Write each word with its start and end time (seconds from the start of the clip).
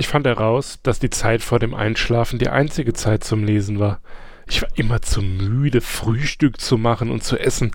Ich 0.00 0.06
fand 0.06 0.26
heraus, 0.26 0.78
dass 0.84 1.00
die 1.00 1.10
Zeit 1.10 1.42
vor 1.42 1.58
dem 1.58 1.74
Einschlafen 1.74 2.38
die 2.38 2.48
einzige 2.48 2.92
Zeit 2.92 3.24
zum 3.24 3.42
Lesen 3.42 3.80
war. 3.80 4.00
Ich 4.46 4.62
war 4.62 4.68
immer 4.76 5.02
zu 5.02 5.20
müde, 5.20 5.80
Frühstück 5.80 6.60
zu 6.60 6.78
machen 6.78 7.10
und 7.10 7.24
zu 7.24 7.36
essen. 7.36 7.72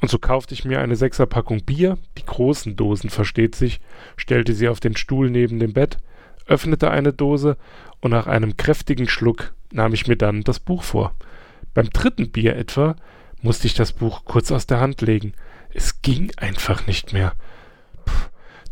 Und 0.00 0.08
so 0.08 0.18
kaufte 0.18 0.54
ich 0.54 0.64
mir 0.64 0.80
eine 0.80 0.94
Sechserpackung 0.94 1.64
Bier, 1.64 1.98
die 2.18 2.24
großen 2.24 2.76
Dosen 2.76 3.10
versteht 3.10 3.56
sich, 3.56 3.80
stellte 4.16 4.54
sie 4.54 4.68
auf 4.68 4.78
den 4.78 4.96
Stuhl 4.96 5.28
neben 5.28 5.58
dem 5.58 5.72
Bett, 5.72 5.98
öffnete 6.46 6.90
eine 6.90 7.12
Dose 7.12 7.56
und 8.00 8.12
nach 8.12 8.28
einem 8.28 8.56
kräftigen 8.56 9.08
Schluck 9.08 9.52
nahm 9.72 9.92
ich 9.92 10.06
mir 10.06 10.16
dann 10.16 10.42
das 10.42 10.60
Buch 10.60 10.84
vor. 10.84 11.16
Beim 11.74 11.90
dritten 11.90 12.30
Bier 12.30 12.54
etwa 12.54 12.94
musste 13.42 13.66
ich 13.66 13.74
das 13.74 13.92
Buch 13.92 14.24
kurz 14.24 14.52
aus 14.52 14.68
der 14.68 14.78
Hand 14.78 15.00
legen. 15.00 15.32
Es 15.74 16.00
ging 16.00 16.30
einfach 16.36 16.86
nicht 16.86 17.12
mehr. 17.12 17.32
Puh. 18.04 18.12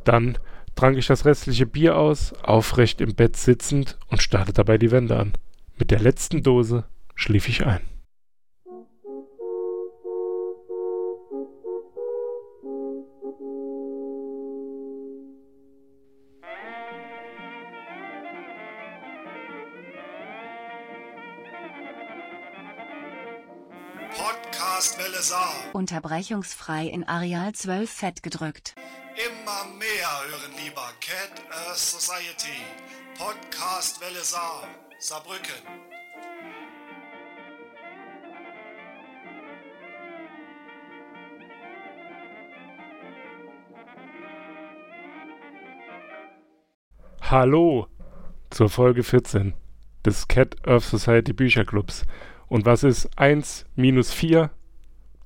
Dann 0.04 0.38
trank 0.75 0.98
ich 0.98 1.06
das 1.06 1.25
restliche 1.25 1.66
Bier 1.66 1.96
aus, 1.96 2.32
aufrecht 2.43 3.00
im 3.00 3.14
Bett 3.14 3.36
sitzend 3.36 3.98
und 4.09 4.23
starrte 4.23 4.52
dabei 4.52 4.78
die 4.78 4.91
Wände 4.91 5.19
an. 5.19 5.33
Mit 5.78 5.91
der 5.91 6.00
letzten 6.00 6.42
Dose 6.42 6.84
schlief 7.14 7.48
ich 7.48 7.66
ein. 7.66 7.80
Podcast 24.16 24.98
Saar. 25.20 25.55
Unterbrechungsfrei 25.72 26.86
in 26.86 27.05
Areal 27.05 27.52
12 27.52 27.91
fett 27.91 28.22
gedrückt. 28.22 28.75
Earth 31.74 31.80
Society. 31.80 32.62
Podcast 33.19 34.01
Welle 34.01 34.23
Saar. 34.23 34.62
Saarbrücken. 35.01 35.42
Hallo 47.22 47.89
zur 48.50 48.70
Folge 48.70 49.02
14 49.02 49.55
des 50.05 50.28
Cat 50.28 50.55
Earth 50.69 50.84
Society 50.84 51.33
Bücherclubs. 51.33 52.05
Und 52.47 52.67
was 52.67 52.84
ist 52.84 53.11
1 53.19 53.67
minus 53.75 54.12
4? 54.12 54.52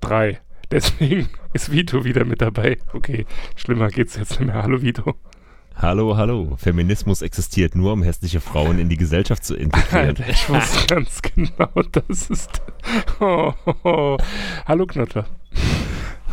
3. 0.01 0.41
Deswegen 0.71 1.29
ist 1.53 1.71
Vito 1.71 2.05
wieder 2.05 2.25
mit 2.25 2.41
dabei. 2.41 2.79
Okay, 2.95 3.27
schlimmer 3.55 3.89
geht's 3.89 4.17
jetzt 4.17 4.41
nicht 4.41 4.47
mehr. 4.47 4.63
Hallo 4.63 4.81
Vito. 4.81 5.15
Hallo, 5.81 6.17
hallo. 6.17 6.57
Feminismus 6.57 7.23
existiert 7.23 7.77
nur, 7.77 7.93
um 7.93 8.03
hässliche 8.03 8.41
Frauen 8.41 8.81
in 8.81 8.89
die 8.89 8.97
Gesellschaft 8.97 9.45
zu 9.45 9.55
integrieren. 9.55 10.09
Alter, 10.09 10.29
ich 10.29 10.49
wusste 10.49 10.87
ganz 10.93 11.23
genau, 11.23 11.71
das 11.93 12.31
ist. 12.31 12.61
Oh, 13.21 13.53
oh, 13.65 13.75
oh. 13.85 14.17
Hallo 14.67 14.87
Knotter. 14.87 15.27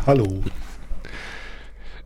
Hallo. 0.08 0.42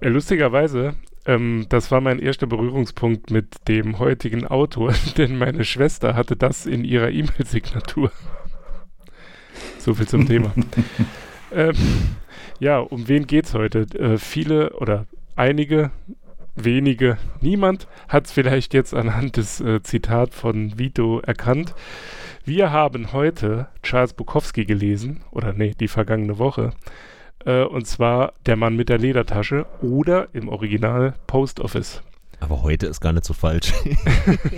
Äh, 0.02 0.10
lustigerweise, 0.10 0.96
ähm, 1.26 1.66
das 1.70 1.92
war 1.92 2.02
mein 2.02 2.20
erster 2.20 2.46
Berührungspunkt 2.46 3.32
mit 3.32 3.70
dem 3.70 4.00
heutigen 4.00 4.46
Autor, 4.46 4.94
denn 5.18 5.38
meine 5.38 5.64
Schwester 5.64 6.16
hatte 6.16 6.36
das 6.36 6.66
in 6.66 6.84
ihrer 6.84 7.10
E-Mail-Signatur. 7.10 8.12
So 9.78 9.94
viel 9.94 10.10
zum 10.10 10.28
Thema. 10.28 10.54
ähm, 11.54 11.74
ja, 12.60 12.80
um 12.80 13.08
wen 13.08 13.28
geht's 13.28 13.54
heute? 13.54 13.88
Äh, 13.98 14.18
viele 14.18 14.72
oder 14.74 15.06
einige, 15.38 15.92
wenige, 16.56 17.18
niemand 17.42 17.88
hat 18.08 18.26
es 18.26 18.32
vielleicht 18.32 18.74
jetzt 18.74 18.94
anhand 18.94 19.38
des 19.38 19.62
äh, 19.62 19.82
Zitat 19.82 20.34
von 20.34 20.78
Vito 20.78 21.20
erkannt. 21.20 21.74
Wir 22.46 22.72
haben 22.72 23.14
heute 23.14 23.68
Charles 23.84 24.14
Bukowski 24.14 24.66
gelesen, 24.66 25.22
oder 25.32 25.54
nee, 25.54 25.74
die 25.80 25.88
vergangene 25.88 26.38
Woche. 26.38 26.72
Äh, 27.46 27.64
und 27.64 27.88
zwar 27.88 28.34
Der 28.46 28.56
Mann 28.56 28.76
mit 28.76 28.90
der 28.90 28.98
Ledertasche 28.98 29.66
oder 29.82 30.30
im 30.34 30.50
Original 30.50 31.16
Post 31.28 31.60
Office. 31.60 32.02
Aber 32.40 32.64
heute 32.64 32.88
ist 32.88 33.02
gar 33.02 33.14
nicht 33.14 33.26
so 33.26 33.34
falsch. 33.34 33.74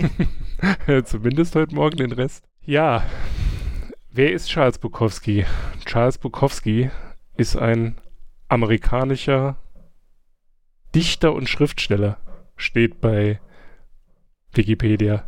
Zumindest 1.04 1.56
heute 1.56 1.74
Morgen 1.74 1.96
den 1.96 2.12
Rest. 2.12 2.44
Ja, 2.64 3.04
wer 4.12 4.32
ist 4.32 4.48
Charles 4.48 4.78
Bukowski? 4.78 5.44
Charles 5.84 6.18
Bukowski 6.18 6.90
ist 7.36 7.56
ein 7.56 7.96
amerikanischer 8.48 9.56
Dichter 10.94 11.34
und 11.34 11.48
Schriftsteller, 11.48 12.18
steht 12.56 13.00
bei 13.00 13.40
Wikipedia. 14.52 15.24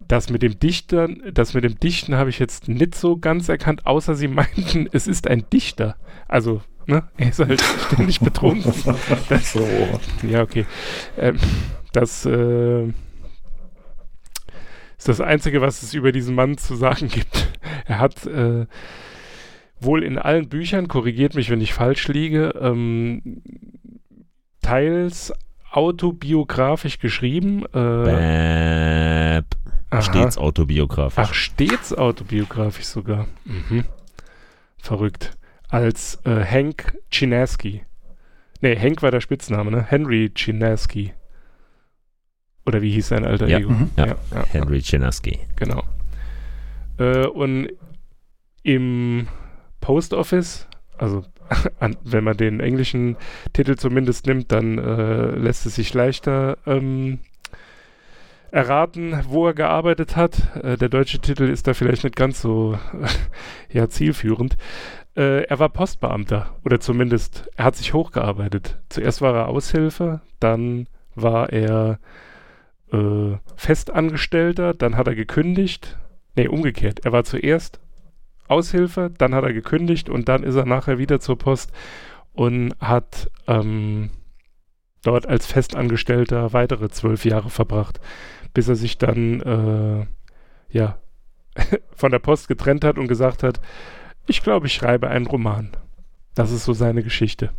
Das 0.00 0.28
mit 0.30 0.42
dem 0.42 0.58
Dichtern, 0.58 1.22
das 1.32 1.54
mit 1.54 1.62
dem 1.62 1.78
Dichten 1.78 2.16
habe 2.16 2.30
ich 2.30 2.38
jetzt 2.38 2.68
nicht 2.68 2.94
so 2.94 3.16
ganz 3.16 3.48
erkannt, 3.48 3.86
außer 3.86 4.14
sie 4.14 4.28
meinten, 4.28 4.88
es 4.92 5.06
ist 5.06 5.28
ein 5.28 5.48
Dichter. 5.52 5.96
Also, 6.26 6.62
ne, 6.86 7.08
er 7.16 7.28
ist 7.28 7.38
halt 7.38 7.62
ständig 7.92 8.20
betrunken. 8.20 8.72
Das, 9.28 9.52
So. 9.52 9.66
ja, 10.28 10.42
okay. 10.42 10.66
Ähm, 11.16 11.38
das 11.92 12.26
äh, 12.26 12.86
ist 14.98 15.08
das 15.08 15.20
Einzige, 15.20 15.60
was 15.60 15.82
es 15.82 15.94
über 15.94 16.12
diesen 16.12 16.34
Mann 16.34 16.58
zu 16.58 16.74
sagen 16.74 17.08
gibt. 17.08 17.48
Er 17.86 18.00
hat 18.00 18.26
äh, 18.26 18.66
wohl 19.80 20.02
in 20.02 20.18
allen 20.18 20.48
Büchern, 20.48 20.88
korrigiert 20.88 21.34
mich, 21.34 21.50
wenn 21.50 21.60
ich 21.60 21.72
falsch 21.72 22.08
liege, 22.08 22.54
ähm, 22.60 23.42
teils 24.62 25.32
autobiografisch 25.70 26.98
geschrieben. 26.98 27.64
Äh. 27.74 29.42
Stets 30.00 30.38
autobiografisch. 30.38 31.24
Ach, 31.24 31.34
stets 31.34 31.92
autobiografisch 31.96 32.84
sogar. 32.86 33.26
Mhm. 33.44 33.84
Verrückt. 34.78 35.36
Als 35.68 36.18
äh, 36.24 36.44
Hank 36.44 36.96
Chinaski. 37.10 37.84
Nee, 38.60 38.76
Hank 38.78 39.02
war 39.02 39.10
der 39.10 39.20
Spitzname, 39.20 39.70
ne? 39.70 39.82
Henry 39.88 40.30
Chinaski. 40.34 41.12
Oder 42.66 42.82
wie 42.82 42.90
hieß 42.92 43.08
sein 43.08 43.24
alter 43.24 43.48
Ja, 43.48 43.58
Ego? 43.58 43.70
mhm. 43.70 43.90
ja. 43.96 44.06
ja, 44.06 44.16
ja. 44.34 44.44
Henry 44.46 44.80
Chinaski. 44.82 45.38
Genau. 45.56 45.82
Äh, 46.98 47.26
und 47.26 47.70
im 48.62 49.26
Post 49.80 50.12
Office, 50.12 50.68
also 50.98 51.24
an, 51.78 51.96
wenn 52.04 52.24
man 52.24 52.36
den 52.36 52.60
englischen 52.60 53.16
Titel 53.52 53.76
zumindest 53.76 54.26
nimmt, 54.26 54.52
dann 54.52 54.78
äh, 54.78 55.30
lässt 55.36 55.66
es 55.66 55.74
sich 55.74 55.92
leichter 55.94 56.58
ähm, 56.66 57.20
erraten, 58.50 59.20
wo 59.28 59.46
er 59.46 59.54
gearbeitet 59.54 60.16
hat. 60.16 60.56
Äh, 60.62 60.76
der 60.76 60.88
deutsche 60.88 61.20
Titel 61.20 61.44
ist 61.44 61.66
da 61.66 61.74
vielleicht 61.74 62.04
nicht 62.04 62.16
ganz 62.16 62.40
so 62.40 62.78
ja, 63.72 63.88
zielführend. 63.88 64.56
Äh, 65.16 65.44
er 65.44 65.58
war 65.58 65.68
Postbeamter 65.68 66.56
oder 66.64 66.80
zumindest 66.80 67.48
er 67.56 67.66
hat 67.66 67.76
sich 67.76 67.94
hochgearbeitet. 67.94 68.78
Zuerst 68.88 69.20
war 69.20 69.34
er 69.34 69.48
Aushilfe, 69.48 70.20
dann 70.38 70.88
war 71.14 71.52
er 71.52 71.98
äh, 72.92 73.36
Festangestellter, 73.56 74.74
dann 74.74 74.96
hat 74.96 75.08
er 75.08 75.14
gekündigt. 75.14 75.98
Nee, 76.36 76.48
umgekehrt. 76.48 77.00
Er 77.04 77.12
war 77.12 77.24
zuerst 77.24 77.80
Aushilfe, 78.50 79.10
dann 79.16 79.34
hat 79.34 79.44
er 79.44 79.52
gekündigt 79.52 80.08
und 80.08 80.28
dann 80.28 80.42
ist 80.42 80.56
er 80.56 80.66
nachher 80.66 80.98
wieder 80.98 81.20
zur 81.20 81.38
Post 81.38 81.72
und 82.32 82.74
hat 82.80 83.30
ähm, 83.46 84.10
dort 85.02 85.26
als 85.26 85.46
Festangestellter 85.46 86.52
weitere 86.52 86.88
zwölf 86.88 87.24
Jahre 87.24 87.50
verbracht, 87.50 88.00
bis 88.54 88.68
er 88.68 88.76
sich 88.76 88.98
dann 88.98 89.40
äh, 89.40 90.06
ja 90.70 90.98
von 91.94 92.10
der 92.10 92.18
Post 92.18 92.48
getrennt 92.48 92.84
hat 92.84 92.98
und 92.98 93.08
gesagt 93.08 93.42
hat, 93.42 93.60
ich 94.26 94.42
glaube, 94.42 94.66
ich 94.66 94.74
schreibe 94.74 95.08
einen 95.08 95.26
Roman. 95.26 95.70
Das 96.34 96.52
ist 96.52 96.64
so 96.64 96.72
seine 96.72 97.02
Geschichte. 97.02 97.50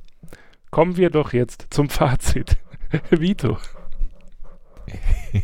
Kommen 0.69 0.95
wir 0.95 1.09
doch 1.09 1.33
jetzt 1.33 1.67
zum 1.69 1.89
Fazit. 1.89 2.57
Vito. 3.09 3.57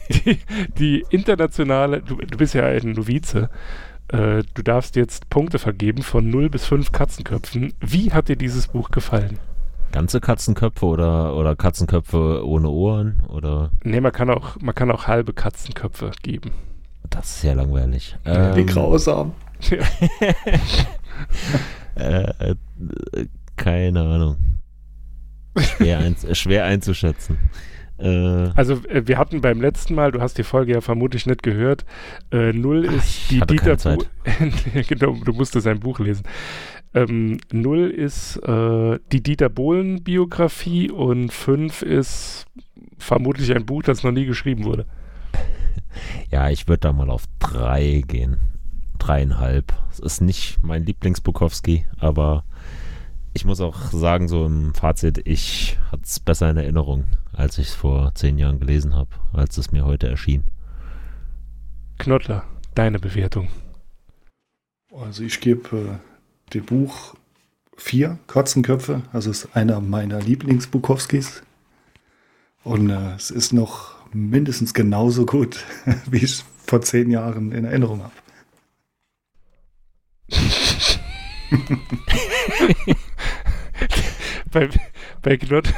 Die, 0.09 0.39
die 0.77 1.05
internationale, 1.09 2.01
du, 2.01 2.17
du 2.17 2.37
bist 2.37 2.53
ja 2.53 2.65
ein 2.65 2.91
Novize, 2.91 3.49
äh, 4.09 4.43
du 4.53 4.61
darfst 4.63 4.95
jetzt 4.95 5.29
Punkte 5.29 5.59
vergeben 5.59 6.01
von 6.03 6.29
0 6.29 6.49
bis 6.49 6.65
5 6.65 6.91
Katzenköpfen. 6.91 7.73
Wie 7.79 8.11
hat 8.13 8.29
dir 8.29 8.35
dieses 8.35 8.67
Buch 8.67 8.89
gefallen? 8.91 9.39
Ganze 9.91 10.19
Katzenköpfe 10.19 10.85
oder, 10.85 11.35
oder 11.35 11.55
Katzenköpfe 11.55 12.45
ohne 12.45 12.69
Ohren? 12.69 13.23
Oder 13.29 13.71
Ne, 13.83 14.01
man 14.01 14.11
kann 14.11 14.29
auch, 14.29 14.57
man 14.59 14.75
kann 14.75 14.91
auch 14.91 15.07
halbe 15.07 15.33
Katzenköpfe 15.33 16.11
geben. 16.21 16.51
das 17.09 17.25
ist 17.25 17.41
sehr 17.41 17.55
langweilig. 17.55 18.17
Wie 18.25 18.29
Ähm, 18.29 18.65
grausam. 18.65 19.31
äh, 21.95 22.29
äh, 22.39 22.55
keine 23.55 24.01
Ahnung. 24.01 24.37
Schwer, 25.57 25.99
ein, 25.99 26.15
schwer 26.33 26.65
einzuschätzen. 26.65 27.37
Äh, 27.99 28.49
Also 28.55 28.75
äh, 28.87 29.07
wir 29.07 29.17
hatten 29.17 29.41
beim 29.41 29.61
letzten 29.61 29.95
Mal, 29.95 30.11
du 30.11 30.21
hast 30.21 30.37
die 30.37 30.43
Folge 30.43 30.73
ja 30.73 30.81
vermutlich 30.81 31.25
nicht 31.25 31.43
gehört, 31.43 31.85
äh, 32.31 32.53
null 32.53 32.85
ist 32.85 33.05
ich 33.05 33.27
die 33.29 33.41
Dieter 33.41 33.75
Bu 33.75 34.03
genau, 34.87 35.17
du 35.23 35.33
musstest 35.33 35.63
sein 35.63 35.79
Buch 35.79 35.99
lesen. 35.99 36.23
Ähm, 36.93 37.39
null 37.51 37.89
ist 37.89 38.37
äh, 38.37 38.99
die 39.11 39.23
Dieter 39.23 39.49
Bohlen 39.49 40.03
Biografie 40.03 40.89
und 40.91 41.31
fünf 41.31 41.81
ist 41.81 42.45
vermutlich 42.97 43.55
ein 43.55 43.65
Buch, 43.65 43.83
das 43.83 44.03
noch 44.03 44.11
nie 44.11 44.25
geschrieben 44.25 44.63
wurde. 44.63 44.85
Ja, 46.29 46.49
ich 46.49 46.67
würde 46.67 46.81
da 46.81 46.93
mal 46.93 47.09
auf 47.09 47.23
drei 47.39 48.03
gehen. 48.05 48.37
Dreieinhalb. 48.99 49.73
Es 49.89 49.99
ist 49.99 50.21
nicht 50.21 50.59
mein 50.61 50.85
Lieblings-Bukowski, 50.85 51.85
aber 51.97 52.43
ich 53.37 53.45
muss 53.45 53.61
auch 53.61 53.91
sagen, 53.91 54.27
so 54.27 54.47
im 54.47 54.73
Fazit, 54.73 55.21
ich 55.25 55.77
hatte 55.91 56.01
es 56.03 56.19
besser 56.19 56.49
in 56.49 56.57
Erinnerung, 56.57 57.05
als 57.33 57.59
ich 57.59 57.67
es 57.67 57.75
vor 57.75 58.11
zehn 58.15 58.39
Jahren 58.39 58.59
gelesen 58.59 58.95
habe, 58.95 59.11
als 59.31 59.59
es 59.59 59.71
mir 59.71 59.85
heute 59.85 60.07
erschien. 60.07 60.43
Knottler, 61.99 62.45
deine 62.73 62.97
Bewertung. 62.97 63.49
Also 64.91 65.21
ich 65.21 65.39
gebe 65.39 65.77
äh, 65.77 66.53
dem 66.55 66.65
Buch 66.65 67.13
vier 67.75 68.17
Katzenköpfe. 68.25 69.03
Also 69.13 69.29
es 69.29 69.45
ist 69.45 69.55
einer 69.55 69.81
meiner 69.81 70.19
Lieblings-Bukowskis. 70.19 71.43
Und 72.63 72.89
äh, 72.89 73.13
es 73.13 73.29
ist 73.29 73.53
noch 73.53 73.93
mindestens 74.13 74.73
genauso 74.73 75.27
gut, 75.27 75.63
wie 76.09 76.17
ich 76.17 76.23
es 76.23 76.45
vor 76.65 76.81
zehn 76.81 77.11
Jahren 77.11 77.51
in 77.51 77.65
Erinnerung 77.65 78.01
habe. 78.01 78.13
bei, 84.51 84.69
bei, 85.21 85.37
Knott, 85.37 85.73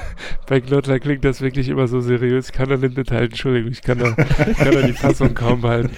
bei 0.48 0.62
Knottler 0.62 1.00
klingt 1.00 1.26
das 1.26 1.42
wirklich 1.42 1.70
immer 1.70 1.88
so 1.88 2.02
seriös. 2.02 2.48
Ich 2.50 2.54
kann 2.54 2.70
da 2.70 2.78
nicht 2.78 2.98
mithalten, 2.98 3.32
Entschuldigung, 3.32 3.72
ich 3.72 3.82
kann 3.82 4.00
da, 4.00 4.12
kann 4.12 4.72
da 4.72 4.82
die 4.82 4.94
Fassung 4.94 5.34
kaum 5.34 5.62
behalten. 5.62 5.92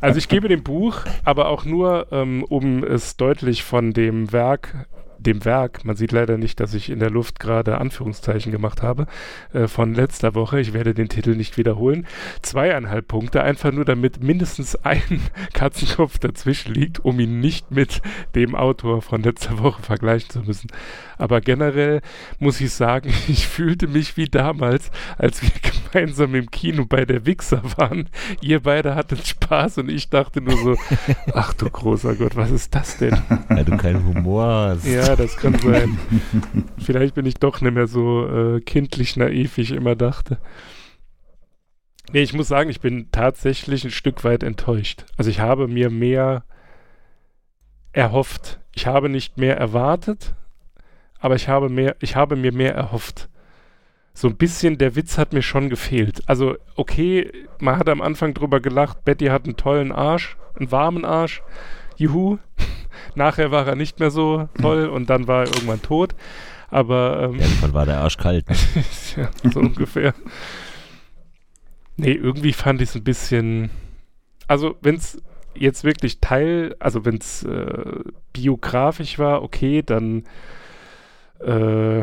Also 0.00 0.18
ich 0.18 0.28
gebe 0.28 0.48
dem 0.48 0.62
Buch, 0.62 1.04
aber 1.24 1.48
auch 1.48 1.64
nur, 1.64 2.08
ähm, 2.12 2.44
um 2.44 2.84
es 2.84 3.16
deutlich 3.16 3.62
von 3.62 3.92
dem 3.92 4.32
Werk 4.32 4.86
dem 5.28 5.44
Werk, 5.44 5.84
man 5.84 5.94
sieht 5.94 6.12
leider 6.12 6.38
nicht, 6.38 6.58
dass 6.58 6.72
ich 6.72 6.88
in 6.88 7.00
der 7.00 7.10
Luft 7.10 7.38
gerade 7.38 7.78
Anführungszeichen 7.78 8.50
gemacht 8.50 8.82
habe, 8.82 9.06
äh, 9.52 9.68
von 9.68 9.94
letzter 9.94 10.34
Woche, 10.34 10.58
ich 10.58 10.72
werde 10.72 10.94
den 10.94 11.10
Titel 11.10 11.36
nicht 11.36 11.58
wiederholen, 11.58 12.06
zweieinhalb 12.40 13.06
Punkte, 13.08 13.42
einfach 13.42 13.70
nur 13.70 13.84
damit 13.84 14.22
mindestens 14.22 14.74
ein 14.84 15.20
Katzenkopf 15.52 16.18
dazwischen 16.18 16.72
liegt, 16.72 17.04
um 17.04 17.20
ihn 17.20 17.40
nicht 17.40 17.70
mit 17.70 18.00
dem 18.34 18.54
Autor 18.54 19.02
von 19.02 19.22
letzter 19.22 19.58
Woche 19.58 19.82
vergleichen 19.82 20.30
zu 20.30 20.40
müssen. 20.40 20.68
Aber 21.18 21.40
generell 21.40 22.00
muss 22.38 22.60
ich 22.60 22.72
sagen, 22.72 23.12
ich 23.28 23.46
fühlte 23.46 23.86
mich 23.86 24.16
wie 24.16 24.26
damals, 24.26 24.90
als 25.18 25.42
wir 25.42 25.50
gemeinsam 25.92 26.34
im 26.34 26.50
Kino 26.50 26.86
bei 26.86 27.04
der 27.04 27.26
Wichser 27.26 27.62
waren. 27.76 28.08
Ihr 28.40 28.60
beide 28.60 28.94
hattet 28.94 29.26
Spaß 29.26 29.78
und 29.78 29.90
ich 29.90 30.08
dachte 30.08 30.40
nur 30.40 30.56
so, 30.56 30.76
ach 31.34 31.52
du 31.52 31.68
großer 31.68 32.14
Gott, 32.14 32.36
was 32.36 32.50
ist 32.50 32.74
das 32.74 32.96
denn? 32.96 33.18
Weil 33.48 33.64
du 33.64 33.76
keinen 33.76 34.06
Humor 34.06 34.44
hast. 34.44 34.86
Ja, 34.86 35.16
das 35.18 35.36
kann 35.36 35.58
sein. 35.58 35.98
Vielleicht 36.78 37.14
bin 37.14 37.26
ich 37.26 37.34
doch 37.34 37.60
nicht 37.60 37.74
mehr 37.74 37.88
so 37.88 38.26
äh, 38.26 38.60
kindlich 38.60 39.16
naiv, 39.16 39.56
wie 39.56 39.62
ich 39.62 39.72
immer 39.72 39.96
dachte. 39.96 40.38
Nee, 42.12 42.22
ich 42.22 42.32
muss 42.32 42.48
sagen, 42.48 42.70
ich 42.70 42.80
bin 42.80 43.08
tatsächlich 43.10 43.84
ein 43.84 43.90
Stück 43.90 44.24
weit 44.24 44.42
enttäuscht. 44.42 45.04
Also 45.16 45.30
ich 45.30 45.40
habe 45.40 45.68
mir 45.68 45.90
mehr 45.90 46.44
erhofft. 47.92 48.60
Ich 48.74 48.86
habe 48.86 49.08
nicht 49.08 49.36
mehr 49.36 49.56
erwartet, 49.56 50.34
aber 51.18 51.34
ich 51.34 51.48
habe 51.48 51.68
mehr, 51.68 51.96
ich 52.00 52.16
habe 52.16 52.36
mir 52.36 52.52
mehr 52.52 52.74
erhofft. 52.74 53.28
So 54.14 54.28
ein 54.28 54.36
bisschen 54.36 54.78
der 54.78 54.96
Witz 54.96 55.18
hat 55.18 55.32
mir 55.32 55.42
schon 55.42 55.68
gefehlt. 55.68 56.22
Also, 56.26 56.56
okay, 56.76 57.30
man 57.60 57.76
hat 57.76 57.88
am 57.88 58.00
Anfang 58.00 58.34
drüber 58.34 58.60
gelacht, 58.60 59.04
Betty 59.04 59.26
hat 59.26 59.44
einen 59.44 59.56
tollen 59.56 59.92
Arsch, 59.92 60.36
einen 60.56 60.72
warmen 60.72 61.04
Arsch. 61.04 61.42
Juhu. 61.96 62.38
Nachher 63.14 63.50
war 63.50 63.66
er 63.66 63.74
nicht 63.74 64.00
mehr 64.00 64.10
so 64.10 64.48
toll 64.60 64.86
und 64.86 65.10
dann 65.10 65.26
war 65.26 65.44
er 65.44 65.46
irgendwann 65.48 65.82
tot. 65.82 66.14
Aber 66.70 67.22
ähm, 67.22 67.40
irgendwann 67.40 67.72
war 67.72 67.86
der 67.86 68.00
Arsch 68.00 68.18
kalt. 68.18 68.48
Ne? 68.48 68.56
ja, 69.16 69.30
so 69.50 69.60
ungefähr. 69.60 70.14
Nee, 71.96 72.12
irgendwie 72.12 72.52
fand 72.52 72.82
ich 72.82 72.90
es 72.90 72.94
ein 72.94 73.04
bisschen. 73.04 73.70
Also, 74.46 74.76
wenn 74.80 74.96
es 74.96 75.20
jetzt 75.54 75.84
wirklich 75.84 76.20
Teil, 76.20 76.76
also 76.78 77.04
wenn 77.04 77.16
es 77.16 77.42
äh, 77.42 78.00
biografisch 78.32 79.18
war, 79.18 79.42
okay, 79.42 79.82
dann 79.82 80.24
äh, 81.40 82.02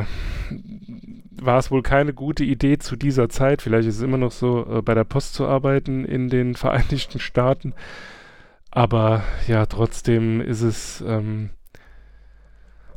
war 1.32 1.60
es 1.60 1.72
wohl 1.72 1.82
keine 1.82 2.14
gute 2.14 2.44
Idee 2.44 2.78
zu 2.78 2.96
dieser 2.96 3.30
Zeit, 3.30 3.62
vielleicht 3.62 3.88
ist 3.88 3.98
es 3.98 4.02
immer 4.02 4.18
noch 4.18 4.32
so, 4.32 4.78
äh, 4.78 4.82
bei 4.82 4.94
der 4.94 5.04
Post 5.04 5.34
zu 5.34 5.48
arbeiten 5.48 6.06
in 6.06 6.30
den 6.30 6.56
Vereinigten 6.56 7.20
Staaten. 7.20 7.74
Aber 8.76 9.24
ja, 9.48 9.66
trotzdem 9.66 10.42
ist 10.42 10.62
es, 10.62 11.04
ähm, 11.08 11.50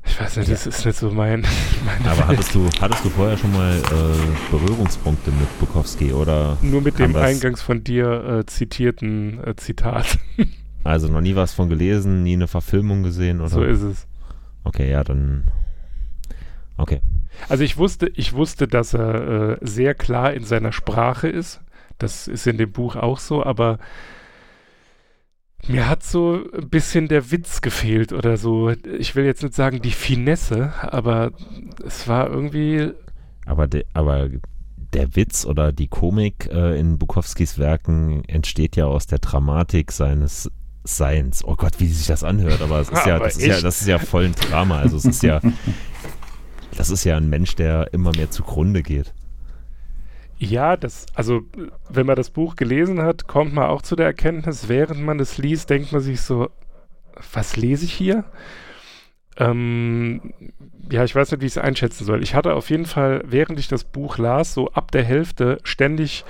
ich 0.05 0.21
weiß 0.21 0.37
nicht, 0.39 0.49
ja. 0.49 0.55
das 0.55 0.67
ist 0.67 0.85
nicht 0.85 0.99
so 0.99 1.13
mein. 1.13 1.47
Aber 2.05 2.27
hattest 2.27 2.53
du, 2.53 2.69
hattest 2.81 3.05
du 3.05 3.11
vorher 3.11 3.39
schon 3.39 3.53
mal 3.53 3.77
äh, 3.77 4.51
Berührungspunkte 4.51 5.31
mit 5.31 5.59
Bukowski 5.61 6.13
oder? 6.13 6.59
Nur 6.63 6.83
mit 6.83 6.99
dem 6.99 7.15
eingangs 7.15 7.63
von 7.63 7.85
dir 7.85 8.41
äh, 8.41 8.47
zitierten 8.47 9.43
äh, 9.45 9.57
Zitat. 9.57 10.19
Also 10.85 11.09
noch 11.09 11.21
nie 11.21 11.35
was 11.35 11.53
von 11.53 11.69
gelesen, 11.69 12.23
nie 12.23 12.33
eine 12.33 12.47
Verfilmung 12.47 13.03
gesehen 13.03 13.41
oder? 13.41 13.51
So 13.51 13.63
ist 13.63 13.83
es. 13.83 14.07
Okay, 14.65 14.91
ja, 14.91 15.05
dann 15.05 15.51
Okay. 16.79 17.01
Also 17.49 17.65
ich 17.65 17.77
wusste, 17.77 18.11
ich 18.15 18.33
wusste, 18.33 18.67
dass 18.69 18.95
er 18.95 19.51
äh, 19.51 19.57
sehr 19.61 19.95
klar 19.95 20.33
in 20.33 20.45
seiner 20.45 20.73
Sprache 20.73 21.29
ist. 21.29 21.61
Das 21.99 22.27
ist 22.27 22.47
in 22.47 22.57
dem 22.57 22.73
Buch 22.73 22.97
auch 22.97 23.19
so, 23.19 23.45
aber 23.45 23.79
mir 25.67 25.89
hat 25.89 26.03
so 26.03 26.45
ein 26.55 26.69
bisschen 26.69 27.09
der 27.09 27.31
Witz 27.31 27.61
gefehlt 27.61 28.13
oder 28.13 28.37
so. 28.37 28.71
Ich 28.71 29.17
will 29.17 29.25
jetzt 29.25 29.43
nicht 29.43 29.55
sagen 29.55 29.83
die 29.83 29.91
Finesse, 29.91 30.73
aber 30.81 31.33
es 31.85 32.09
war 32.09 32.31
irgendwie. 32.31 32.93
Aber, 33.45 33.67
de, 33.67 33.85
aber 33.93 34.29
der 34.93 35.17
Witz 35.17 35.45
oder 35.45 35.73
die 35.73 35.89
Komik 35.89 36.49
äh, 36.53 36.79
in 36.79 36.99
Bukowskis 36.99 37.59
Werken 37.59 38.25
entsteht 38.25 38.77
ja 38.77 38.87
aus 38.87 39.07
der 39.07 39.19
Dramatik 39.19 39.93
seines 39.93 40.51
Seins. 40.85 41.45
Oh 41.45 41.57
Gott, 41.57 41.81
wie 41.81 41.89
sich 41.89 42.07
das 42.07 42.25
anhört, 42.25 42.63
aber 42.63 42.81
es 42.81 42.89
ist 42.89 43.05
ja, 43.05 43.19
das 43.19 43.37
ist 43.37 43.47
ja, 43.47 43.61
das 43.61 43.81
ist 43.81 43.87
ja 43.87 43.99
voll 43.99 44.25
ein 44.27 44.35
Drama. 44.35 44.79
Also 44.79 44.97
es 44.97 45.05
ist 45.05 45.23
ja, 45.23 45.41
das 46.77 46.91
ist 46.91 47.05
ja 47.05 47.17
ein 47.17 47.29
Mensch, 47.29 47.57
der 47.57 47.93
immer 47.93 48.13
mehr 48.17 48.31
zugrunde 48.31 48.83
geht. 48.83 49.13
Ja, 50.39 50.77
das, 50.77 51.07
also 51.15 51.43
wenn 51.89 52.07
man 52.07 52.17
das 52.17 52.31
Buch 52.31 52.55
gelesen 52.55 53.03
hat, 53.03 53.27
kommt 53.27 53.53
man 53.53 53.69
auch 53.69 53.83
zu 53.83 53.97
der 53.97 54.07
Erkenntnis, 54.07 54.69
während 54.69 55.01
man 55.01 55.19
es 55.19 55.37
liest, 55.37 55.69
denkt 55.69 55.93
man 55.93 56.01
sich 56.01 56.21
so, 56.21 56.49
was 57.33 57.57
lese 57.57 57.85
ich 57.85 57.93
hier? 57.93 58.25
Ähm, 59.37 60.33
ja, 60.91 61.05
ich 61.05 61.15
weiß 61.15 61.33
nicht, 61.33 61.41
wie 61.41 61.47
ich 61.47 61.53
es 61.53 61.59
einschätzen 61.59 62.05
soll. 62.05 62.23
Ich 62.23 62.35
hatte 62.35 62.55
auf 62.55 62.71
jeden 62.71 62.87
Fall, 62.87 63.23
während 63.27 63.59
ich 63.59 63.69
das 63.69 63.85
Buch 63.85 64.19
las, 64.19 64.55
so 64.55 64.69
ab 64.69 64.93
der 64.93 65.05
Hälfte 65.05 65.59
ständig 65.65 66.25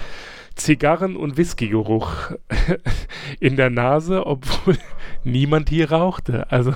Zigarren- 0.55 1.17
und 1.17 1.37
Whiskygeruch 1.37 2.33
in 3.41 3.57
der 3.57 3.71
Nase, 3.71 4.27
obwohl 4.27 4.77
niemand 5.25 5.69
hier 5.69 5.93
rauchte. 5.93 6.51
Also 6.51 6.75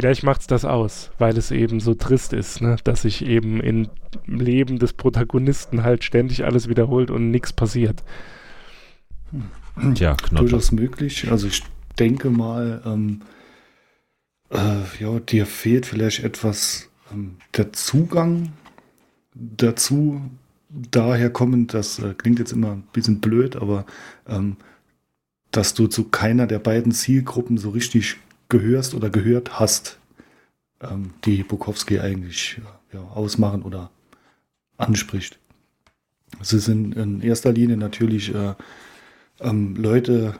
Vielleicht 0.00 0.22
macht 0.22 0.40
es 0.40 0.46
das 0.46 0.64
aus, 0.64 1.10
weil 1.18 1.36
es 1.36 1.50
eben 1.50 1.78
so 1.78 1.92
trist 1.92 2.32
ist, 2.32 2.62
ne? 2.62 2.76
dass 2.84 3.02
sich 3.02 3.22
eben 3.22 3.60
im 3.60 3.90
Leben 4.24 4.78
des 4.78 4.94
Protagonisten 4.94 5.82
halt 5.82 6.04
ständig 6.04 6.42
alles 6.46 6.70
wiederholt 6.70 7.10
und 7.10 7.30
nichts 7.30 7.52
passiert. 7.52 8.02
Ja, 9.96 10.14
Knotter. 10.14 10.36
Durchaus 10.36 10.72
möglich. 10.72 11.30
Also 11.30 11.48
ich 11.48 11.62
denke 11.98 12.30
mal, 12.30 12.80
ähm, 12.86 13.20
äh, 14.48 15.02
ja, 15.02 15.20
dir 15.20 15.44
fehlt 15.44 15.84
vielleicht 15.84 16.24
etwas 16.24 16.88
ähm, 17.12 17.36
der 17.58 17.74
Zugang 17.74 18.52
dazu, 19.34 20.22
daher 20.70 21.28
kommend, 21.28 21.74
das 21.74 21.98
äh, 21.98 22.14
klingt 22.14 22.38
jetzt 22.38 22.52
immer 22.52 22.70
ein 22.70 22.84
bisschen 22.94 23.20
blöd, 23.20 23.54
aber 23.54 23.84
ähm, 24.26 24.56
dass 25.50 25.74
du 25.74 25.88
zu 25.88 26.04
keiner 26.04 26.46
der 26.46 26.58
beiden 26.58 26.92
Zielgruppen 26.92 27.58
so 27.58 27.68
richtig 27.68 28.16
gehörst 28.50 28.94
oder 28.94 29.08
gehört 29.08 29.58
hast, 29.58 29.98
ähm, 30.82 31.14
die 31.24 31.42
Bukowski 31.42 32.00
eigentlich 32.00 32.60
ja, 32.92 33.00
ausmachen 33.00 33.62
oder 33.62 33.90
anspricht. 34.76 35.38
Es 36.40 36.50
sind 36.50 36.94
in 36.96 37.22
erster 37.22 37.52
Linie 37.52 37.76
natürlich 37.76 38.34
äh, 38.34 38.54
ähm, 39.40 39.76
Leute, 39.76 40.34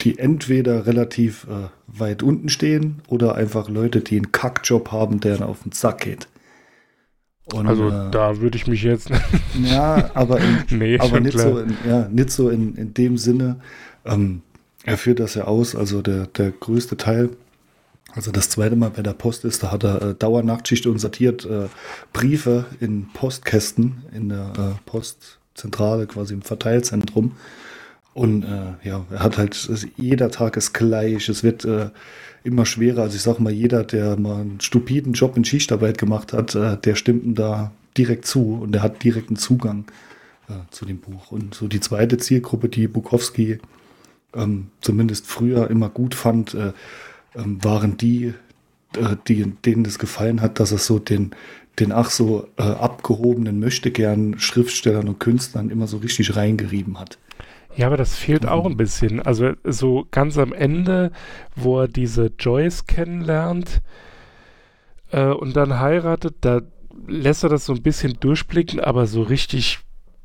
die 0.00 0.18
entweder 0.18 0.86
relativ 0.86 1.46
äh, 1.48 1.68
weit 1.86 2.22
unten 2.22 2.48
stehen 2.48 3.02
oder 3.08 3.34
einfach 3.34 3.68
Leute, 3.68 4.00
die 4.00 4.16
einen 4.16 4.32
Kackjob 4.32 4.92
haben, 4.92 5.20
der 5.20 5.46
auf 5.46 5.62
den 5.64 5.72
Sack 5.72 6.02
geht. 6.02 6.28
Und, 7.52 7.66
also 7.66 7.88
äh, 7.88 8.10
da 8.10 8.40
würde 8.40 8.56
ich 8.56 8.66
mich 8.66 8.82
jetzt. 8.82 9.10
ja, 9.62 10.10
aber, 10.14 10.38
in, 10.40 10.64
nee, 10.78 10.98
aber 10.98 11.20
nicht, 11.20 11.38
so 11.38 11.58
in, 11.58 11.76
ja, 11.86 12.08
nicht 12.08 12.30
so 12.30 12.50
in, 12.50 12.74
in 12.76 12.94
dem 12.94 13.16
Sinne. 13.16 13.60
Ähm, 14.04 14.42
er 14.88 14.96
führt 14.96 15.20
das 15.20 15.34
ja 15.34 15.44
aus, 15.44 15.74
also 15.74 16.02
der, 16.02 16.26
der 16.26 16.50
größte 16.50 16.96
Teil. 16.96 17.30
Also 18.12 18.30
das 18.32 18.48
zweite 18.48 18.74
Mal 18.74 18.90
bei 18.90 19.02
der 19.02 19.12
Post 19.12 19.44
ist, 19.44 19.62
da 19.62 19.70
hat 19.70 19.84
er 19.84 20.02
äh, 20.02 20.14
Dauernachtschicht 20.14 20.86
und 20.86 20.98
sortiert 20.98 21.44
äh, 21.44 21.68
Briefe 22.12 22.66
in 22.80 23.08
Postkästen 23.12 24.02
in 24.12 24.30
der 24.30 24.52
äh, 24.56 24.90
Postzentrale, 24.90 26.06
quasi 26.06 26.34
im 26.34 26.42
Verteilzentrum. 26.42 27.32
Und 28.14 28.42
äh, 28.44 28.88
ja, 28.88 29.04
er 29.10 29.20
hat 29.20 29.38
halt, 29.38 29.70
jeder 29.96 30.30
Tag 30.30 30.56
ist 30.56 30.72
gleich, 30.72 31.28
es 31.28 31.44
wird 31.44 31.64
äh, 31.64 31.90
immer 32.42 32.66
schwerer. 32.66 33.02
Also 33.02 33.16
ich 33.16 33.22
sag 33.22 33.38
mal, 33.38 33.52
jeder, 33.52 33.84
der 33.84 34.18
mal 34.18 34.40
einen 34.40 34.60
stupiden 34.60 35.12
Job 35.12 35.36
in 35.36 35.44
Schichtarbeit 35.44 35.98
gemacht 35.98 36.32
hat, 36.32 36.54
äh, 36.54 36.76
der 36.78 36.94
stimmt 36.94 37.24
ihm 37.24 37.34
da 37.34 37.72
direkt 37.96 38.26
zu 38.26 38.58
und 38.62 38.72
der 38.72 38.82
hat 38.82 39.04
direkten 39.04 39.36
Zugang 39.36 39.84
äh, 40.48 40.54
zu 40.70 40.86
dem 40.86 40.98
Buch. 40.98 41.30
Und 41.30 41.54
so 41.54 41.68
die 41.68 41.80
zweite 41.80 42.16
Zielgruppe, 42.16 42.68
die 42.68 42.88
Bukowski 42.88 43.60
ähm, 44.34 44.68
zumindest 44.80 45.26
früher 45.26 45.70
immer 45.70 45.88
gut 45.88 46.14
fand, 46.14 46.54
äh, 46.54 46.72
ähm, 47.34 47.62
waren 47.62 47.96
die, 47.96 48.34
äh, 48.96 49.16
die, 49.26 49.44
denen 49.44 49.84
es 49.84 49.98
gefallen 49.98 50.40
hat, 50.40 50.60
dass 50.60 50.72
es 50.72 50.86
so 50.86 50.98
den, 50.98 51.32
den 51.78 51.92
ach 51.92 52.10
so 52.10 52.48
äh, 52.56 52.62
abgehobenen 52.62 53.58
Möchtegern 53.60 54.38
Schriftstellern 54.38 55.08
und 55.08 55.20
Künstlern 55.20 55.70
immer 55.70 55.86
so 55.86 55.98
richtig 55.98 56.36
reingerieben 56.36 56.98
hat. 56.98 57.18
Ja, 57.76 57.86
aber 57.86 57.96
das 57.96 58.16
fehlt 58.16 58.46
auch 58.46 58.66
ein 58.66 58.76
bisschen. 58.76 59.22
Also 59.22 59.52
so 59.62 60.06
ganz 60.10 60.36
am 60.36 60.52
Ende, 60.52 61.12
wo 61.54 61.80
er 61.80 61.88
diese 61.88 62.32
Joyce 62.38 62.86
kennenlernt 62.86 63.82
äh, 65.12 65.26
und 65.26 65.54
dann 65.54 65.78
heiratet, 65.78 66.36
da 66.40 66.62
lässt 67.06 67.44
er 67.44 67.50
das 67.50 67.66
so 67.66 67.72
ein 67.72 67.82
bisschen 67.82 68.18
durchblicken, 68.18 68.80
aber 68.80 69.06
so 69.06 69.22
richtig 69.22 69.78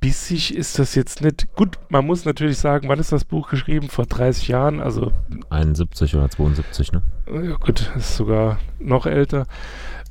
bissig 0.04 0.54
ist 0.54 0.80
das 0.80 0.96
jetzt 0.96 1.22
nicht. 1.22 1.48
Gut, 1.56 1.80
man 1.88 2.06
muss 2.06 2.26
natürlich 2.26 2.58
sagen, 2.58 2.90
wann 2.90 3.00
ist 3.00 3.14
das 3.14 3.24
Buch 3.24 3.50
geschrieben? 3.50 3.88
Vor 3.88 4.06
30 4.06 4.50
Jahren, 4.50 4.82
also 4.82 5.14
71 5.50 6.14
oder 6.16 6.30
72, 6.30 6.92
ne? 6.92 7.02
Ja, 7.26 7.56
gut, 7.56 7.90
ist 7.96 8.18
sogar 8.18 8.60
noch 8.80 9.06
älter. 9.06 9.46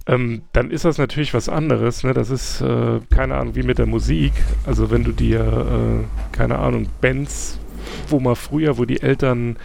Ähm, 0.06 0.44
dann 0.52 0.70
ist 0.70 0.86
das 0.86 0.96
natürlich 0.96 1.34
was 1.34 1.50
anderes. 1.50 2.04
Ne? 2.04 2.14
Das 2.14 2.30
ist, 2.30 2.62
äh, 2.62 3.00
keine 3.10 3.36
Ahnung, 3.36 3.54
wie 3.54 3.64
mit 3.64 3.76
der 3.76 3.84
Musik. 3.84 4.32
Also 4.64 4.90
wenn 4.90 5.04
du 5.04 5.12
dir, 5.12 5.40
äh, 5.40 6.34
keine 6.34 6.58
Ahnung, 6.58 6.88
Bands, 7.02 7.58
wo 8.08 8.18
mal 8.18 8.34
früher, 8.34 8.78
wo 8.78 8.86
die 8.86 9.02
Eltern 9.02 9.58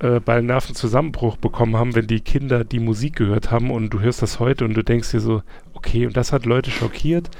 äh, 0.00 0.18
bei 0.20 0.40
Nervenzusammenbruch 0.40 1.36
bekommen 1.36 1.76
haben, 1.76 1.94
wenn 1.94 2.06
die 2.06 2.20
Kinder 2.20 2.64
die 2.64 2.80
Musik 2.80 3.16
gehört 3.16 3.50
haben 3.50 3.70
und 3.70 3.90
du 3.90 4.00
hörst 4.00 4.22
das 4.22 4.40
heute 4.40 4.64
und 4.64 4.74
du 4.74 4.82
denkst 4.82 5.10
dir 5.10 5.20
so, 5.20 5.42
okay, 5.78 6.06
und 6.06 6.16
das 6.16 6.32
hat 6.32 6.44
Leute 6.44 6.70
schockiert. 6.70 7.30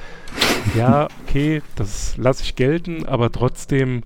Ja, 0.76 1.08
okay, 1.26 1.62
das 1.76 2.16
lasse 2.16 2.42
ich 2.42 2.54
gelten, 2.56 3.06
aber 3.06 3.30
trotzdem 3.32 4.02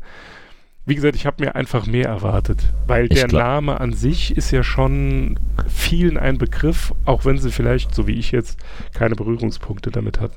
wie 0.85 0.97
gesagt, 0.97 1.15
ich 1.15 1.27
habe 1.27 1.45
mir 1.45 1.55
einfach 1.55 1.87
mehr 1.87 2.09
erwartet, 2.09 2.73
weil 2.89 3.05
ich 3.05 3.21
der 3.21 3.29
Name 3.29 3.81
an 3.81 3.93
sich 3.93 4.37
ist 4.37 4.51
ja 4.51 4.65
schon 4.65 5.39
vielen 5.69 6.17
ein 6.17 6.39
Begriff, 6.39 6.93
auch 7.05 7.25
wenn 7.25 7.39
sie 7.39 7.53
vielleicht, 7.53 7.95
so 7.95 8.09
wie 8.09 8.15
ich 8.15 8.33
jetzt, 8.33 8.59
keine 8.93 9.15
Berührungspunkte 9.15 9.93
damit 9.93 10.21
hatten. 10.21 10.37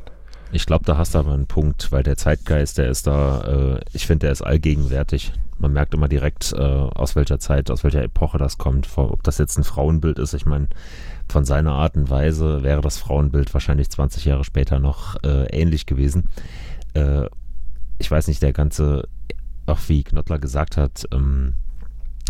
Ich 0.51 0.67
glaube, 0.67 0.85
da 0.85 0.97
hast 0.97 1.15
du 1.15 1.19
aber 1.19 1.33
einen 1.33 1.47
Punkt, 1.47 1.91
weil 1.91 2.03
der 2.03 2.15
Zeitgeist, 2.15 2.77
der 2.77 2.89
ist 2.89 3.07
da, 3.07 3.77
äh, 3.77 3.79
ich 3.93 4.05
finde, 4.05 4.27
der 4.27 4.33
ist 4.33 4.43
allgegenwärtig. 4.43 5.33
Man 5.57 5.73
merkt 5.73 5.95
immer 5.95 6.07
direkt, 6.07 6.53
äh, 6.53 6.61
aus 6.61 7.15
welcher 7.15 7.39
Zeit, 7.39 7.71
aus 7.71 7.83
welcher 7.83 8.03
Epoche 8.03 8.37
das 8.37 8.59
kommt. 8.59 8.87
Ob 8.97 9.23
das 9.23 9.39
jetzt 9.39 9.57
ein 9.57 9.63
Frauenbild 9.63 10.19
ist, 10.19 10.33
ich 10.35 10.45
meine, 10.45 10.67
von 11.27 11.45
seiner 11.45 11.73
Art 11.73 11.95
und 11.95 12.09
Weise 12.09 12.63
wäre 12.63 12.81
das 12.81 12.97
Frauenbild 12.97 13.53
wahrscheinlich 13.53 13.89
20 13.89 14.25
Jahre 14.25 14.43
später 14.43 14.79
noch 14.79 15.15
äh, 15.23 15.45
ähnlich 15.47 15.85
gewesen. 15.85 16.29
Äh, 16.93 17.27
ich 17.97 18.11
weiß 18.11 18.27
nicht, 18.27 18.41
der 18.41 18.53
ganze 18.53 19.07
auch 19.65 19.79
wie 19.87 20.03
Knottler 20.03 20.39
gesagt 20.39 20.77
hat, 20.77 21.07
ähm, 21.11 21.53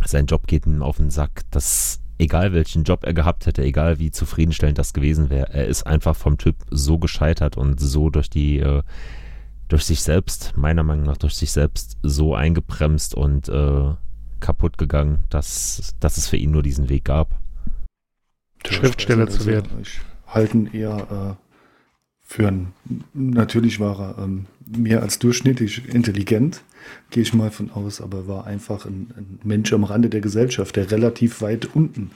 sein 0.05 0.25
Job 0.25 0.47
geht 0.47 0.65
ihm 0.65 0.81
auf 0.81 0.97
den 0.97 1.09
Sack, 1.09 1.41
dass 1.51 1.99
egal 2.17 2.53
welchen 2.53 2.83
Job 2.83 3.03
er 3.03 3.13
gehabt 3.13 3.45
hätte, 3.45 3.63
egal 3.63 3.99
wie 3.99 4.11
zufriedenstellend 4.11 4.77
das 4.77 4.93
gewesen 4.93 5.29
wäre, 5.29 5.51
er 5.51 5.65
ist 5.67 5.85
einfach 5.85 6.15
vom 6.15 6.37
Typ 6.37 6.55
so 6.69 6.97
gescheitert 6.97 7.57
und 7.57 7.79
so 7.79 8.09
durch 8.09 8.29
die, 8.29 8.59
äh, 8.59 8.83
durch 9.67 9.83
sich 9.83 10.01
selbst, 10.01 10.53
meiner 10.55 10.83
Meinung 10.83 11.05
nach 11.05 11.17
durch 11.17 11.35
sich 11.35 11.51
selbst 11.51 11.97
so 12.03 12.35
eingebremst 12.35 13.15
und 13.15 13.49
äh, 13.49 13.93
kaputt 14.39 14.77
gegangen, 14.77 15.23
dass, 15.29 15.95
dass 15.99 16.17
es 16.17 16.27
für 16.27 16.37
ihn 16.37 16.51
nur 16.51 16.63
diesen 16.63 16.89
Weg 16.89 17.05
gab. 17.05 17.39
Schriftsteller 18.73 19.27
zu 19.27 19.45
werden. 19.45 19.69
Ich 19.81 19.99
halte 20.27 20.65
eher 20.73 21.37
äh, 21.37 21.45
für 22.27 22.47
ein, 22.47 22.73
natürlich 23.13 23.79
war 23.79 23.99
er 23.99 24.23
ähm, 24.23 24.45
mehr 24.65 25.03
als 25.03 25.19
durchschnittlich 25.19 25.87
intelligent, 25.93 26.63
gehe 27.11 27.21
ich 27.21 27.33
mal 27.33 27.51
von 27.51 27.69
aus, 27.71 28.01
aber 28.01 28.27
war 28.27 28.47
einfach 28.47 28.85
ein, 28.85 29.11
ein, 29.15 29.39
Mensch 29.43 29.71
am 29.73 29.83
Rande 29.83 30.09
der 30.09 30.21
Gesellschaft, 30.21 30.75
der 30.75 30.89
relativ 30.89 31.41
weit 31.41 31.75
unten 31.75 32.11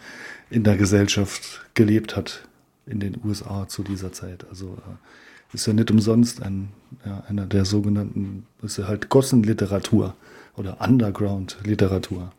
in 0.50 0.63
der 0.63 0.77
Gesellschaft 0.77 1.65
gelebt 1.75 2.15
hat 2.15 2.48
in 2.88 3.00
den 3.00 3.18
USA 3.24 3.68
zu 3.68 3.84
dieser 3.84 4.12
Zeit. 4.12 4.48
Also 4.50 4.77
äh, 4.77 5.56
ist 5.56 5.68
ja 5.68 5.74
nicht 5.74 5.91
umsonst 5.91 6.41
ein, 6.41 6.70
ja, 7.06 7.24
einer 7.27 7.46
der 7.46 7.65
sogenannten, 7.65 8.48
ist 8.62 8.77
ja 8.77 8.88
halt 8.88 9.10
Gossenliteratur 9.10 10.15
oder 10.56 10.82
Underground-Literatur. 10.82 12.32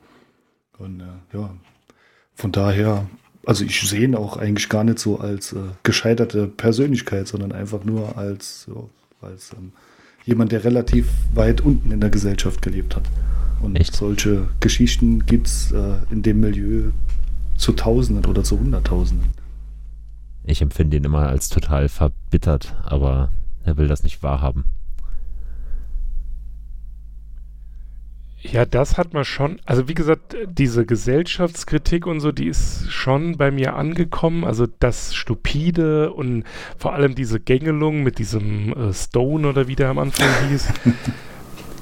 Und 0.79 1.01
äh, 1.01 1.37
ja, 1.37 1.55
von 2.35 2.53
daher, 2.53 3.07
also 3.47 3.65
ich 3.65 3.81
sehe 3.89 4.03
ihn 4.03 4.15
auch 4.15 4.37
eigentlich 4.37 4.69
gar 4.69 4.85
nicht 4.85 4.99
so 4.99 5.19
als 5.19 5.53
äh, 5.53 5.59
gescheiterte 5.83 6.47
Persönlichkeit, 6.47 7.29
sondern 7.29 7.53
einfach 7.53 7.85
nur 7.85 8.17
als, 8.19 8.65
so, 8.65 8.91
als 9.23 9.53
ähm, 9.57 9.73
jemand, 10.25 10.53
der 10.53 10.65
relativ 10.65 11.09
weit 11.35 11.61
unten 11.61 11.91
in 11.91 12.01
der 12.01 12.11
Gesellschaft 12.11 12.63
gelebt 12.63 12.97
hat. 12.97 13.05
Und 13.61 13.77
Echt? 13.77 13.95
solche 13.95 14.49
Geschichten 14.61 15.27
gibt 15.27 15.47
es 15.47 15.73
äh, 15.73 15.97
in 16.11 16.23
dem 16.23 16.41
Milieu 16.41 16.91
zu 17.57 17.73
Tausenden 17.73 18.25
oder 18.27 18.43
zu 18.43 18.59
Hunderttausenden. 18.59 19.29
Ich 20.45 20.63
empfinde 20.63 20.97
ihn 20.97 21.05
immer 21.05 21.29
als 21.29 21.49
total 21.49 21.89
verbittert, 21.89 22.75
aber 22.85 23.31
er 23.65 23.77
will 23.77 23.89
das 23.89 24.03
nicht 24.03 24.23
wahrhaben. 24.23 24.65
Ja, 28.43 28.65
das 28.65 28.97
hat 28.97 29.13
man 29.13 29.25
schon. 29.25 29.61
Also 29.67 29.87
wie 29.89 29.95
gesagt, 29.95 30.35
diese 30.47 30.87
Gesellschaftskritik 30.87 32.07
und 32.07 32.21
so, 32.21 32.33
die 32.33 32.47
ist 32.47 32.91
schon 32.91 33.37
bei 33.37 33.51
mir 33.51 33.77
angekommen. 33.77 34.45
Also 34.45 34.67
das 34.79 35.15
Stupide 35.15 36.13
und 36.13 36.45
vor 36.79 36.95
allem 36.95 37.15
diese 37.15 37.39
Gängelung 37.39 38.03
mit 38.03 38.19
diesem 38.19 38.73
äh, 38.73 38.93
Stone 38.95 39.47
oder 39.47 39.69
wie 39.69 39.77
der 39.77 39.91
am 39.91 39.99
Anfang 39.99 40.29
hieß. 40.49 40.69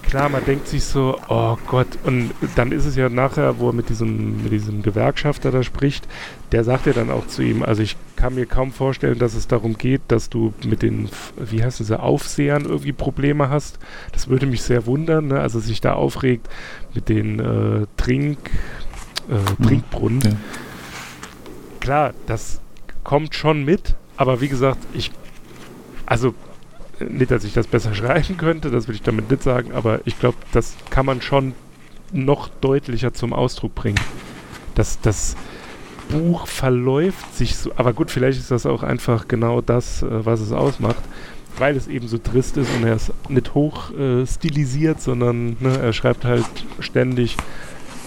klar, 0.09 0.31
man 0.31 0.45
denkt 0.45 0.69
sich 0.69 0.85
so, 0.85 1.19
oh 1.29 1.57
Gott, 1.67 1.87
und 2.05 2.31
dann 2.57 2.73
ist 2.73 2.87
es 2.87 2.97
ja 2.97 3.09
nachher, 3.11 3.59
wo 3.59 3.69
er 3.69 3.73
mit 3.75 3.91
diesem, 3.91 4.43
mit 4.43 4.53
diesem 4.53 4.83
Gewerkschafter 4.83 5.51
da 5.51 5.63
spricht, 5.63 6.09
der 6.51 6.65
sagt 6.65 6.87
ja 6.87 6.95
dann 6.95 7.11
auch 7.11 7.27
zu 7.27 7.43
ihm, 7.43 7.63
also 7.63 7.83
ich 7.83 7.97
kann 8.17 8.35
mir 8.35 8.47
kaum 8.47 8.73
vorstellen, 8.73 9.19
dass 9.19 9.35
es 9.35 9.49
darum 9.49 9.77
geht, 9.77 10.01
dass 10.09 10.31
du 10.31 10.55
mit 10.65 10.83
den, 10.83 11.11
wie 11.37 11.63
heißt 11.63 11.81
es, 11.81 11.91
Aufsehern 11.91 12.65
irgendwie 12.65 12.93
Probleme 12.93 13.51
hast. 13.51 13.79
Das 14.13 14.29
würde 14.29 14.47
mich 14.47 14.63
sehr 14.63 14.87
wundern, 14.87 15.29
ne? 15.29 15.41
also 15.41 15.61
sich 15.61 15.81
da 15.81 15.93
aufregt 15.93 16.49
mit 16.95 17.11
den 17.11 17.39
äh, 17.39 17.87
Trink, 17.99 18.39
äh, 19.29 19.35
mhm. 19.35 19.67
Trinkbrunnen. 19.67 20.21
Ja. 20.23 20.37
Klar, 21.81 22.15
das 22.27 22.61
kommt 23.05 23.35
schon 23.35 23.65
mit, 23.65 23.95
aber 24.17 24.41
wie 24.41 24.49
gesagt, 24.49 24.79
ich, 24.95 25.13
also 26.07 26.35
nicht, 27.01 27.31
dass 27.31 27.45
ich 27.45 27.53
das 27.53 27.67
besser 27.67 27.95
schreiben 27.95 28.37
könnte, 28.37 28.71
das 28.71 28.89
will 28.89 28.95
ich 28.95 29.03
damit 29.03 29.31
nicht 29.31 29.43
sagen, 29.43 29.73
aber 29.73 30.01
ich 30.05 30.19
glaube, 30.19 30.39
das 30.53 30.77
kann 30.91 31.07
man 31.07 31.23
schon 31.23 31.55
noch 32.13 32.49
deutlicher 32.49 33.13
zum 33.13 33.33
Ausdruck 33.33 33.75
bringen. 33.75 34.01
Das, 34.75 35.01
das 35.01 35.37
Buch 36.09 36.47
verläuft 36.47 37.35
sich 37.37 37.57
so, 37.57 37.71
aber 37.77 37.93
gut, 37.93 38.11
vielleicht 38.11 38.39
ist 38.39 38.51
das 38.51 38.67
auch 38.67 38.83
einfach 38.83 39.29
genau 39.29 39.61
das, 39.61 40.03
äh, 40.03 40.25
was 40.25 40.41
es 40.41 40.53
ausmacht, 40.53 41.03
weil 41.59 41.77
es 41.77 41.87
eben 41.87 42.09
so 42.09 42.19
trist 42.19 42.57
ist 42.57 42.71
und 42.77 42.85
er 42.85 42.97
ist 42.97 43.13
nicht 43.29 43.55
hoch 43.55 43.91
äh, 43.93 44.27
stilisiert, 44.27 45.01
sondern 45.01 45.57
ne, 45.61 45.79
er 45.79 45.93
schreibt 45.93 46.25
halt 46.25 46.47
ständig. 46.81 47.37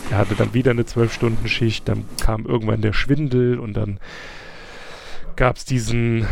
Er 0.09 0.17
hatte 0.17 0.35
dann 0.35 0.53
wieder 0.53 0.71
eine 0.71 0.85
Zwölf-Stunden-Schicht, 0.85 1.87
dann 1.87 2.05
kam 2.19 2.45
irgendwann 2.45 2.81
der 2.81 2.93
Schwindel 2.93 3.59
und 3.59 3.73
dann 3.73 3.99
gab 5.35 5.57
es 5.57 5.65
diesen 5.65 6.25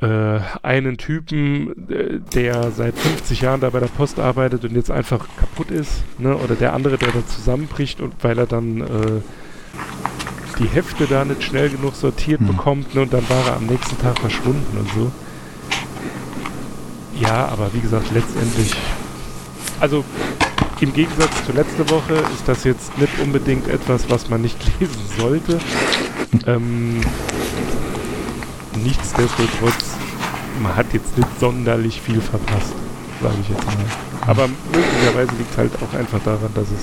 äh, 0.00 0.40
einen 0.62 0.96
Typen, 0.96 1.90
äh, 1.90 2.20
der 2.34 2.70
seit 2.70 2.98
50 2.98 3.42
Jahren 3.42 3.60
da 3.60 3.70
bei 3.70 3.80
der 3.80 3.88
Post 3.88 4.18
arbeitet 4.18 4.64
und 4.64 4.74
jetzt 4.74 4.90
einfach 4.90 5.26
kaputt 5.38 5.70
ist, 5.70 6.02
ne? 6.18 6.36
oder 6.36 6.54
der 6.54 6.72
andere, 6.72 6.96
der 6.96 7.08
da 7.12 7.26
zusammenbricht 7.26 8.00
und 8.00 8.14
weil 8.22 8.38
er 8.38 8.46
dann 8.46 8.80
äh, 8.80 9.20
die 10.58 10.68
Hefte 10.68 11.06
da 11.06 11.24
nicht 11.24 11.42
schnell 11.42 11.70
genug 11.70 11.94
sortiert 11.94 12.40
mhm. 12.40 12.46
bekommt 12.46 12.94
ne? 12.94 13.02
und 13.02 13.12
dann 13.12 13.28
war 13.28 13.46
er 13.46 13.56
am 13.56 13.66
nächsten 13.66 13.98
Tag 13.98 14.18
verschwunden 14.18 14.78
und 14.78 14.88
so. 14.92 15.12
Ja, 17.20 17.48
aber 17.48 17.72
wie 17.74 17.80
gesagt, 17.80 18.10
letztendlich, 18.14 18.74
also 19.80 20.04
im 20.80 20.94
Gegensatz 20.94 21.44
zur 21.44 21.56
letzten 21.56 21.90
Woche 21.90 22.14
ist 22.32 22.46
das 22.46 22.64
jetzt 22.64 22.96
nicht 22.96 23.12
unbedingt 23.22 23.68
etwas, 23.68 24.08
was 24.08 24.30
man 24.30 24.40
nicht 24.40 24.56
lesen 24.80 25.02
sollte. 25.18 25.58
ähm, 26.46 27.02
nichtsdestotrotz, 28.76 29.96
man 30.62 30.76
hat 30.76 30.92
jetzt 30.92 31.16
nicht 31.16 31.28
sonderlich 31.40 32.00
viel 32.00 32.20
verpasst, 32.20 32.74
sage 33.22 33.34
ich 33.42 33.48
jetzt 33.48 33.66
mal. 33.66 33.76
Aber 34.26 34.48
möglicherweise 34.48 35.32
liegt 35.36 35.50
es 35.52 35.58
halt 35.58 35.72
auch 35.82 35.98
einfach 35.98 36.22
daran, 36.22 36.52
dass 36.54 36.68
es 36.68 36.82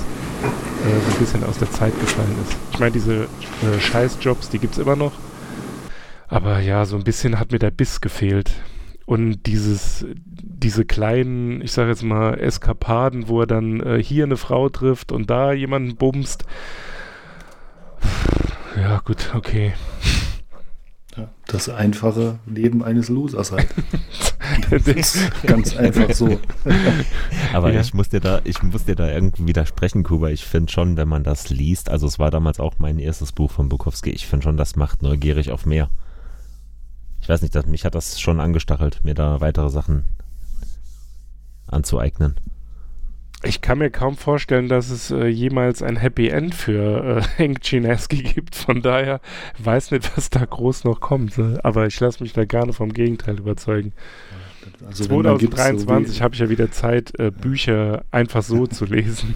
äh, 0.85 0.99
so 1.05 1.13
ein 1.13 1.19
bisschen 1.19 1.43
aus 1.43 1.57
der 1.57 1.71
Zeit 1.71 1.99
gefallen 1.99 2.35
ist. 2.43 2.57
Ich 2.71 2.79
meine, 2.79 2.91
diese 2.91 3.23
äh, 3.23 3.79
Scheißjobs, 3.79 4.49
die 4.49 4.59
gibt 4.59 4.73
es 4.73 4.79
immer 4.79 4.95
noch. 4.95 5.13
Aber 6.27 6.59
ja, 6.59 6.85
so 6.85 6.97
ein 6.97 7.03
bisschen 7.03 7.39
hat 7.39 7.51
mir 7.51 7.59
der 7.59 7.71
Biss 7.71 8.01
gefehlt. 8.01 8.51
Und 9.05 9.45
dieses, 9.45 10.05
diese 10.15 10.83
kleinen, 10.83 11.61
ich 11.61 11.71
sage 11.71 11.89
jetzt 11.89 12.03
mal, 12.03 12.37
Eskapaden, 12.37 13.29
wo 13.29 13.41
er 13.41 13.47
dann 13.47 13.79
äh, 13.79 14.03
hier 14.03 14.25
eine 14.25 14.35
Frau 14.35 14.67
trifft 14.67 15.13
und 15.13 15.29
da 15.29 15.53
jemanden 15.53 15.95
bumst. 15.95 16.43
Ja, 18.75 18.99
gut, 19.05 19.31
okay. 19.33 19.73
Das 21.47 21.69
einfache 21.69 22.39
Leben 22.45 22.83
eines 22.83 23.09
Losers 23.09 23.51
halt. 23.51 23.67
ganz 25.45 25.75
einfach 25.75 26.13
so. 26.13 26.39
Aber 27.53 27.71
ja. 27.73 27.81
ich 27.81 27.93
muss 27.93 28.09
dir 28.09 28.19
da, 28.19 28.41
ich 28.43 28.61
muss 28.63 28.85
dir 28.85 28.95
da 28.95 29.09
irgendwie 29.09 29.47
widersprechen, 29.47 30.03
Kuba. 30.03 30.29
Ich 30.29 30.45
finde 30.45 30.71
schon, 30.71 30.97
wenn 30.97 31.07
man 31.07 31.23
das 31.23 31.49
liest, 31.49 31.89
also 31.89 32.07
es 32.07 32.19
war 32.19 32.31
damals 32.31 32.59
auch 32.59 32.75
mein 32.77 32.99
erstes 32.99 33.31
Buch 33.31 33.51
von 33.51 33.69
Bukowski, 33.69 34.11
ich 34.11 34.27
finde 34.27 34.43
schon, 34.43 34.57
das 34.57 34.75
macht 34.75 35.01
neugierig 35.01 35.51
auf 35.51 35.65
mehr. 35.65 35.89
Ich 37.21 37.29
weiß 37.29 37.41
nicht, 37.41 37.55
das, 37.55 37.65
mich 37.65 37.85
hat 37.85 37.95
das 37.95 38.19
schon 38.19 38.39
angestachelt, 38.39 39.01
mir 39.03 39.13
da 39.13 39.41
weitere 39.41 39.69
Sachen 39.69 40.05
anzueignen. 41.67 42.35
Ich 43.43 43.61
kann 43.61 43.77
mir 43.77 43.91
kaum 43.91 44.17
vorstellen, 44.17 44.67
dass 44.67 44.89
es 44.89 45.11
äh, 45.11 45.27
jemals 45.27 45.83
ein 45.83 45.95
Happy 45.95 46.29
End 46.29 46.55
für 46.55 47.21
äh, 47.21 47.21
Hank 47.37 47.61
Chinesky 47.61 48.23
gibt. 48.23 48.55
Von 48.55 48.81
daher 48.81 49.21
weiß 49.59 49.91
nicht, 49.91 50.17
was 50.17 50.29
da 50.29 50.43
groß 50.43 50.85
noch 50.85 50.99
kommt. 50.99 51.37
Äh, 51.37 51.57
aber 51.61 51.85
ich 51.85 51.99
lasse 51.99 52.23
mich 52.23 52.33
da 52.33 52.45
gerne 52.45 52.73
vom 52.73 52.93
Gegenteil 52.93 53.37
überzeugen. 53.37 53.93
Also 54.85 55.05
2023 55.05 56.17
so 56.17 56.23
habe 56.23 56.33
ich 56.33 56.41
ja 56.41 56.49
wieder 56.49 56.71
Zeit, 56.71 57.17
äh, 57.19 57.31
Bücher 57.31 58.03
einfach 58.11 58.41
so 58.41 58.65
zu 58.67 58.85
lesen. 58.85 59.35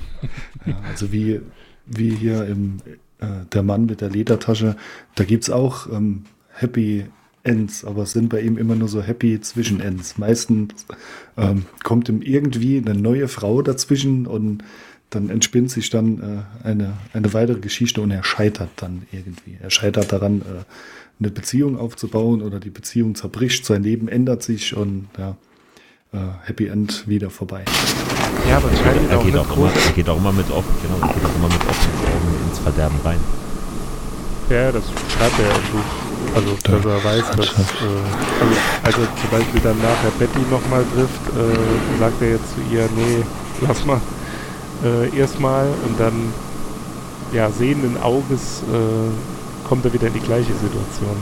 Ja, 0.66 0.76
also 0.90 1.12
wie, 1.12 1.42
wie 1.86 2.10
hier 2.10 2.46
im 2.48 2.78
äh, 3.20 3.46
Der 3.54 3.64
Mann 3.64 3.86
mit 3.86 4.02
der 4.02 4.10
Ledertasche, 4.10 4.76
da 5.16 5.24
gibt 5.24 5.44
es 5.44 5.50
auch 5.50 5.88
ähm, 5.92 6.26
Happy 6.54 7.06
Ends, 7.44 7.84
aber 7.86 8.04
es 8.04 8.12
sind 8.12 8.30
bei 8.30 8.42
ihm 8.42 8.58
immer 8.58 8.76
nur 8.76 8.88
so 8.88 9.02
Happy 9.02 9.40
Zwischenends. 9.42 10.18
Meistens 10.18 10.86
ähm, 11.38 11.66
kommt 11.84 12.08
ihm 12.10 12.22
irgendwie 12.22 12.78
eine 12.78 12.94
neue 12.94 13.28
Frau 13.28 13.62
dazwischen 13.62 14.28
und 14.28 14.64
dann 15.10 15.30
entspinnt 15.30 15.72
sich 15.72 15.90
dann 15.90 16.46
äh, 16.64 16.68
eine, 16.68 16.94
eine 17.14 17.34
weitere 17.34 17.60
Geschichte 17.60 18.02
und 18.02 18.12
er 18.12 18.24
scheitert 18.24 18.70
dann 18.78 19.04
irgendwie. 19.12 19.58
Er 19.62 19.70
scheitert 19.70 20.12
daran, 20.12 20.42
äh, 20.42 20.64
eine 21.20 21.32
Beziehung 21.32 21.78
aufzubauen 21.78 22.42
oder 22.42 22.60
die 22.60 22.70
Beziehung 22.70 23.16
zerbricht, 23.16 23.66
sein 23.66 23.84
Leben 23.84 24.08
ändert 24.08 24.42
sich 24.42 24.76
und 24.76 25.08
ja, 25.18 25.36
äh, 26.14 26.18
Happy 26.44 26.68
End 26.68 27.08
wieder 27.08 27.30
vorbei. 27.30 27.64
Ja, 28.50 28.58
aber 28.58 28.72
es 28.72 28.80
er, 28.80 29.24
geht 29.24 29.38
auch 29.38 29.56
immer, 29.56 29.72
er 29.72 29.92
geht 29.92 30.10
auch 30.10 30.18
immer 30.18 30.32
mit 30.32 30.50
offen, 30.50 30.74
genau, 30.82 31.08
er 31.08 31.14
geht 31.14 31.26
auch 31.26 31.36
immer 31.36 31.50
mit 31.50 31.62
offenen 31.68 31.98
Augen 31.98 32.50
ins 32.50 32.60
Verderben 32.60 32.98
rein. 33.04 33.20
Ja, 34.50 34.72
das 34.72 34.84
schreibt 35.16 35.40
er 35.40 35.46
ja 35.46 35.56
im 35.56 35.72
Buch. 35.72 36.11
Also, 36.36 36.58
dass 36.64 36.86
er 36.86 37.04
weiß, 37.04 37.32
dass, 37.32 37.48
äh, 37.48 37.62
also, 38.40 38.56
als 38.84 38.98
er 38.98 39.16
zum 39.16 39.30
Beispiel 39.32 39.62
dann 39.62 39.78
nachher 39.80 40.12
Betty 40.18 40.40
nochmal 40.50 40.86
trifft, 40.94 41.22
äh, 41.38 42.00
sagt 42.00 42.22
er 42.22 42.30
jetzt 42.32 42.54
zu 42.54 42.62
ihr, 42.74 42.88
nee, 42.96 43.24
lass 43.68 43.86
mal, 43.86 44.00
äh, 44.84 45.18
erstmal 45.18 45.68
und 45.88 46.00
dann, 46.00 46.34
ja, 47.34 47.50
sehenden 47.50 47.98
Auges 48.02 48.62
äh, 48.72 49.68
kommt 49.68 49.86
er 49.86 49.94
wieder 49.94 50.08
in 50.08 50.14
die 50.14 50.20
gleiche 50.20 50.54
Situation. 50.54 51.16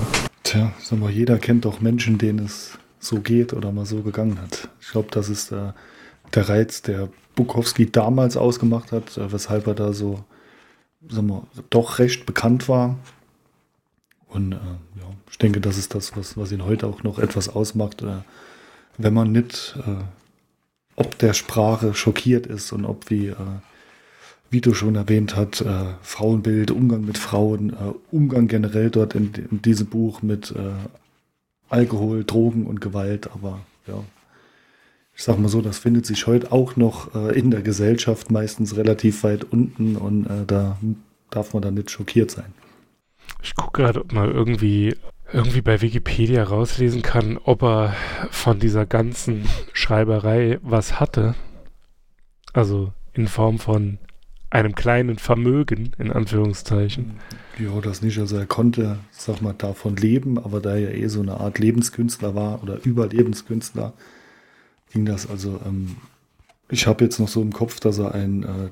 Tja, 0.44 0.72
sag 0.82 1.00
mal, 1.00 1.12
jeder 1.12 1.38
kennt 1.38 1.66
doch 1.66 1.82
Menschen, 1.82 2.18
denen 2.18 2.46
es 2.46 2.78
so 3.00 3.20
geht 3.20 3.54
oder 3.54 3.72
mal 3.72 3.86
so 3.86 4.02
gegangen 4.02 4.40
hat. 4.42 4.70
Ich 4.82 4.90
glaube, 4.90 5.10
das 5.12 5.30
ist 5.30 5.52
äh, 5.52 5.74
der 6.34 6.50
Reiz, 6.50 6.82
der 6.82 7.10
Bukowski 7.36 7.92
damals 7.92 8.38
ausgemacht 8.38 8.92
hat, 8.92 9.18
äh, 9.18 9.32
weshalb 9.32 9.68
er 9.68 9.76
da 9.76 9.94
so, 9.94 10.24
sag 11.08 11.24
mal, 11.24 11.44
doch 11.70 12.00
recht 12.00 12.26
bekannt 12.26 12.68
war. 12.68 12.98
Und 14.30 14.54
äh, 14.54 14.56
ja, 14.56 15.10
ich 15.30 15.38
denke, 15.38 15.60
das 15.60 15.78
ist 15.78 15.96
das, 15.96 16.16
was, 16.16 16.38
was 16.38 16.52
ihn 16.52 16.64
heute 16.64 16.88
auch 16.88 17.04
noch 17.04 17.20
etwas 17.20 17.50
ausmacht, 17.50 18.02
äh, 18.04 18.22
wenn 18.98 19.14
man 19.14 19.32
nicht 19.32 19.76
äh, 19.86 20.04
ob 21.00 21.18
der 21.18 21.34
Sprache 21.34 21.94
schockiert 21.94 22.46
ist 22.46 22.74
und 22.74 22.84
ob, 22.84 23.10
wie, 23.10 23.28
äh, 23.28 23.36
du 24.52 24.74
schon 24.74 24.96
erwähnt 24.96 25.38
hast, 25.38 25.62
äh, 25.62 25.86
Frauenbild, 26.02 26.72
Umgang 26.72 27.06
mit 27.06 27.18
Frauen, 27.18 27.70
äh, 27.70 27.94
Umgang 28.12 28.48
generell 28.48 28.90
dort 28.90 29.16
in, 29.16 29.32
in 29.50 29.62
diesem 29.62 29.88
Buch 29.88 30.22
mit 30.22 30.54
Alkohol, 31.70 32.26
Drogen 32.26 32.66
und 32.66 32.82
Gewalt. 32.82 33.30
Aber 33.34 33.62
ja, 33.88 34.04
ich 35.16 35.24
sag 35.24 35.40
mal 35.40 35.50
so, 35.50 35.62
das 35.62 35.78
findet 35.78 36.06
sich 36.06 36.28
heute 36.28 36.52
auch 36.52 36.76
noch 36.76 37.14
in 37.32 37.52
der 37.52 37.62
Gesellschaft 37.62 38.32
meistens 38.32 38.76
relativ 38.76 39.24
weit 39.24 39.44
unten 39.44 39.96
und 39.96 40.28
da 40.48 40.78
darf 41.30 41.54
man 41.54 41.62
dann 41.62 41.76
nicht 41.76 41.92
schockiert 41.92 42.32
sein. 42.32 42.54
Ich 43.42 43.56
gucke 43.56 43.82
gerade, 43.82 44.02
ob 44.02 44.12
mal 44.12 44.30
irgendwie 44.30 44.96
irgendwie 45.32 45.62
bei 45.62 45.82
Wikipedia 45.82 46.44
rauslesen 46.44 47.02
kann, 47.02 47.38
ob 47.38 47.62
er 47.64 47.96
von 48.32 48.60
dieser 48.60 48.86
ganzen 48.86 49.48
Schreiberei 49.74 50.60
was 50.62 51.00
hatte. 51.00 51.36
Also 52.54 52.94
in 53.14 53.28
Form 53.28 53.60
von 53.60 54.00
einem 54.50 54.74
kleinen 54.74 55.20
Vermögen, 55.20 55.92
in 56.00 56.12
Anführungszeichen. 56.12 57.20
Ja, 57.60 57.80
das 57.82 58.02
nicht. 58.02 58.18
Also 58.18 58.38
er 58.38 58.48
konnte, 58.48 58.98
sag 59.12 59.42
mal, 59.42 59.54
davon 59.54 59.96
leben, 59.96 60.40
aber 60.40 60.60
da 60.60 60.76
er 60.76 60.96
eh 60.96 61.08
so 61.08 61.22
eine 61.22 61.40
Art 61.40 61.60
Lebenskünstler 61.60 62.34
war 62.34 62.64
oder 62.64 62.84
Überlebenskünstler, 62.84 63.94
ging 64.92 65.06
das 65.06 65.30
also. 65.30 65.60
Ähm, 65.66 65.98
ich 66.72 66.88
habe 66.88 67.04
jetzt 67.04 67.20
noch 67.20 67.28
so 67.28 67.42
im 67.42 67.54
Kopf, 67.54 67.80
dass 67.80 68.00
er 68.00 68.14
ein 68.14 68.44
äh, 68.44 68.70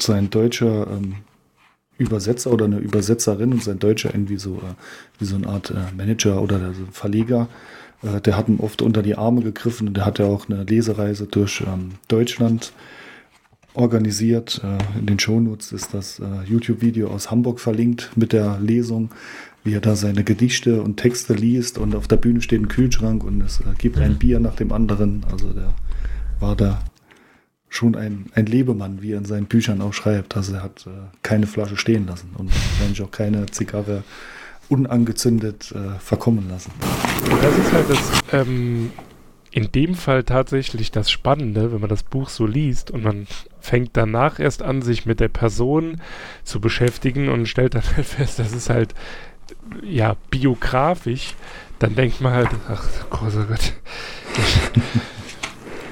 sein 0.00 0.30
deutscher 0.30 0.86
ähm, 0.88 1.16
Übersetzer 2.00 2.50
oder 2.50 2.64
eine 2.64 2.78
Übersetzerin 2.78 3.52
und 3.52 3.62
sein 3.62 3.78
Deutscher 3.78 4.12
irgendwie 4.12 4.38
so 4.38 4.56
äh, 4.56 4.74
wie 5.18 5.26
so 5.26 5.36
eine 5.36 5.46
Art 5.46 5.70
äh, 5.70 5.94
Manager 5.94 6.42
oder 6.42 6.72
Verleger. 6.90 7.46
Äh, 8.02 8.20
der 8.22 8.36
hat 8.36 8.48
ihm 8.48 8.58
oft 8.58 8.80
unter 8.80 9.02
die 9.02 9.16
Arme 9.16 9.42
gegriffen 9.42 9.88
und 9.88 9.96
der 9.96 10.06
hat 10.06 10.18
ja 10.18 10.24
auch 10.24 10.48
eine 10.48 10.64
Lesereise 10.64 11.26
durch 11.26 11.62
ähm, 11.66 11.92
Deutschland 12.08 12.72
organisiert. 13.74 14.60
In 14.98 15.06
den 15.06 15.20
Shownotes 15.20 15.70
ist 15.70 15.94
das 15.94 16.20
YouTube-Video 16.44 17.08
aus 17.08 17.30
Hamburg 17.30 17.60
verlinkt 17.60 18.10
mit 18.16 18.32
der 18.32 18.58
Lesung, 18.58 19.10
wie 19.62 19.74
er 19.74 19.80
da 19.80 19.94
seine 19.94 20.24
Gedichte 20.24 20.82
und 20.82 20.96
Texte 20.96 21.34
liest 21.34 21.78
und 21.78 21.94
auf 21.94 22.08
der 22.08 22.16
Bühne 22.16 22.42
steht 22.42 22.60
ein 22.60 22.66
Kühlschrank 22.66 23.22
und 23.22 23.40
es 23.42 23.60
gibt 23.78 23.98
ein 23.98 24.14
mhm. 24.14 24.18
Bier 24.18 24.40
nach 24.40 24.56
dem 24.56 24.72
anderen. 24.72 25.24
Also 25.30 25.52
der 25.52 25.72
war 26.40 26.56
da 26.56 26.82
schon 27.70 27.94
ein, 27.94 28.26
ein 28.34 28.46
Lebemann, 28.46 29.00
wie 29.00 29.12
er 29.12 29.18
in 29.18 29.24
seinen 29.24 29.46
Büchern 29.46 29.80
auch 29.80 29.94
schreibt. 29.94 30.36
Also 30.36 30.54
er 30.54 30.62
hat 30.62 30.86
äh, 30.86 30.90
keine 31.22 31.46
Flasche 31.46 31.76
stehen 31.76 32.06
lassen 32.06 32.30
und 32.36 32.50
wahrscheinlich 32.52 33.00
auch 33.00 33.10
keine 33.10 33.46
Zigarre 33.46 34.02
unangezündet 34.68 35.72
äh, 35.72 35.98
verkommen 35.98 36.48
lassen. 36.50 36.72
Das 37.42 37.58
ist 37.58 37.72
halt 37.72 37.90
das, 37.90 38.22
ähm, 38.32 38.90
in 39.52 39.72
dem 39.72 39.94
Fall 39.94 40.24
tatsächlich 40.24 40.90
das 40.90 41.10
Spannende, 41.10 41.72
wenn 41.72 41.80
man 41.80 41.88
das 41.88 42.02
Buch 42.02 42.28
so 42.28 42.46
liest 42.46 42.90
und 42.90 43.02
man 43.02 43.26
fängt 43.60 43.90
danach 43.94 44.38
erst 44.38 44.62
an, 44.62 44.82
sich 44.82 45.06
mit 45.06 45.20
der 45.20 45.28
Person 45.28 46.00
zu 46.44 46.60
beschäftigen 46.60 47.28
und 47.28 47.46
stellt 47.46 47.74
dann 47.74 47.82
halt 47.96 48.06
fest, 48.06 48.38
das 48.38 48.52
ist 48.52 48.70
halt 48.70 48.94
ja 49.82 50.16
biografisch, 50.30 51.34
dann 51.78 51.94
denkt 51.94 52.20
man 52.20 52.32
halt, 52.32 52.48
ach 52.68 52.84
großer 53.10 53.44
Gott, 53.44 53.72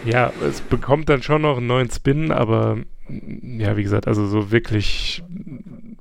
Ja, 0.09 0.33
es 0.43 0.63
bekommt 0.63 1.11
dann 1.11 1.23
schon 1.23 1.43
noch 1.43 1.59
einen 1.59 1.67
neuen 1.67 1.91
Spin, 1.91 2.33
aber 2.33 2.79
ja, 3.43 3.77
wie 3.77 3.83
gesagt, 3.83 4.09
also 4.09 4.27
so 4.27 4.51
wirklich 4.51 5.23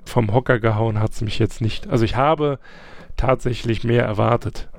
vom 0.06 0.34
Hocker 0.34 0.60
gehauen 0.60 1.00
hat 1.00 1.12
es 1.12 1.20
mich 1.20 1.40
jetzt 1.40 1.60
nicht. 1.60 1.90
Also 1.90 2.06
ich 2.06 2.16
habe 2.16 2.60
tatsächlich 3.18 3.84
mehr 3.84 4.06
erwartet. 4.06 4.70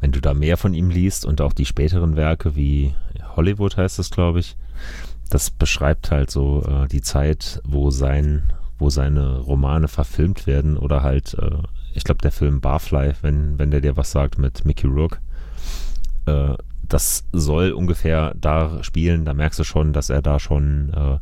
Wenn 0.00 0.10
du 0.10 0.20
da 0.20 0.34
mehr 0.34 0.56
von 0.56 0.74
ihm 0.74 0.90
liest 0.90 1.24
und 1.24 1.40
auch 1.40 1.52
die 1.52 1.66
späteren 1.66 2.16
Werke 2.16 2.56
wie 2.56 2.96
Hollywood 3.36 3.76
heißt 3.76 4.00
das, 4.00 4.10
glaube 4.10 4.40
ich, 4.40 4.56
das 5.30 5.52
beschreibt 5.52 6.10
halt 6.10 6.32
so 6.32 6.64
äh, 6.64 6.88
die 6.88 7.00
Zeit, 7.00 7.60
wo 7.64 7.90
sein, 7.90 8.52
wo 8.76 8.90
seine 8.90 9.38
Romane 9.38 9.86
verfilmt 9.86 10.48
werden 10.48 10.76
oder 10.76 11.04
halt, 11.04 11.34
äh, 11.34 11.58
ich 11.94 12.02
glaube, 12.02 12.22
der 12.22 12.32
Film 12.32 12.60
Barfly, 12.60 13.12
wenn, 13.22 13.60
wenn 13.60 13.70
der 13.70 13.80
dir 13.80 13.96
was 13.96 14.10
sagt 14.10 14.38
mit 14.38 14.64
Mickey 14.64 14.88
Rourke, 14.88 15.18
äh, 16.26 16.56
das 16.92 17.24
soll 17.32 17.72
ungefähr 17.72 18.34
da 18.36 18.82
spielen. 18.82 19.24
Da 19.24 19.34
merkst 19.34 19.58
du 19.58 19.64
schon, 19.64 19.92
dass 19.92 20.10
er 20.10 20.22
da 20.22 20.38
schon, 20.38 20.92
äh, 20.94 21.18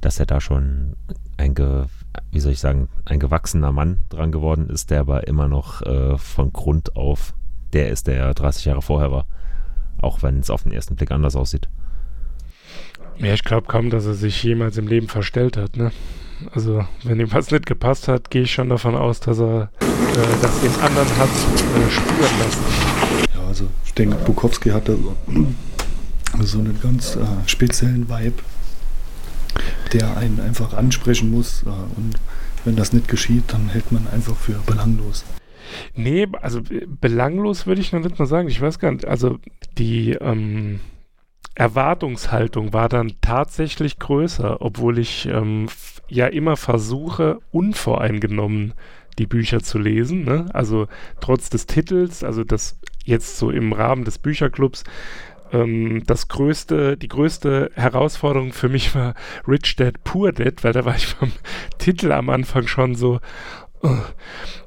dass 0.00 0.18
er 0.18 0.26
da 0.26 0.40
schon 0.40 0.96
ein, 1.36 1.54
ge, 1.54 1.84
wie 2.30 2.40
soll 2.40 2.52
ich 2.52 2.60
sagen, 2.60 2.88
ein 3.04 3.20
gewachsener 3.20 3.72
Mann 3.72 4.00
dran 4.08 4.32
geworden 4.32 4.68
ist, 4.68 4.90
der 4.90 5.00
aber 5.00 5.26
immer 5.28 5.48
noch 5.48 5.82
äh, 5.82 6.18
von 6.18 6.52
Grund 6.52 6.96
auf 6.96 7.34
der 7.72 7.90
ist, 7.90 8.06
der 8.06 8.34
30 8.34 8.64
Jahre 8.64 8.82
vorher 8.82 9.12
war. 9.12 9.26
Auch 10.00 10.22
wenn 10.22 10.40
es 10.40 10.50
auf 10.50 10.64
den 10.64 10.72
ersten 10.72 10.96
Blick 10.96 11.10
anders 11.10 11.36
aussieht. 11.36 11.68
Ja, 13.18 13.34
ich 13.34 13.44
glaube 13.44 13.68
kaum, 13.68 13.90
dass 13.90 14.06
er 14.06 14.14
sich 14.14 14.42
jemals 14.42 14.76
im 14.78 14.88
Leben 14.88 15.08
verstellt 15.08 15.56
hat, 15.56 15.76
ne? 15.76 15.92
Also, 16.50 16.84
wenn 17.04 17.20
ihm 17.20 17.32
was 17.32 17.52
nicht 17.52 17.66
gepasst 17.66 18.08
hat, 18.08 18.30
gehe 18.30 18.42
ich 18.42 18.52
schon 18.52 18.68
davon 18.68 18.96
aus, 18.96 19.20
dass 19.20 19.38
er 19.38 19.70
äh, 19.80 20.42
das 20.42 20.60
den 20.60 20.74
anderen 20.80 21.16
hat 21.16 21.28
äh, 21.28 21.90
spüren 21.90 22.38
lassen. 22.40 23.41
Also 23.52 23.68
ich 23.84 23.92
denke, 23.92 24.16
Bukowski 24.16 24.70
hatte 24.70 24.96
so, 24.96 25.14
so 26.40 26.58
einen 26.58 26.80
ganz 26.80 27.16
äh, 27.16 27.20
speziellen 27.44 28.08
Vibe, 28.08 28.42
der 29.92 30.16
einen 30.16 30.40
einfach 30.40 30.72
ansprechen 30.72 31.30
muss. 31.30 31.62
Äh, 31.64 31.68
und 31.68 32.14
wenn 32.64 32.76
das 32.76 32.94
nicht 32.94 33.08
geschieht, 33.08 33.44
dann 33.48 33.68
hält 33.68 33.92
man 33.92 34.08
einfach 34.08 34.36
für 34.36 34.54
belanglos. 34.64 35.26
Nee, 35.94 36.28
also 36.40 36.60
äh, 36.60 36.86
belanglos 36.86 37.66
würde 37.66 37.82
ich 37.82 37.92
noch 37.92 38.00
nicht 38.00 38.18
mal 38.18 38.24
sagen. 38.24 38.48
Ich 38.48 38.58
weiß 38.58 38.78
gar 38.78 38.90
nicht. 38.90 39.04
Also 39.04 39.38
die 39.76 40.12
ähm, 40.12 40.80
Erwartungshaltung 41.54 42.72
war 42.72 42.88
dann 42.88 43.16
tatsächlich 43.20 43.98
größer, 43.98 44.62
obwohl 44.62 44.98
ich 44.98 45.26
ähm, 45.26 45.68
ja 46.08 46.26
immer 46.26 46.56
versuche, 46.56 47.40
unvoreingenommen 47.50 48.72
die 49.18 49.26
Bücher 49.26 49.60
zu 49.60 49.78
lesen. 49.78 50.24
Ne? 50.24 50.46
Also 50.54 50.88
trotz 51.20 51.50
des 51.50 51.66
Titels, 51.66 52.24
also 52.24 52.44
das 52.44 52.78
jetzt 53.04 53.38
so 53.38 53.50
im 53.50 53.72
Rahmen 53.72 54.04
des 54.04 54.18
Bücherclubs, 54.18 54.84
ähm, 55.52 56.02
das 56.06 56.28
größte, 56.28 56.96
die 56.96 57.08
größte 57.08 57.70
Herausforderung 57.74 58.52
für 58.52 58.68
mich 58.68 58.94
war 58.94 59.14
Rich 59.46 59.76
Dad 59.76 60.02
Poor 60.04 60.32
Dad, 60.32 60.64
weil 60.64 60.72
da 60.72 60.84
war 60.84 60.96
ich 60.96 61.06
vom 61.06 61.32
Titel 61.78 62.12
am 62.12 62.30
Anfang 62.30 62.66
schon 62.66 62.94
so. 62.94 63.20
Uh. 63.82 63.98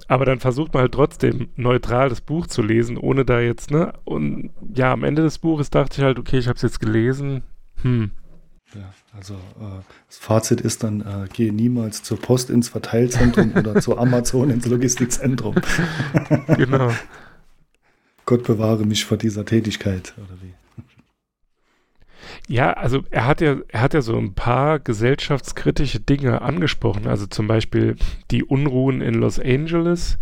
Aber 0.08 0.26
dann 0.26 0.40
versucht 0.40 0.74
man 0.74 0.82
halt 0.82 0.94
trotzdem 0.94 1.48
neutral 1.56 2.10
das 2.10 2.22
Buch 2.22 2.46
zu 2.46 2.62
lesen, 2.62 2.98
ohne 2.98 3.26
da 3.26 3.40
jetzt, 3.40 3.72
ne? 3.72 3.94
Und 4.04 4.52
ja, 4.76 4.94
am 4.94 5.04
Ende 5.04 5.24
des 5.24 5.40
Buches 5.40 5.72
dachte 5.72 6.00
ich 6.00 6.04
halt, 6.04 6.20
okay, 6.20 6.38
ich 6.38 6.48
habe 6.48 6.58
es 6.58 6.62
jetzt 6.62 6.80
gelesen. 6.80 7.42
Hm. 7.82 8.12
Ja, 8.76 8.94
also 9.16 9.34
äh, 9.34 9.82
das 10.08 10.18
Fazit 10.18 10.62
ist 10.62 10.84
dann, 10.84 11.02
äh, 11.02 11.28
gehe 11.34 11.52
niemals 11.52 12.04
zur 12.04 12.20
Post 12.20 12.52
ins 12.52 12.70
Verteilzentrum 12.70 13.54
oder 13.56 13.80
zu 13.82 13.98
Amazon 13.98 14.52
ins 14.52 14.68
Logistikzentrum. 14.68 15.56
genau. 16.56 16.92
Gott 18.26 18.44
bewahre 18.44 18.86
mich 18.86 19.06
vor 19.06 19.18
dieser 19.18 19.46
Tätigkeit, 19.46 20.14
oder 20.18 20.42
wie? 20.42 20.54
Ja, 22.48 22.74
also 22.74 23.04
er 23.12 23.26
hat 23.26 23.42
ja, 23.42 23.58
er 23.68 23.82
hat 23.82 23.94
ja 23.94 24.02
so 24.02 24.18
ein 24.18 24.34
paar 24.34 24.80
gesellschaftskritische 24.80 26.00
Dinge 26.00 26.42
angesprochen, 26.42 27.08
also 27.08 27.28
zum 27.28 27.48
Beispiel 27.48 27.96
die 28.32 28.44
Unruhen 28.44 29.02
in 29.02 29.16
Los 29.16 29.40
Angeles. 29.40 30.18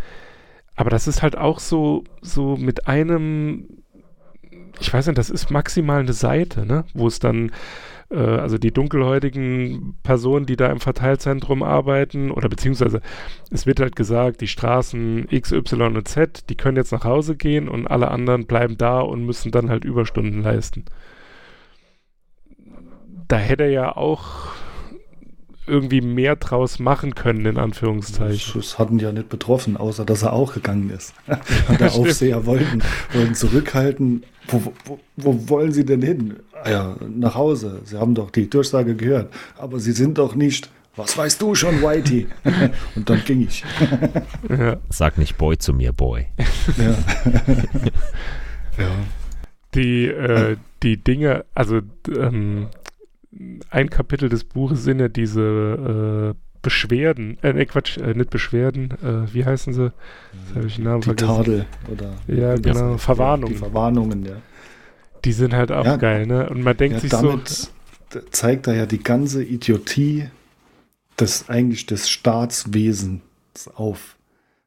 Aber 0.75 0.89
das 0.89 1.07
ist 1.07 1.21
halt 1.21 1.37
auch 1.37 1.59
so, 1.59 2.03
so 2.21 2.57
mit 2.57 2.87
einem, 2.87 3.67
ich 4.79 4.93
weiß 4.93 5.07
nicht, 5.07 5.17
das 5.17 5.29
ist 5.29 5.51
maximal 5.51 5.99
eine 5.99 6.13
Seite, 6.13 6.65
ne? 6.65 6.85
Wo 6.93 7.07
es 7.07 7.19
dann, 7.19 7.51
äh, 8.13 8.17
also 8.17 8.57
die 8.57 8.71
dunkelhäutigen 8.71 9.95
Personen, 10.03 10.45
die 10.45 10.55
da 10.55 10.67
im 10.67 10.79
Verteilzentrum 10.79 11.63
arbeiten, 11.63 12.31
oder 12.31 12.47
beziehungsweise 12.49 13.01
es 13.51 13.65
wird 13.65 13.79
halt 13.79 13.95
gesagt, 13.95 14.41
die 14.41 14.47
Straßen 14.47 15.27
X, 15.29 15.51
Y 15.51 15.97
und 15.97 16.07
Z, 16.07 16.49
die 16.49 16.55
können 16.55 16.77
jetzt 16.77 16.91
nach 16.91 17.03
Hause 17.03 17.35
gehen 17.35 17.67
und 17.67 17.87
alle 17.87 18.09
anderen 18.11 18.45
bleiben 18.45 18.77
da 18.77 18.99
und 19.01 19.25
müssen 19.25 19.51
dann 19.51 19.69
halt 19.69 19.83
Überstunden 19.83 20.41
leisten. 20.41 20.85
Da 23.27 23.37
hätte 23.37 23.63
er 23.63 23.71
ja 23.71 23.97
auch 23.97 24.53
irgendwie 25.65 26.01
mehr 26.01 26.35
draus 26.35 26.79
machen 26.79 27.15
können, 27.15 27.45
in 27.45 27.57
Anführungszeichen. 27.57 28.53
Das 28.55 28.79
hatten 28.79 28.99
ja 28.99 29.11
nicht 29.11 29.29
betroffen, 29.29 29.77
außer 29.77 30.05
dass 30.05 30.23
er 30.23 30.33
auch 30.33 30.53
gegangen 30.53 30.89
ist. 30.89 31.13
Und 31.67 31.79
der 31.79 31.93
Aufseher 31.93 32.45
wollten, 32.45 32.81
wollten 33.13 33.35
zurückhalten. 33.35 34.23
Wo, 34.47 34.73
wo, 34.85 34.99
wo, 35.15 35.49
wollen 35.49 35.71
Sie 35.71 35.85
denn 35.85 36.01
hin? 36.01 36.35
Ah 36.63 36.69
ja, 36.69 36.95
nach 37.07 37.35
Hause. 37.35 37.81
Sie 37.85 37.97
haben 37.97 38.13
doch 38.13 38.29
die 38.29 38.49
Durchsage 38.49 38.95
gehört. 38.95 39.33
Aber 39.57 39.79
Sie 39.79 39.93
sind 39.93 40.17
doch 40.17 40.35
nicht. 40.35 40.69
Was 40.95 41.17
weißt 41.17 41.41
du 41.41 41.55
schon, 41.55 41.81
Whitey? 41.81 42.27
Und 42.95 43.09
dann 43.09 43.23
ging 43.25 43.41
ich. 43.41 43.63
Ja. 44.47 44.77
Sag 44.89 45.17
nicht 45.17 45.37
Boy 45.37 45.57
zu 45.57 45.73
mir, 45.73 45.91
Boy. 45.91 46.27
Ja. 46.77 46.95
ja. 48.77 48.91
Die, 49.73 50.05
äh, 50.05 50.57
die 50.83 50.97
Dinge, 50.97 51.45
also 51.55 51.79
ähm, 52.15 52.67
ein 53.69 53.89
Kapitel 53.89 54.29
des 54.29 54.43
Buches 54.43 54.83
sind 54.83 54.99
ja 54.99 55.07
diese 55.07 56.33
äh, 56.33 56.39
Beschwerden, 56.61 57.37
äh, 57.41 57.53
ne 57.53 57.65
Quatsch, 57.65 57.97
äh, 57.97 58.13
nicht 58.13 58.29
Beschwerden, 58.29 58.91
äh, 59.03 59.33
wie 59.33 59.45
heißen 59.45 59.73
sie? 59.73 59.91
Das 60.31 60.55
habe 60.55 60.67
ich 60.67 60.75
den 60.75 60.85
Namen 60.85 61.01
die 61.01 61.05
vergessen. 61.05 61.35
Tadel 61.35 61.65
oder 61.91 62.13
ja, 62.27 62.55
genau, 62.55 62.97
Verwarnungen. 62.97 63.53
Die 63.53 63.59
Verwarnungen, 63.59 64.25
ja. 64.25 64.35
Die 65.25 65.33
sind 65.33 65.53
halt 65.53 65.71
auch 65.71 65.85
ja, 65.85 65.97
geil, 65.97 66.25
ne? 66.25 66.49
Und 66.49 66.63
man 66.63 66.75
denkt 66.75 66.95
ja, 66.95 66.99
sich 67.01 67.11
damit 67.11 67.47
so. 67.47 68.19
zeigt 68.31 68.67
er 68.67 68.75
ja 68.75 68.85
die 68.85 69.03
ganze 69.03 69.43
Idiotie 69.43 70.29
des 71.19 71.49
eigentlich 71.49 71.85
des 71.85 72.09
Staatswesens 72.09 73.21
auf. 73.75 74.15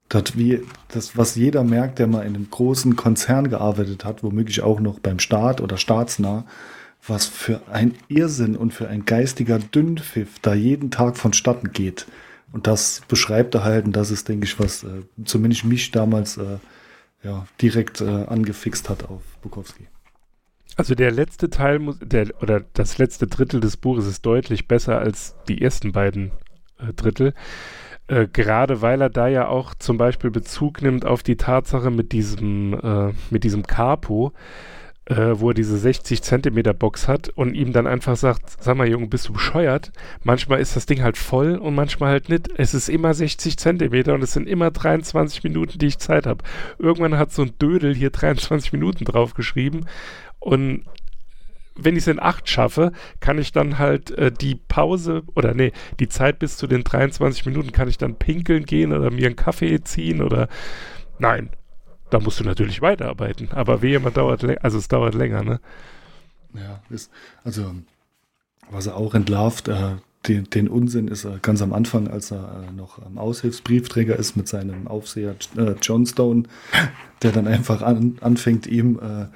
Das, 0.08 0.36
wie, 0.36 0.62
das, 0.88 1.16
was 1.16 1.34
jeder 1.34 1.64
merkt, 1.64 1.98
der 1.98 2.06
mal 2.06 2.20
in 2.26 2.36
einem 2.36 2.48
großen 2.50 2.94
Konzern 2.94 3.48
gearbeitet 3.48 4.04
hat, 4.04 4.22
womöglich 4.22 4.62
auch 4.62 4.80
noch 4.80 5.00
beim 5.00 5.18
Staat 5.18 5.60
oder 5.60 5.78
staatsnah, 5.78 6.44
was 7.08 7.26
für 7.26 7.62
ein 7.70 7.94
Irrsinn 8.08 8.56
und 8.56 8.72
für 8.72 8.88
ein 8.88 9.04
geistiger 9.04 9.58
Dünnpfiff 9.58 10.38
da 10.40 10.54
jeden 10.54 10.90
Tag 10.90 11.16
vonstatten 11.16 11.72
geht. 11.72 12.06
Und 12.52 12.66
das 12.66 13.02
beschreibt 13.08 13.54
er 13.54 13.64
halt, 13.64 13.86
und 13.86 13.94
das 13.94 14.10
ist, 14.10 14.28
denke 14.28 14.46
ich, 14.46 14.58
was 14.58 14.84
äh, 14.84 15.02
zumindest 15.24 15.64
mich 15.64 15.90
damals 15.90 16.36
äh, 16.36 16.58
ja, 17.22 17.46
direkt 17.60 18.00
äh, 18.00 18.04
angefixt 18.04 18.88
hat 18.88 19.04
auf 19.04 19.22
Bukowski. 19.42 19.86
Also 20.76 20.94
der 20.94 21.10
letzte 21.10 21.48
Teil 21.50 21.78
muss, 21.78 21.98
der, 22.00 22.30
oder 22.42 22.62
das 22.74 22.98
letzte 22.98 23.26
Drittel 23.26 23.60
des 23.60 23.76
Buches 23.76 24.06
ist 24.06 24.24
deutlich 24.26 24.68
besser 24.68 24.98
als 24.98 25.34
die 25.48 25.62
ersten 25.62 25.92
beiden 25.92 26.32
äh, 26.78 26.92
Drittel. 26.92 27.34
Äh, 28.08 28.28
gerade 28.28 28.82
weil 28.82 29.00
er 29.00 29.10
da 29.10 29.26
ja 29.26 29.48
auch 29.48 29.74
zum 29.74 29.96
Beispiel 29.96 30.30
Bezug 30.30 30.82
nimmt 30.82 31.04
auf 31.04 31.22
die 31.22 31.36
Tatsache 31.36 31.90
mit 31.90 32.12
diesem, 32.12 32.74
äh, 32.74 33.12
mit 33.30 33.42
diesem 33.42 33.66
Capo, 33.66 34.32
äh, 35.06 35.38
wo 35.38 35.50
er 35.50 35.54
diese 35.54 35.78
60 35.78 36.22
Zentimeter 36.22 36.74
Box 36.74 37.08
hat 37.08 37.28
und 37.30 37.54
ihm 37.54 37.72
dann 37.72 37.86
einfach 37.86 38.16
sagt, 38.16 38.62
sag 38.62 38.76
mal 38.76 38.88
Junge, 38.88 39.06
bist 39.06 39.28
du 39.28 39.32
bescheuert? 39.32 39.92
Manchmal 40.24 40.60
ist 40.60 40.76
das 40.76 40.86
Ding 40.86 41.02
halt 41.02 41.16
voll 41.16 41.56
und 41.56 41.74
manchmal 41.74 42.10
halt 42.10 42.28
nicht. 42.28 42.48
Es 42.56 42.74
ist 42.74 42.88
immer 42.88 43.14
60 43.14 43.56
Zentimeter 43.56 44.14
und 44.14 44.22
es 44.22 44.32
sind 44.32 44.48
immer 44.48 44.70
23 44.70 45.44
Minuten, 45.44 45.78
die 45.78 45.86
ich 45.86 45.98
Zeit 45.98 46.26
habe. 46.26 46.44
Irgendwann 46.78 47.18
hat 47.18 47.32
so 47.32 47.42
ein 47.42 47.56
Dödel 47.58 47.94
hier 47.94 48.10
23 48.10 48.72
Minuten 48.72 49.04
draufgeschrieben 49.04 49.86
und 50.40 50.84
wenn 51.78 51.94
ich 51.94 52.02
es 52.02 52.08
in 52.08 52.20
8 52.20 52.48
schaffe, 52.48 52.92
kann 53.20 53.38
ich 53.38 53.52
dann 53.52 53.78
halt 53.78 54.10
äh, 54.12 54.32
die 54.32 54.54
Pause 54.54 55.22
oder 55.34 55.54
nee, 55.54 55.72
die 56.00 56.08
Zeit 56.08 56.38
bis 56.38 56.56
zu 56.56 56.66
den 56.66 56.84
23 56.84 57.46
Minuten 57.46 57.70
kann 57.70 57.88
ich 57.88 57.98
dann 57.98 58.16
pinkeln 58.16 58.64
gehen 58.64 58.92
oder 58.92 59.10
mir 59.10 59.26
einen 59.26 59.36
Kaffee 59.36 59.82
ziehen 59.82 60.22
oder 60.22 60.48
nein, 61.18 61.50
da 62.16 62.24
musst 62.24 62.40
du 62.40 62.44
natürlich 62.44 62.80
weiterarbeiten. 62.80 63.50
Aber 63.52 63.82
wehe, 63.82 64.00
man 64.00 64.12
dauert, 64.12 64.42
also 64.64 64.78
es 64.78 64.88
dauert 64.88 65.14
länger, 65.14 65.44
ne? 65.44 65.60
Ja, 66.54 66.80
ist, 66.88 67.10
also 67.44 67.74
was 68.70 68.86
er 68.86 68.96
auch 68.96 69.14
entlarvt, 69.14 69.68
äh, 69.68 69.96
den, 70.26 70.44
den, 70.44 70.68
Unsinn 70.68 71.08
ist 71.08 71.24
er 71.24 71.38
ganz 71.38 71.60
am 71.60 71.74
Anfang, 71.74 72.08
als 72.08 72.30
er 72.32 72.68
äh, 72.68 72.72
noch 72.72 73.04
am 73.04 73.18
Aushilfsbriefträger 73.18 74.16
ist 74.16 74.34
mit 74.34 74.48
seinem 74.48 74.88
Aufseher 74.88 75.36
äh, 75.56 75.74
John 75.82 76.06
Stone, 76.06 76.44
der 77.22 77.32
dann 77.32 77.46
einfach 77.46 77.82
an, 77.82 78.16
anfängt, 78.22 78.66
ihm 78.66 78.98
äh, 78.98 79.26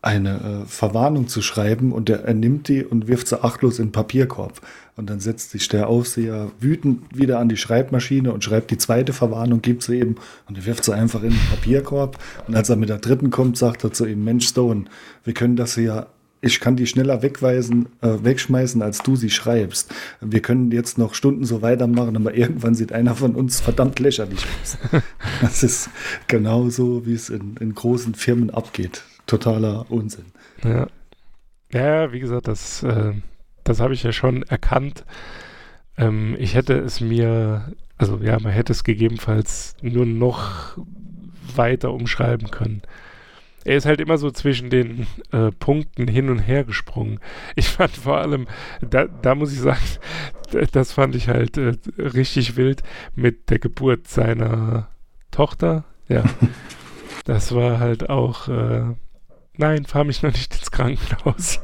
eine 0.00 0.62
äh, 0.64 0.66
Verwarnung 0.66 1.26
zu 1.26 1.42
schreiben 1.42 1.92
und 1.92 2.08
er, 2.08 2.24
er 2.24 2.34
nimmt 2.34 2.68
die 2.68 2.84
und 2.84 3.08
wirft 3.08 3.28
sie 3.28 3.42
achtlos 3.42 3.78
in 3.78 3.86
den 3.86 3.92
Papierkorb. 3.92 4.60
Und 4.96 5.10
dann 5.10 5.20
setzt 5.20 5.50
sich 5.50 5.68
der 5.68 5.88
Aufseher 5.88 6.50
wütend 6.60 7.16
wieder 7.16 7.38
an 7.38 7.48
die 7.48 7.56
Schreibmaschine 7.56 8.32
und 8.32 8.44
schreibt 8.44 8.70
die 8.70 8.78
zweite 8.78 9.12
Verwarnung, 9.12 9.60
gibt 9.60 9.82
sie 9.82 9.98
eben 9.98 10.16
und 10.48 10.56
er 10.56 10.66
wirft 10.66 10.84
sie 10.84 10.94
einfach 10.94 11.22
in 11.22 11.30
den 11.30 11.48
Papierkorb. 11.50 12.18
Und 12.46 12.54
als 12.54 12.68
er 12.68 12.76
mit 12.76 12.88
der 12.88 12.98
dritten 12.98 13.30
kommt, 13.30 13.58
sagt 13.58 13.84
er 13.84 13.92
zu 13.92 14.06
ihm, 14.06 14.24
Mensch 14.24 14.46
Stone, 14.46 14.84
wir 15.24 15.34
können 15.34 15.56
das 15.56 15.74
hier 15.74 16.06
ich 16.40 16.60
kann 16.60 16.76
die 16.76 16.86
schneller 16.86 17.20
wegweisen, 17.22 17.88
äh, 18.00 18.18
wegschmeißen, 18.22 18.80
als 18.80 18.98
du 18.98 19.16
sie 19.16 19.28
schreibst. 19.28 19.92
Wir 20.20 20.40
können 20.40 20.70
jetzt 20.70 20.96
noch 20.96 21.14
Stunden 21.14 21.44
so 21.44 21.62
weitermachen, 21.62 22.14
aber 22.14 22.32
irgendwann 22.32 22.76
sieht 22.76 22.92
einer 22.92 23.16
von 23.16 23.34
uns 23.34 23.60
verdammt 23.60 23.98
lächerlich 23.98 24.46
aus. 24.62 24.78
das 25.40 25.64
ist 25.64 25.90
genauso, 26.28 27.04
wie 27.06 27.14
es 27.14 27.28
in, 27.28 27.56
in 27.58 27.74
großen 27.74 28.14
Firmen 28.14 28.50
abgeht 28.50 29.02
totaler 29.28 29.86
Unsinn. 29.88 30.32
Ja, 30.64 30.88
ja 31.70 32.12
wie 32.12 32.18
gesagt, 32.18 32.48
das, 32.48 32.82
äh, 32.82 33.12
das 33.62 33.78
habe 33.78 33.94
ich 33.94 34.02
ja 34.02 34.10
schon 34.12 34.42
erkannt. 34.42 35.04
Ähm, 35.96 36.34
ich 36.38 36.54
hätte 36.54 36.74
es 36.74 37.00
mir, 37.00 37.72
also 37.96 38.18
ja, 38.18 38.40
man 38.40 38.52
hätte 38.52 38.72
es 38.72 38.82
gegebenenfalls 38.82 39.76
nur 39.80 40.06
noch 40.06 40.78
weiter 41.54 41.92
umschreiben 41.92 42.50
können. 42.50 42.82
Er 43.64 43.76
ist 43.76 43.86
halt 43.86 44.00
immer 44.00 44.16
so 44.16 44.30
zwischen 44.30 44.70
den 44.70 45.06
äh, 45.30 45.50
Punkten 45.50 46.08
hin 46.08 46.30
und 46.30 46.38
her 46.38 46.64
gesprungen. 46.64 47.20
Ich 47.54 47.68
fand 47.68 47.90
vor 47.90 48.16
allem, 48.16 48.46
da, 48.80 49.06
da 49.06 49.34
muss 49.34 49.52
ich 49.52 49.60
sagen, 49.60 49.78
das 50.72 50.92
fand 50.92 51.14
ich 51.14 51.28
halt 51.28 51.58
äh, 51.58 51.74
richtig 51.98 52.56
wild 52.56 52.82
mit 53.14 53.50
der 53.50 53.58
Geburt 53.58 54.08
seiner 54.08 54.88
Tochter. 55.30 55.84
Ja, 56.08 56.24
das 57.24 57.54
war 57.54 57.78
halt 57.78 58.08
auch 58.08 58.48
äh, 58.48 58.94
nein, 59.58 59.84
fahr 59.84 60.04
mich 60.04 60.22
noch 60.22 60.32
nicht 60.32 60.54
ins 60.54 60.70
Krankenhaus. 60.70 61.60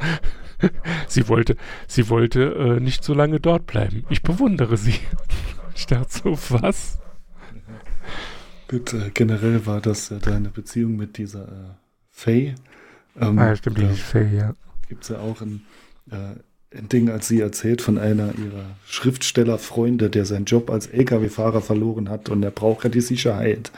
sie 1.09 1.29
wollte, 1.29 1.57
sie 1.89 2.09
wollte 2.09 2.43
äh, 2.55 2.81
nicht 2.81 3.05
so 3.05 3.15
lange 3.15 3.41
dort 3.41 3.67
bleiben. 3.67 4.05
Ich 4.11 4.23
bewundere 4.23 4.77
sie. 4.77 4.95
Ich 5.77 5.87
dachte 5.87 6.21
so, 6.23 6.39
was? 6.51 6.99
Gut, 8.69 8.93
äh, 8.93 9.11
generell 9.13 9.67
war 9.67 9.81
das 9.81 10.13
äh, 10.13 10.21
deine 10.21 10.49
Beziehung 10.49 10.95
mit 10.95 11.19
dieser 11.19 11.49
äh, 11.49 11.75
Faye. 12.13 12.55
Ähm, 13.21 13.39
ah, 13.41 13.57
stimmt, 13.57 13.79
die 13.79 13.87
Faye, 13.87 14.37
ja. 14.37 14.55
Gibt 14.89 15.03
es 15.03 15.09
ja 15.09 15.19
auch 15.19 15.41
ein, 15.41 15.63
äh, 16.13 16.77
ein 16.77 16.89
Ding, 16.89 17.11
als 17.11 17.29
sie 17.29 17.41
erzählt 17.41 17.83
von 17.83 17.99
einer 17.99 18.35
ihrer 18.39 18.77
Schriftstellerfreunde, 18.87 20.11
der 20.11 20.25
seinen 20.25 20.45
Job 20.45 20.71
als 20.71 20.87
LKW-Fahrer 20.87 21.61
verloren 21.61 22.09
hat 22.09 22.29
und 22.29 22.43
er 22.43 22.53
braucht 22.53 22.85
ja 22.85 22.91
die 22.91 23.01
Sicherheit 23.01 23.73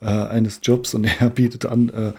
äh, 0.00 0.06
eines 0.06 0.60
Jobs 0.62 0.94
und 0.94 1.04
er 1.20 1.30
bietet 1.30 1.66
an, 1.66 1.88
äh, 1.90 2.12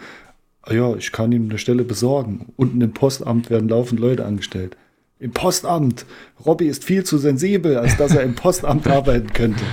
ja, 0.74 0.94
ich 0.94 1.12
kann 1.12 1.32
ihm 1.32 1.48
eine 1.48 1.58
Stelle 1.58 1.84
besorgen. 1.84 2.52
Unten 2.56 2.80
im 2.80 2.92
Postamt 2.92 3.50
werden 3.50 3.68
laufend 3.68 4.00
Leute 4.00 4.24
angestellt. 4.24 4.76
Im 5.20 5.32
Postamt. 5.32 6.06
Robby 6.44 6.66
ist 6.66 6.84
viel 6.84 7.04
zu 7.04 7.18
sensibel, 7.18 7.76
als 7.76 7.96
dass 7.96 8.14
er 8.14 8.22
im 8.22 8.34
Postamt 8.34 8.86
arbeiten 8.88 9.32
könnte. 9.32 9.64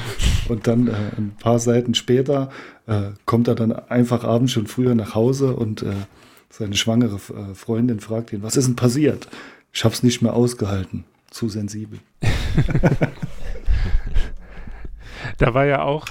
Und 0.50 0.68
dann 0.68 0.88
äh, 0.88 0.92
ein 1.18 1.36
paar 1.40 1.60
Seiten 1.60 1.94
später 1.94 2.50
äh, 2.88 3.12
kommt 3.26 3.48
er 3.48 3.56
dann 3.56 3.72
einfach 3.72 4.24
abends 4.24 4.54
schon 4.54 4.68
früher 4.68 4.96
nach 4.96 5.16
Hause 5.16 5.56
und 5.56 5.84
äh, 5.84 5.94
seine 6.50 6.76
schwangere 6.76 7.16
äh, 7.16 7.54
Freundin 7.54 8.00
fragt 8.00 8.34
ihn, 8.34 8.44
was 8.44 8.58
ist 8.58 8.68
denn 8.68 8.76
passiert? 8.76 9.28
Ich 9.74 9.84
habe 9.84 9.94
es 9.94 10.04
nicht 10.04 10.22
mehr 10.22 10.34
ausgehalten. 10.34 11.04
Zu 11.30 11.50
sensibel. 11.50 12.00
da 15.38 15.54
war 15.54 15.66
ja 15.66 15.84
auch 15.84 16.06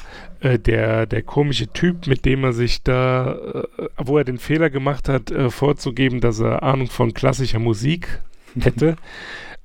äh, 0.45 0.59
der, 0.59 1.07
der 1.07 1.23
komische 1.23 1.69
Typ, 1.69 2.07
mit 2.07 2.25
dem 2.27 2.45
er 2.45 2.53
sich 2.53 2.83
da, 2.83 3.35
äh, 3.35 3.89
wo 3.97 4.19
er 4.19 4.25
den 4.25 4.39
Fehler 4.39 4.69
gemacht 4.69 5.09
hat, 5.09 5.31
äh, 5.31 5.49
vorzugeben, 5.51 6.21
dass 6.21 6.39
er 6.39 6.63
Ahnung 6.63 6.89
von 6.89 7.15
klassischer 7.15 7.59
Musik 7.59 8.21
hätte. 8.61 8.97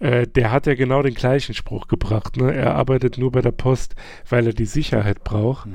Äh, 0.02 0.28
der 0.28 0.54
hat 0.54 0.66
ja 0.66 0.76
genau 0.76 1.02
den 1.02 1.14
gleichen 1.14 1.54
Spruch 1.54 1.90
gebracht. 1.90 2.38
Ne? 2.38 2.54
Er 2.54 2.74
arbeitet 2.76 3.18
nur 3.18 3.34
bei 3.34 3.42
der 3.42 3.52
Post, 3.52 3.96
weil 4.30 4.48
er 4.48 4.54
die 4.54 4.64
Sicherheit 4.64 5.26
braucht. 5.26 5.66
Mhm. 5.66 5.74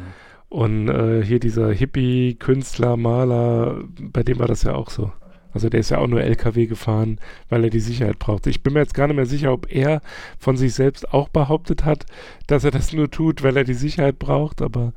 Und 0.48 0.88
äh, 0.88 1.22
hier 1.22 1.40
dieser 1.40 1.70
Hippie, 1.70 2.34
Künstler, 2.36 2.96
Maler, 2.96 3.84
bei 4.00 4.22
dem 4.22 4.38
war 4.38 4.48
das 4.48 4.62
ja 4.62 4.74
auch 4.74 4.88
so. 4.88 5.12
Also 5.54 5.68
der 5.68 5.80
ist 5.80 5.90
ja 5.90 5.98
auch 5.98 6.08
nur 6.08 6.20
LKW 6.20 6.66
gefahren, 6.66 7.20
weil 7.48 7.64
er 7.64 7.70
die 7.70 7.80
Sicherheit 7.80 8.18
braucht. 8.18 8.46
Ich 8.46 8.62
bin 8.62 8.74
mir 8.74 8.80
jetzt 8.80 8.94
gar 8.94 9.06
nicht 9.06 9.16
mehr 9.16 9.26
sicher, 9.26 9.52
ob 9.52 9.72
er 9.72 10.02
von 10.38 10.56
sich 10.56 10.74
selbst 10.74 11.12
auch 11.14 11.28
behauptet 11.28 11.84
hat, 11.84 12.06
dass 12.48 12.64
er 12.64 12.72
das 12.72 12.92
nur 12.92 13.10
tut, 13.10 13.42
weil 13.42 13.56
er 13.56 13.64
die 13.64 13.74
Sicherheit 13.74 14.18
braucht, 14.18 14.60
aber. 14.60 14.92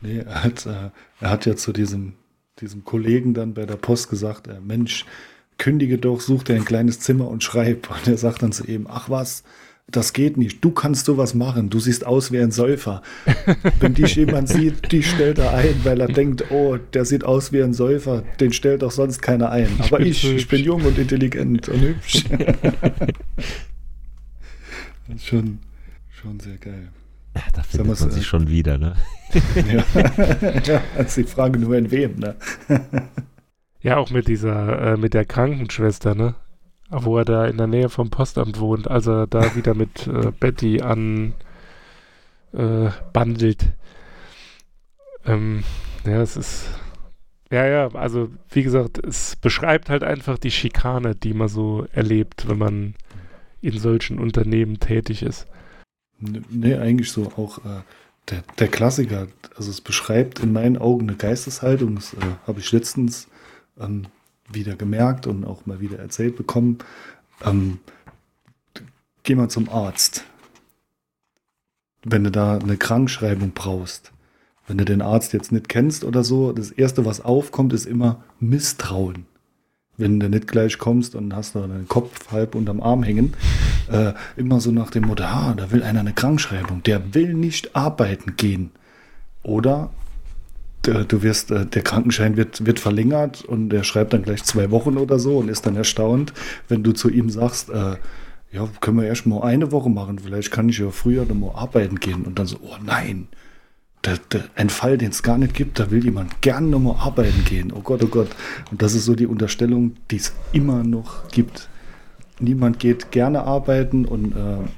Nee, 0.00 0.20
er 0.20 0.44
hat, 0.44 0.66
äh, 0.66 0.90
er 1.20 1.30
hat 1.30 1.46
ja 1.46 1.56
zu 1.56 1.72
diesem, 1.72 2.14
diesem 2.60 2.84
Kollegen 2.84 3.34
dann 3.34 3.54
bei 3.54 3.66
der 3.66 3.76
Post 3.76 4.08
gesagt, 4.08 4.46
äh, 4.46 4.60
Mensch, 4.60 5.04
kündige 5.58 5.98
doch, 5.98 6.20
such 6.20 6.44
dir 6.44 6.54
ein 6.54 6.64
kleines 6.64 7.00
Zimmer 7.00 7.28
und 7.28 7.42
schreib. 7.42 7.90
Und 7.90 8.06
er 8.06 8.16
sagt 8.16 8.42
dann 8.42 8.52
zu 8.52 8.64
ihm, 8.64 8.86
ach 8.88 9.10
was, 9.10 9.42
das 9.90 10.12
geht 10.12 10.36
nicht. 10.36 10.64
Du 10.64 10.70
kannst 10.70 11.06
sowas 11.06 11.34
machen. 11.34 11.70
Du 11.70 11.78
siehst 11.78 12.06
aus 12.06 12.32
wie 12.32 12.38
ein 12.38 12.50
Säufer. 12.50 13.02
Wenn 13.80 13.94
dich 13.94 14.16
jemand 14.16 14.48
sieht, 14.48 14.90
die 14.92 15.02
stellt 15.02 15.38
er 15.38 15.54
ein, 15.54 15.84
weil 15.84 16.00
er 16.00 16.08
denkt, 16.08 16.50
oh, 16.50 16.78
der 16.94 17.04
sieht 17.04 17.24
aus 17.24 17.52
wie 17.52 17.62
ein 17.62 17.74
Säufer. 17.74 18.22
Den 18.40 18.52
stellt 18.52 18.82
doch 18.82 18.90
sonst 18.90 19.20
keiner 19.20 19.50
ein. 19.50 19.68
Aber 19.80 20.00
ich, 20.00 20.24
ich, 20.24 20.34
ich 20.34 20.48
bin 20.48 20.64
jung 20.64 20.82
und 20.82 20.98
intelligent 20.98 21.68
und 21.68 21.80
hübsch. 21.80 22.24
das 25.08 25.16
ist 25.16 25.26
schon, 25.26 25.58
schon 26.08 26.40
sehr 26.40 26.56
geil. 26.56 26.88
Ja, 27.34 27.42
da 27.52 27.62
findet 27.62 28.00
man 28.00 28.10
sich 28.10 28.22
äh, 28.22 28.26
schon 28.26 28.48
wieder, 28.48 28.78
ne? 28.78 28.94
ja. 29.72 29.84
ja, 30.64 30.82
ist 31.00 31.16
die 31.16 31.24
Frage 31.24 31.58
nur 31.58 31.76
in 31.76 31.90
wem, 31.90 32.18
ne? 32.18 32.36
Ja, 33.80 33.96
auch 33.96 34.10
mit 34.10 34.28
dieser, 34.28 34.92
äh, 34.92 34.96
mit 34.96 35.14
der 35.14 35.24
Krankenschwester, 35.24 36.14
ne? 36.14 36.34
Wo 36.94 37.16
er 37.16 37.24
da 37.24 37.46
in 37.46 37.56
der 37.56 37.66
Nähe 37.66 37.88
vom 37.88 38.10
Postamt 38.10 38.60
wohnt, 38.60 38.88
als 38.88 39.06
er 39.06 39.26
da 39.26 39.54
wieder 39.56 39.74
mit 39.74 40.06
äh, 40.06 40.30
Betty 40.38 40.82
an 40.82 41.34
äh, 42.52 42.90
bandelt. 43.12 43.72
Ähm, 45.24 45.64
ja, 46.04 46.20
es 46.22 46.36
ist. 46.36 46.66
Ja, 47.50 47.66
ja, 47.66 47.88
also 47.88 48.30
wie 48.50 48.62
gesagt, 48.62 48.98
es 49.04 49.36
beschreibt 49.36 49.90
halt 49.90 50.02
einfach 50.02 50.38
die 50.38 50.50
Schikane, 50.50 51.14
die 51.14 51.34
man 51.34 51.48
so 51.48 51.86
erlebt, 51.92 52.48
wenn 52.48 52.56
man 52.56 52.94
in 53.60 53.78
solchen 53.78 54.18
Unternehmen 54.18 54.80
tätig 54.80 55.22
ist. 55.22 55.46
Nee, 56.18 56.76
eigentlich 56.76 57.12
so 57.12 57.26
auch 57.36 57.58
äh, 57.58 57.82
der, 58.30 58.42
der 58.58 58.68
Klassiker. 58.68 59.28
Also 59.56 59.70
es 59.70 59.80
beschreibt 59.80 60.40
in 60.40 60.52
meinen 60.52 60.78
Augen 60.78 61.08
eine 61.08 61.16
Geisteshaltung. 61.16 61.96
Das 61.96 62.14
äh, 62.14 62.18
habe 62.46 62.60
ich 62.60 62.72
letztens 62.72 63.28
ähm, 63.78 64.06
wieder 64.54 64.76
gemerkt 64.76 65.26
und 65.26 65.44
auch 65.44 65.66
mal 65.66 65.80
wieder 65.80 65.98
erzählt 65.98 66.36
bekommen. 66.36 66.78
Ähm, 67.44 67.78
geh 69.22 69.34
mal 69.34 69.48
zum 69.48 69.68
Arzt. 69.68 70.24
Wenn 72.04 72.24
du 72.24 72.30
da 72.30 72.58
eine 72.58 72.76
Krankschreibung 72.76 73.52
brauchst, 73.52 74.12
wenn 74.66 74.78
du 74.78 74.84
den 74.84 75.02
Arzt 75.02 75.32
jetzt 75.32 75.52
nicht 75.52 75.68
kennst 75.68 76.04
oder 76.04 76.24
so, 76.24 76.52
das 76.52 76.70
Erste, 76.70 77.04
was 77.04 77.20
aufkommt, 77.20 77.72
ist 77.72 77.86
immer 77.86 78.22
Misstrauen. 78.40 79.26
Wenn 79.96 80.18
du 80.18 80.28
nicht 80.28 80.48
gleich 80.48 80.78
kommst 80.78 81.14
und 81.14 81.34
hast 81.34 81.54
da 81.54 81.66
deinen 81.66 81.88
Kopf 81.88 82.32
halb 82.32 82.54
unterm 82.54 82.80
Arm 82.80 83.02
hängen, 83.02 83.34
äh, 83.90 84.14
immer 84.36 84.60
so 84.60 84.70
nach 84.70 84.90
dem 84.90 85.06
Motto, 85.06 85.24
ah, 85.24 85.54
da 85.56 85.70
will 85.70 85.82
einer 85.82 86.00
eine 86.00 86.12
Krankschreibung, 86.12 86.82
der 86.82 87.14
will 87.14 87.34
nicht 87.34 87.76
arbeiten 87.76 88.36
gehen. 88.36 88.70
Oder 89.42 89.90
du 90.82 91.22
wirst, 91.22 91.50
äh, 91.50 91.66
der 91.66 91.82
Krankenschein 91.82 92.36
wird, 92.36 92.66
wird 92.66 92.80
verlängert 92.80 93.44
und 93.44 93.70
der 93.70 93.84
schreibt 93.84 94.12
dann 94.12 94.22
gleich 94.22 94.44
zwei 94.44 94.70
Wochen 94.70 94.98
oder 94.98 95.18
so 95.18 95.38
und 95.38 95.48
ist 95.48 95.66
dann 95.66 95.76
erstaunt, 95.76 96.32
wenn 96.68 96.82
du 96.82 96.92
zu 96.92 97.08
ihm 97.08 97.30
sagst, 97.30 97.70
äh, 97.70 97.96
ja, 98.52 98.68
können 98.80 98.98
wir 98.98 99.06
erst 99.06 99.26
mal 99.26 99.42
eine 99.42 99.72
Woche 99.72 99.88
machen, 99.88 100.18
vielleicht 100.18 100.50
kann 100.50 100.68
ich 100.68 100.78
ja 100.78 100.90
früher 100.90 101.24
noch 101.24 101.34
mal 101.34 101.54
arbeiten 101.54 101.98
gehen 102.00 102.24
und 102.24 102.38
dann 102.38 102.46
so, 102.46 102.58
oh 102.62 102.76
nein, 102.84 103.28
der, 104.04 104.18
der, 104.30 104.44
ein 104.56 104.68
Fall, 104.68 104.98
den 104.98 105.10
es 105.10 105.22
gar 105.22 105.38
nicht 105.38 105.54
gibt, 105.54 105.78
da 105.78 105.90
will 105.90 106.04
jemand 106.04 106.42
gern 106.42 106.70
noch 106.70 106.80
mal 106.80 106.96
arbeiten 106.98 107.44
gehen, 107.44 107.72
oh 107.72 107.80
Gott, 107.80 108.02
oh 108.02 108.08
Gott. 108.08 108.28
Und 108.70 108.82
das 108.82 108.94
ist 108.94 109.04
so 109.04 109.14
die 109.14 109.26
Unterstellung, 109.26 109.94
die 110.10 110.16
es 110.16 110.34
immer 110.52 110.82
noch 110.82 111.28
gibt. 111.28 111.68
Niemand 112.40 112.80
geht 112.80 113.12
gerne 113.12 113.42
arbeiten 113.42 114.04
und 114.04 114.32
äh, 114.32 114.68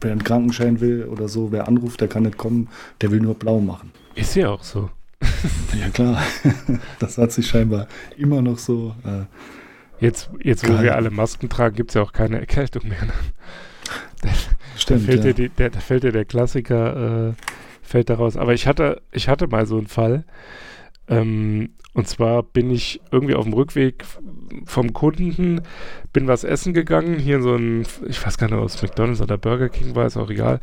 wer 0.00 0.12
einen 0.12 0.24
Krankenschein 0.24 0.80
will 0.80 1.04
oder 1.04 1.28
so, 1.28 1.52
wer 1.52 1.68
anruft, 1.68 2.00
der 2.00 2.08
kann 2.08 2.22
nicht 2.22 2.38
kommen, 2.38 2.68
der 3.02 3.10
will 3.10 3.20
nur 3.20 3.34
blau 3.34 3.60
machen. 3.60 3.92
Ist 4.14 4.34
ja 4.34 4.48
auch 4.48 4.62
so. 4.62 4.90
ja 5.80 5.88
klar, 5.90 6.22
das 6.98 7.18
hat 7.18 7.32
sich 7.32 7.46
scheinbar 7.46 7.86
immer 8.16 8.42
noch 8.42 8.58
so. 8.58 8.94
Äh, 9.04 9.24
jetzt, 10.04 10.30
jetzt 10.42 10.68
wo 10.68 10.80
wir 10.82 10.96
alle 10.96 11.10
Masken 11.10 11.48
tragen, 11.48 11.76
gibt 11.76 11.90
es 11.90 11.94
ja 11.94 12.02
auch 12.02 12.12
keine 12.12 12.40
Erkältung 12.40 12.88
mehr. 12.88 13.04
Ne? 13.04 13.12
Da, 14.22 14.28
Stimmt, 14.76 15.02
da 15.02 15.06
fällt, 15.06 15.24
ja. 15.24 15.32
dir, 15.32 15.48
der, 15.48 15.70
da 15.70 15.80
fällt 15.80 16.04
dir 16.04 16.12
der 16.12 16.24
Klassiker, 16.24 17.30
äh, 17.30 17.32
fällt 17.82 18.08
daraus. 18.08 18.36
Aber 18.36 18.54
ich 18.54 18.68
hatte, 18.68 19.02
ich 19.10 19.28
hatte 19.28 19.48
mal 19.48 19.66
so 19.66 19.76
einen 19.76 19.88
Fall. 19.88 20.24
Ähm, 21.08 21.70
und 21.94 22.08
zwar 22.08 22.42
bin 22.42 22.70
ich 22.70 23.02
irgendwie 23.10 23.34
auf 23.34 23.44
dem 23.44 23.52
Rückweg 23.52 24.04
vom 24.64 24.94
Kunden, 24.94 25.60
bin 26.14 26.26
was 26.26 26.42
essen 26.42 26.72
gegangen, 26.72 27.18
hier 27.18 27.36
in 27.36 27.42
so 27.42 27.54
ein, 27.54 27.84
ich 28.08 28.24
weiß 28.24 28.38
gar 28.38 28.46
nicht, 28.48 28.56
ob 28.56 28.64
es 28.64 28.80
McDonalds 28.80 29.20
oder 29.20 29.36
Burger 29.36 29.68
King 29.68 29.94
war, 29.94 30.06
ist 30.06 30.16
auch 30.16 30.30
egal. 30.30 30.60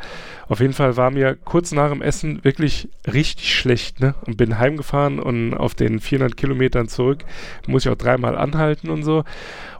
Auf 0.48 0.60
jeden 0.60 0.74
Fall 0.74 0.98
war 0.98 1.12
mir 1.12 1.36
kurz 1.36 1.72
nach 1.72 1.90
dem 1.92 2.02
Essen 2.02 2.44
wirklich 2.44 2.90
richtig 3.06 3.54
schlecht, 3.54 4.00
ne? 4.00 4.16
Und 4.26 4.38
bin 4.38 4.58
heimgefahren 4.58 5.20
und 5.20 5.54
auf 5.54 5.76
den 5.76 6.00
400 6.00 6.36
Kilometern 6.36 6.88
zurück 6.88 7.26
muss 7.68 7.86
ich 7.86 7.92
auch 7.92 7.96
dreimal 7.96 8.36
anhalten 8.36 8.90
und 8.90 9.04
so 9.04 9.24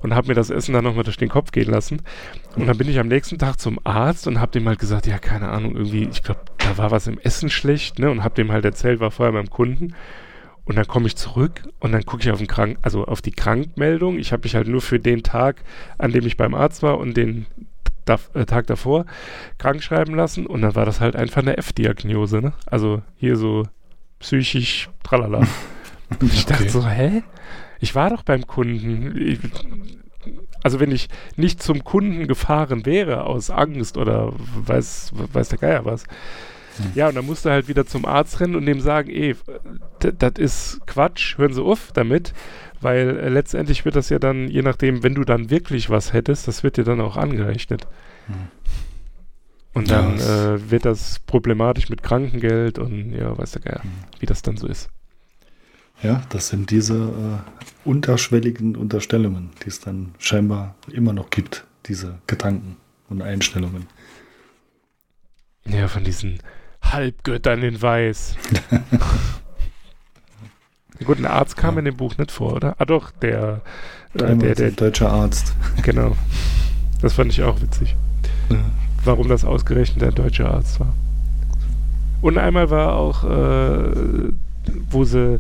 und 0.04 0.14
habe 0.14 0.28
mir 0.28 0.36
das 0.36 0.52
Essen 0.52 0.74
dann 0.74 0.84
nochmal 0.84 1.04
durch 1.04 1.18
den 1.18 1.30
Kopf 1.30 1.52
gehen 1.52 1.72
lassen. 1.72 2.04
Und 2.56 2.68
dann 2.68 2.78
bin 2.78 2.90
ich 2.90 3.00
am 3.00 3.08
nächsten 3.08 3.40
Tag 3.40 3.60
zum 3.60 3.80
Arzt 3.86 4.28
und 4.28 4.40
habe 4.40 4.52
dem 4.52 4.68
halt 4.68 4.78
gesagt, 4.78 5.08
ja, 5.08 5.18
keine 5.18 5.50
Ahnung, 5.50 5.76
irgendwie, 5.76 6.08
ich 6.12 6.22
glaube, 6.22 6.42
da 6.60 6.78
war 6.78 6.92
was 6.92 7.08
im 7.08 7.18
Essen 7.18 7.50
schlecht, 7.50 7.98
ne? 7.98 8.12
Und 8.12 8.24
habe 8.24 8.36
dem 8.36 8.52
halt 8.52 8.66
erzählt, 8.66 9.00
war 9.00 9.10
vorher 9.10 9.34
beim 9.34 9.50
Kunden. 9.50 9.96
Und 10.70 10.76
dann 10.76 10.86
komme 10.86 11.08
ich 11.08 11.16
zurück 11.16 11.64
und 11.80 11.94
dann 11.94 12.06
gucke 12.06 12.22
ich 12.22 12.30
auf 12.30 12.38
den 12.38 12.46
Krank 12.46 12.78
also 12.84 13.06
auf 13.06 13.24
die 13.24 13.32
Krankmeldung. 13.32 14.20
Ich 14.20 14.32
habe 14.32 14.44
mich 14.44 14.54
halt 14.54 14.68
nur 14.68 14.82
für 14.82 15.00
den 15.00 15.24
Tag, 15.24 15.64
an 15.98 16.12
dem 16.12 16.28
ich 16.28 16.38
beim 16.38 16.54
Arzt 16.54 16.84
war 16.84 17.00
und 17.00 17.18
den 17.18 17.48
da 18.06 18.20
äh, 18.36 18.46
Tag 18.46 18.68
davor 18.68 19.08
krank 19.58 19.82
schreiben 19.82 20.14
lassen 20.14 20.46
und 20.46 20.62
dann 20.62 20.76
war 20.76 20.86
das 20.86 21.00
halt 21.00 21.16
einfach 21.16 21.42
eine 21.42 21.58
F-Diagnose, 21.58 22.40
ne? 22.40 22.54
Also 22.68 23.02
hier 23.18 23.36
so 23.36 23.64
psychisch 24.20 24.92
tralala. 25.02 25.42
Und 26.20 26.34
ich 26.34 26.46
dachte 26.46 26.70
so, 26.70 26.88
hä? 26.88 27.24
Ich 27.80 27.96
war 27.96 28.12
doch 28.12 28.22
beim 28.22 28.46
Kunden. 28.46 29.18
Ich, 29.18 29.40
also 30.62 30.80
wenn 30.80 30.92
ich 30.92 31.08
nicht 31.36 31.64
zum 31.64 31.84
Kunden 31.84 32.28
gefahren 32.28 32.86
wäre 32.86 33.26
aus 33.26 33.50
Angst 33.50 33.98
oder 33.98 34.34
weiß, 34.56 35.14
weiß 35.14 35.50
der 35.50 35.58
Geier 35.58 35.86
was, 35.86 36.06
ja, 36.96 37.10
und 37.10 37.16
dann 37.16 37.26
musst 37.26 37.46
du 37.46 37.50
halt 37.50 37.68
wieder 37.68 37.86
zum 37.86 38.06
Arzt 38.06 38.40
rennen 38.40 38.56
und 38.56 38.66
dem 38.66 38.82
sagen, 38.82 39.10
ey, 39.10 39.36
das 40.00 40.34
ist 40.38 40.82
Quatsch, 40.86 41.38
hören 41.38 41.54
Sie 41.54 41.62
auf 41.62 41.92
damit, 41.94 42.34
weil 42.82 43.18
äh, 43.18 43.30
letztendlich 43.30 43.86
wird 43.86 43.96
das 43.96 44.10
ja 44.10 44.20
dann, 44.20 44.48
je 44.48 44.62
nachdem, 44.62 45.04
wenn 45.04 45.16
du 45.16 45.24
dann 45.24 45.50
wirklich 45.50 45.90
was 45.90 46.14
hättest, 46.14 46.48
das 46.48 46.64
wird 46.64 46.78
dir 46.78 46.84
dann 46.84 47.02
auch 47.02 47.18
angerechnet. 47.18 47.88
Hm. 48.28 48.36
Und 49.74 49.92
dann 49.92 50.18
ja, 50.18 50.56
äh, 50.56 50.72
wird 50.72 50.86
das 50.86 51.20
problematisch 51.20 51.90
mit 51.90 52.02
Krankengeld 52.02 52.80
und 52.80 53.14
ja, 53.14 53.38
weißt 53.38 53.58
du 53.58 53.60
ja, 53.66 53.84
hm. 53.84 53.92
wie 54.20 54.26
das 54.26 54.42
dann 54.42 54.58
so 54.58 54.68
ist. 54.68 54.90
Ja, 56.02 56.22
das 56.30 56.48
sind 56.48 56.72
diese 56.72 56.96
äh, 56.96 57.88
unterschwelligen 57.88 58.76
Unterstellungen, 58.78 59.50
die 59.64 59.68
es 59.68 59.82
dann 59.82 60.14
scheinbar 60.18 60.76
immer 60.92 61.12
noch 61.12 61.30
gibt, 61.30 61.66
diese 61.88 62.20
Gedanken 62.26 62.78
und 63.10 63.22
Einstellungen. 63.22 63.88
Ja, 65.66 65.88
von 65.88 66.04
diesen 66.04 66.40
Halbgöttern 66.82 67.64
in 67.64 67.82
Weiß. 67.82 68.36
Gut, 71.06 71.20
ein 71.20 71.26
Arzt 71.26 71.56
kam 71.56 71.76
ja. 71.76 71.80
in 71.80 71.86
dem 71.86 71.98
Buch 71.98 72.18
nicht 72.18 72.32
vor, 72.32 72.54
oder? 72.54 72.76
Ah 72.78 72.86
doch, 72.86 73.12
der, 73.12 73.62
äh, 74.16 74.36
der, 74.36 74.56
der 74.56 74.72
deutsche 74.72 75.10
Arzt. 75.10 75.54
Genau. 75.82 76.16
Das 77.02 77.14
fand 77.14 77.32
ich 77.32 77.42
auch 77.44 77.62
witzig. 77.62 77.96
Ja. 78.50 78.58
Warum 79.06 79.30
das 79.30 79.46
ausgerechnet 79.46 80.02
der 80.02 80.12
deutsche 80.12 80.50
Arzt 80.50 80.80
war. 80.80 80.94
Und 82.22 82.38
einmal 82.38 82.70
war 82.70 82.96
auch, 82.96 83.24
äh, 83.24 84.32
wo 84.90 85.06
sie, 85.06 85.40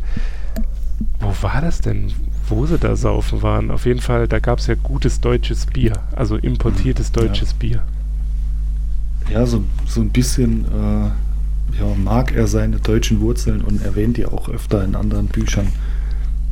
wo 1.20 1.34
war 1.42 1.62
das 1.62 1.80
denn? 1.80 2.14
Wo 2.48 2.66
sie 2.66 2.78
da 2.78 2.96
saufen 2.96 3.42
waren? 3.42 3.70
Auf 3.70 3.86
jeden 3.86 4.00
Fall, 4.00 4.28
da 4.28 4.40
gab 4.40 4.60
es 4.60 4.68
ja 4.68 4.76
gutes 4.76 5.20
deutsches 5.20 5.66
Bier, 5.66 5.94
also 6.16 6.38
importiertes 6.38 7.12
deutsches 7.12 7.52
ja. 7.52 7.58
Bier. 7.60 7.84
Ja, 9.30 9.46
so, 9.46 9.64
so 9.86 10.02
ein 10.02 10.10
bisschen 10.10 10.66
äh, 10.66 11.12
ja, 11.80 11.96
mag 11.96 12.36
er 12.36 12.48
seine 12.48 12.80
deutschen 12.80 13.22
Wurzeln 13.22 13.62
und 13.62 13.84
erwähnt 13.84 14.18
die 14.18 14.26
auch 14.26 14.50
öfter 14.50 14.84
in 14.84 14.96
anderen 14.96 15.28
Büchern. 15.28 15.68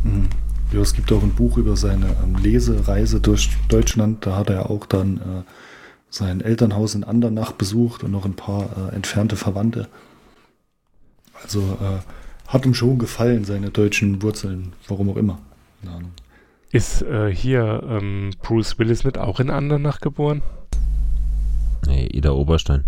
Mhm. 0.03 0.29
Ja, 0.71 0.81
es 0.81 0.93
gibt 0.93 1.11
auch 1.11 1.23
ein 1.23 1.33
Buch 1.33 1.57
über 1.57 1.77
seine 1.77 2.07
ähm, 2.23 2.35
Lesereise 2.41 3.19
durch 3.21 3.49
Deutschland. 3.69 4.25
Da 4.25 4.35
hat 4.35 4.49
er 4.49 4.69
auch 4.69 4.85
dann 4.85 5.17
äh, 5.17 5.21
sein 6.09 6.41
Elternhaus 6.41 6.95
in 6.95 7.03
Andernach 7.03 7.53
besucht 7.53 8.03
und 8.03 8.11
noch 8.11 8.25
ein 8.25 8.35
paar 8.35 8.91
äh, 8.91 8.95
entfernte 8.95 9.35
Verwandte. 9.35 9.87
Also 11.41 11.61
äh, 11.61 11.99
hat 12.47 12.65
ihm 12.65 12.73
schon 12.73 12.97
gefallen, 12.97 13.45
seine 13.45 13.69
deutschen 13.69 14.21
Wurzeln, 14.21 14.73
warum 14.87 15.09
auch 15.09 15.17
immer. 15.17 15.39
Ist 16.71 17.01
äh, 17.01 17.33
hier 17.33 17.83
ähm, 17.87 18.31
Bruce 18.41 18.77
Willis 18.79 19.03
nicht 19.03 19.17
auch 19.17 19.39
in 19.39 19.49
Andernach 19.49 19.99
geboren? 19.99 20.41
Nee, 21.85 22.07
Ida 22.07 22.31
Oberstein. 22.31 22.83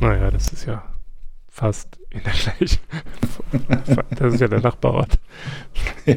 Naja, 0.00 0.30
das 0.30 0.52
ist 0.52 0.66
ja 0.66 0.84
fast 1.48 1.98
in 2.10 2.22
der 2.22 2.32
gleichen. 2.32 2.80
das 4.10 4.34
ist 4.34 4.40
ja 4.40 4.48
der 4.48 4.60
Nachbarort. 4.60 5.18
Ja. 6.04 6.16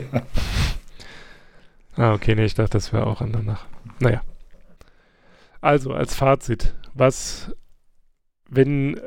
Ah, 1.96 2.14
okay, 2.14 2.36
nee, 2.36 2.46
ich 2.46 2.54
dachte, 2.54 2.72
das 2.78 2.94
wäre 2.94 3.08
auch 3.08 3.22
Andernach. 3.22 3.66
Naja. 4.00 4.22
Also, 5.62 5.94
als 5.94 6.14
Fazit, 6.14 6.76
was, 6.94 7.56
wenn, 8.50 9.00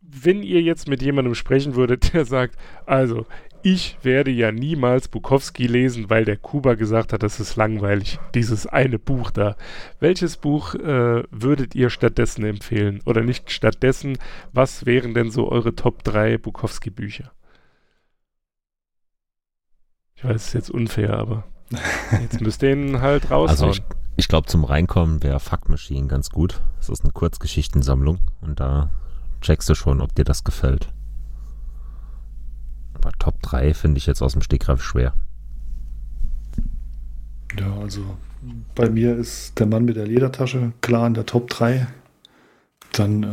wenn 0.00 0.42
ihr 0.42 0.60
jetzt 0.60 0.88
mit 0.88 1.00
jemandem 1.00 1.34
sprechen 1.34 1.74
würdet, 1.74 2.12
der 2.14 2.24
sagt, 2.24 2.56
also, 2.84 3.26
ich 3.62 3.98
werde 4.02 4.30
ja 4.30 4.52
niemals 4.52 5.08
Bukowski 5.08 5.66
lesen, 5.66 6.10
weil 6.10 6.24
der 6.24 6.36
Kuba 6.36 6.74
gesagt 6.74 7.12
hat, 7.12 7.22
das 7.22 7.40
ist 7.40 7.56
langweilig, 7.56 8.18
dieses 8.34 8.66
eine 8.66 8.98
Buch 8.98 9.30
da. 9.30 9.56
Welches 10.00 10.36
Buch 10.36 10.74
äh, 10.74 11.22
würdet 11.30 11.74
ihr 11.74 11.90
stattdessen 11.90 12.44
empfehlen? 12.44 13.00
Oder 13.04 13.22
nicht 13.22 13.50
stattdessen, 13.50 14.18
was 14.52 14.86
wären 14.86 15.14
denn 15.14 15.30
so 15.30 15.50
eure 15.50 15.74
Top 15.74 16.04
3 16.04 16.38
Bukowski-Bücher? 16.38 17.32
Ich 20.16 20.24
weiß, 20.24 20.36
es 20.36 20.46
ist 20.48 20.54
jetzt 20.54 20.70
unfair, 20.70 21.14
aber 21.14 21.44
jetzt 22.22 22.40
müsst 22.40 22.62
ihr 22.62 22.72
ihn 22.72 23.00
halt 23.00 23.30
raushauen. 23.30 23.48
Also 23.48 23.70
ich, 23.70 23.82
ich 24.16 24.28
glaube, 24.28 24.48
zum 24.48 24.64
Reinkommen 24.64 25.22
wäre 25.22 25.38
Fuck 25.38 25.68
Machine 25.68 26.08
ganz 26.08 26.30
gut. 26.30 26.60
Das 26.78 26.88
ist 26.88 27.04
eine 27.04 27.12
Kurzgeschichtensammlung 27.12 28.18
und 28.40 28.58
da 28.58 28.90
checkst 29.40 29.68
du 29.68 29.74
schon, 29.74 30.00
ob 30.00 30.14
dir 30.14 30.24
das 30.24 30.42
gefällt. 30.42 30.92
Aber 33.08 33.18
Top 33.18 33.40
3 33.40 33.72
finde 33.72 33.96
ich 33.96 34.06
jetzt 34.06 34.20
aus 34.20 34.32
dem 34.34 34.42
Stegreif 34.42 34.82
schwer. 34.82 35.14
Ja, 37.58 37.74
also 37.78 38.18
bei 38.74 38.90
mir 38.90 39.16
ist 39.16 39.58
der 39.58 39.66
Mann 39.66 39.86
mit 39.86 39.96
der 39.96 40.06
Ledertasche 40.06 40.72
klar 40.82 41.06
in 41.06 41.14
der 41.14 41.24
Top 41.24 41.48
3. 41.48 41.86
Dann, 42.92 43.22
äh, 43.22 43.28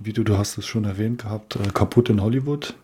wie 0.00 0.12
du, 0.12 0.24
du 0.24 0.36
hast 0.36 0.58
es 0.58 0.66
schon 0.66 0.84
erwähnt 0.84 1.22
gehabt, 1.22 1.54
äh, 1.54 1.68
Kaputt 1.72 2.08
in 2.08 2.22
Hollywood. 2.22 2.74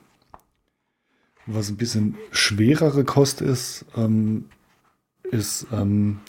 Was 1.47 1.69
ein 1.69 1.77
bisschen 1.77 2.15
schwerere 2.31 3.03
Kost 3.03 3.41
ist, 3.41 3.85
ähm, 3.97 4.45
ist 5.25 5.67
ähm, 5.73 6.21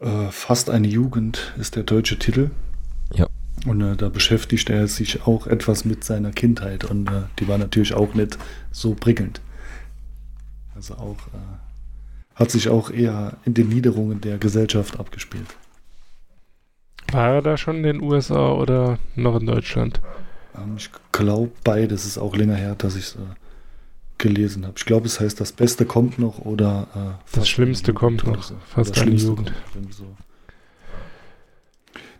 äh, 0.00 0.30
Fast 0.30 0.68
eine 0.68 0.88
Jugend, 0.88 1.54
ist 1.58 1.74
der 1.74 1.84
deutsche 1.84 2.18
Titel. 2.18 2.50
Und 3.66 3.80
äh, 3.80 3.96
da 3.96 4.08
beschäftigt 4.08 4.70
er 4.70 4.88
sich 4.88 5.26
auch 5.26 5.46
etwas 5.46 5.84
mit 5.84 6.04
seiner 6.04 6.30
Kindheit 6.30 6.84
und 6.84 7.08
äh, 7.08 7.22
die 7.38 7.48
war 7.48 7.58
natürlich 7.58 7.94
auch 7.94 8.14
nicht 8.14 8.38
so 8.70 8.94
prickelnd. 8.94 9.40
Also 10.74 10.94
auch 10.94 11.18
äh, 11.34 12.36
hat 12.36 12.50
sich 12.50 12.70
auch 12.70 12.90
eher 12.90 13.36
in 13.44 13.52
den 13.54 13.68
Niederungen 13.68 14.20
der 14.22 14.38
Gesellschaft 14.38 14.98
abgespielt. 14.98 15.46
War 17.12 17.34
er 17.34 17.42
da 17.42 17.56
schon 17.56 17.76
in 17.76 17.82
den 17.82 18.02
USA 18.02 18.52
oder 18.52 18.98
noch 19.14 19.38
in 19.38 19.46
Deutschland? 19.46 20.00
Ähm, 20.56 20.76
ich 20.78 20.90
glaube 21.12 21.50
beides 21.62 22.06
ist 22.06 22.16
auch 22.16 22.34
länger 22.34 22.56
her, 22.56 22.76
dass 22.76 22.96
ich 22.96 23.04
es 23.04 23.14
äh, 23.16 23.18
gelesen 24.16 24.64
habe. 24.64 24.74
Ich 24.78 24.86
glaube, 24.86 25.06
es 25.06 25.20
heißt, 25.20 25.40
das 25.40 25.52
Beste 25.52 25.84
kommt 25.84 26.18
noch 26.18 26.38
oder 26.38 26.86
äh, 26.94 27.36
das 27.36 27.48
Schlimmste 27.48 27.92
kommt 27.92 28.24
noch. 28.26 28.42
So. 28.42 28.54
Fast 28.66 28.98
eine 28.98 29.10
Jugend. 29.10 29.52
Kommt, 29.72 29.94
so. 29.94 30.06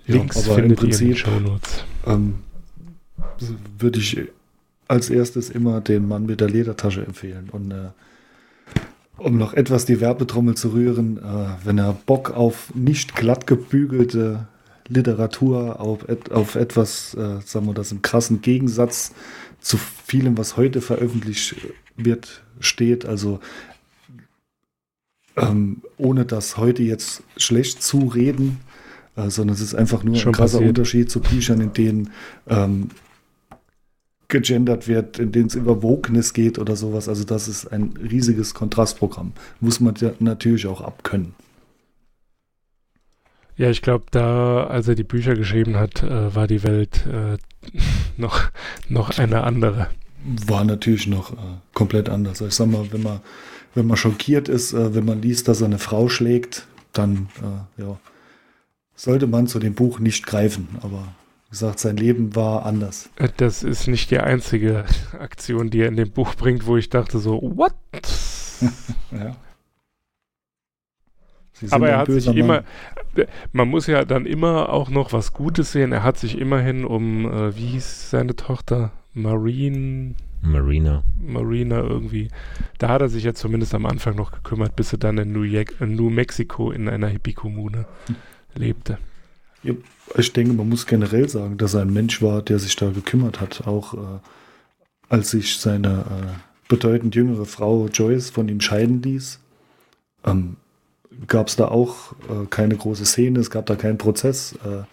Links 0.06 0.36
ja, 0.36 0.42
aber 0.44 0.54
findet 0.54 0.82
im 0.82 0.90
Prinzip 0.90 1.26
ähm, 2.06 2.34
würde 3.78 3.98
ich 4.00 4.18
als 4.88 5.08
erstes 5.08 5.50
immer 5.50 5.80
den 5.80 6.08
Mann 6.08 6.26
mit 6.26 6.40
der 6.40 6.48
Ledertasche 6.48 7.04
empfehlen. 7.04 7.48
Und 7.50 7.70
äh, 7.70 7.90
um 9.16 9.38
noch 9.38 9.54
etwas 9.54 9.84
die 9.84 10.00
Werbetrommel 10.00 10.56
zu 10.56 10.70
rühren, 10.70 11.18
äh, 11.18 11.64
wenn 11.64 11.78
er 11.78 11.92
Bock 11.92 12.30
auf 12.30 12.74
nicht 12.74 13.14
glatt 13.14 13.46
gebügelte 13.46 14.48
Literatur, 14.88 15.78
auf, 15.78 16.08
et 16.08 16.32
auf 16.32 16.56
etwas, 16.56 17.14
äh, 17.14 17.40
sagen 17.44 17.66
wir 17.66 17.74
das, 17.74 17.92
im 17.92 18.02
krassen 18.02 18.42
Gegensatz 18.42 19.12
zu 19.60 19.76
vielem, 19.78 20.36
was 20.36 20.56
heute 20.56 20.80
veröffentlicht 20.80 21.54
wird, 21.96 22.42
steht, 22.58 23.06
also 23.06 23.38
ähm, 25.36 25.82
ohne 25.96 26.24
das 26.24 26.56
heute 26.56 26.82
jetzt 26.82 27.22
schlecht 27.36 27.82
zu 27.82 28.08
reden, 28.08 28.58
äh, 29.16 29.30
sondern 29.30 29.54
es 29.54 29.60
ist 29.60 29.74
einfach 29.74 30.02
nur 30.02 30.16
Schon 30.16 30.30
ein 30.30 30.34
krasser 30.34 30.58
passiert. 30.58 30.78
Unterschied 30.78 31.10
zu 31.10 31.20
Büchern, 31.20 31.60
in 31.60 31.72
denen 31.72 32.10
ähm, 32.48 32.90
gegendert 34.28 34.88
wird, 34.88 35.18
in 35.18 35.32
denen 35.32 35.48
es 35.48 35.54
über 35.54 35.82
Wokeness 35.82 36.32
geht 36.32 36.58
oder 36.58 36.76
sowas. 36.76 37.08
Also 37.08 37.24
das 37.24 37.48
ist 37.48 37.66
ein 37.66 37.94
riesiges 38.00 38.54
Kontrastprogramm. 38.54 39.32
Muss 39.60 39.80
man 39.80 39.94
ja 39.96 40.12
natürlich 40.20 40.66
auch 40.66 40.80
abkönnen. 40.80 41.34
Ja, 43.56 43.68
ich 43.68 43.82
glaube, 43.82 44.06
da, 44.10 44.64
als 44.68 44.88
er 44.88 44.94
die 44.94 45.04
Bücher 45.04 45.34
geschrieben 45.34 45.76
hat, 45.76 46.02
äh, 46.02 46.34
war 46.34 46.46
die 46.46 46.62
Welt 46.62 47.06
äh, 47.06 47.36
noch, 48.16 48.50
noch 48.88 49.18
eine 49.18 49.42
andere. 49.42 49.88
War 50.46 50.64
natürlich 50.64 51.06
noch 51.06 51.32
äh, 51.32 51.36
komplett 51.74 52.08
anders. 52.08 52.40
Ich 52.40 52.54
sag 52.54 52.68
mal, 52.68 52.90
wenn 52.90 53.02
man, 53.02 53.20
wenn 53.74 53.86
man 53.86 53.98
schockiert 53.98 54.48
ist, 54.48 54.72
äh, 54.72 54.94
wenn 54.94 55.04
man 55.04 55.20
liest, 55.20 55.46
dass 55.48 55.60
er 55.60 55.66
eine 55.66 55.78
Frau 55.78 56.08
schlägt, 56.08 56.66
dann 56.94 57.28
äh, 57.42 57.82
ja, 57.82 57.98
sollte 59.00 59.26
man 59.26 59.46
zu 59.46 59.58
dem 59.58 59.74
Buch 59.74 59.98
nicht 59.98 60.26
greifen. 60.26 60.68
Aber 60.82 60.98
wie 61.46 61.50
gesagt, 61.50 61.78
sein 61.78 61.96
Leben 61.96 62.36
war 62.36 62.66
anders. 62.66 63.08
Das 63.38 63.62
ist 63.62 63.88
nicht 63.88 64.10
die 64.10 64.20
einzige 64.20 64.84
Aktion, 65.18 65.70
die 65.70 65.80
er 65.80 65.88
in 65.88 65.96
dem 65.96 66.10
Buch 66.10 66.34
bringt, 66.34 66.66
wo 66.66 66.76
ich 66.76 66.90
dachte 66.90 67.18
so, 67.18 67.40
what? 67.42 67.74
ja. 69.10 69.36
Aber 71.70 71.88
er 71.88 71.98
hat 71.98 72.10
sich 72.10 72.26
Mann. 72.26 72.36
immer, 72.36 72.64
man 73.52 73.68
muss 73.68 73.86
ja 73.86 74.04
dann 74.04 74.24
immer 74.24 74.70
auch 74.70 74.90
noch 74.90 75.12
was 75.12 75.32
Gutes 75.32 75.72
sehen. 75.72 75.92
Er 75.92 76.02
hat 76.02 76.18
sich 76.18 76.38
immerhin 76.38 76.84
um, 76.84 77.26
äh, 77.30 77.56
wie 77.56 77.66
hieß 77.66 78.10
seine 78.10 78.36
Tochter? 78.36 78.92
Marine. 79.12 80.14
Marina. 80.42 81.02
Marina 81.18 81.80
irgendwie. 81.80 82.28
Da 82.78 82.88
hat 82.88 83.02
er 83.02 83.08
sich 83.08 83.24
ja 83.24 83.34
zumindest 83.34 83.74
am 83.74 83.84
Anfang 83.84 84.14
noch 84.16 84.32
gekümmert, 84.32 84.76
bis 84.76 84.92
er 84.92 84.98
dann 84.98 85.18
in 85.18 85.32
New, 85.32 85.42
in 85.42 85.96
New 85.96 86.08
Mexico 86.08 86.70
in 86.70 86.88
einer 86.88 87.08
Hippie-Kommune 87.08 87.86
hm 88.06 88.16
lebte. 88.54 88.98
Ich 90.16 90.32
denke, 90.32 90.54
man 90.54 90.68
muss 90.68 90.86
generell 90.86 91.28
sagen, 91.28 91.58
dass 91.58 91.74
er 91.74 91.82
ein 91.82 91.92
Mensch 91.92 92.22
war, 92.22 92.42
der 92.42 92.58
sich 92.58 92.76
da 92.76 92.90
gekümmert 92.90 93.40
hat. 93.40 93.66
Auch 93.66 93.94
äh, 93.94 94.18
als 95.08 95.30
sich 95.30 95.58
seine 95.58 95.88
äh, 95.88 96.68
bedeutend 96.68 97.14
jüngere 97.14 97.44
Frau 97.44 97.86
Joyce 97.88 98.30
von 98.30 98.48
ihm 98.48 98.60
scheiden 98.60 99.02
ließ, 99.02 99.40
ähm, 100.24 100.56
gab 101.26 101.48
es 101.48 101.56
da 101.56 101.68
auch 101.68 102.12
äh, 102.28 102.46
keine 102.48 102.76
große 102.76 103.04
Szene, 103.04 103.40
es 103.40 103.50
gab 103.50 103.66
da 103.66 103.76
keinen 103.76 103.98
Prozess. 103.98 104.54
Äh, 104.64 104.84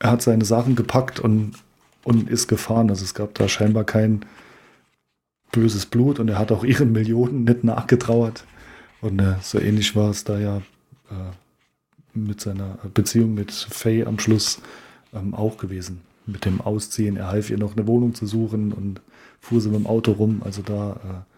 er 0.00 0.10
hat 0.10 0.22
seine 0.22 0.44
Sachen 0.44 0.76
gepackt 0.76 1.20
und, 1.20 1.52
und 2.04 2.28
ist 2.28 2.48
gefahren. 2.48 2.90
Also 2.90 3.04
es 3.04 3.14
gab 3.14 3.34
da 3.34 3.48
scheinbar 3.48 3.84
kein 3.84 4.26
böses 5.52 5.86
Blut 5.86 6.18
und 6.18 6.28
er 6.28 6.38
hat 6.38 6.52
auch 6.52 6.64
ihren 6.64 6.92
Millionen 6.92 7.44
nicht 7.44 7.64
nachgetrauert. 7.64 8.44
Und 9.00 9.20
äh, 9.20 9.36
so 9.40 9.58
ähnlich 9.58 9.96
war 9.96 10.10
es 10.10 10.24
da 10.24 10.38
ja 10.38 10.58
äh, 11.10 11.32
mit 12.14 12.40
seiner 12.40 12.78
Beziehung 12.92 13.34
mit 13.34 13.52
Faye 13.52 14.04
am 14.06 14.18
Schluss 14.18 14.60
ähm, 15.12 15.34
auch 15.34 15.58
gewesen. 15.58 16.00
Mit 16.26 16.44
dem 16.44 16.60
Ausziehen. 16.60 17.16
Er 17.16 17.28
half 17.28 17.50
ihr 17.50 17.58
noch 17.58 17.76
eine 17.76 17.86
Wohnung 17.86 18.14
zu 18.14 18.26
suchen 18.26 18.72
und 18.72 19.00
fuhr 19.40 19.60
sie 19.60 19.68
mit 19.68 19.80
dem 19.80 19.86
Auto 19.86 20.12
rum. 20.12 20.42
Also 20.44 20.62
da 20.62 20.92
äh, 20.92 21.34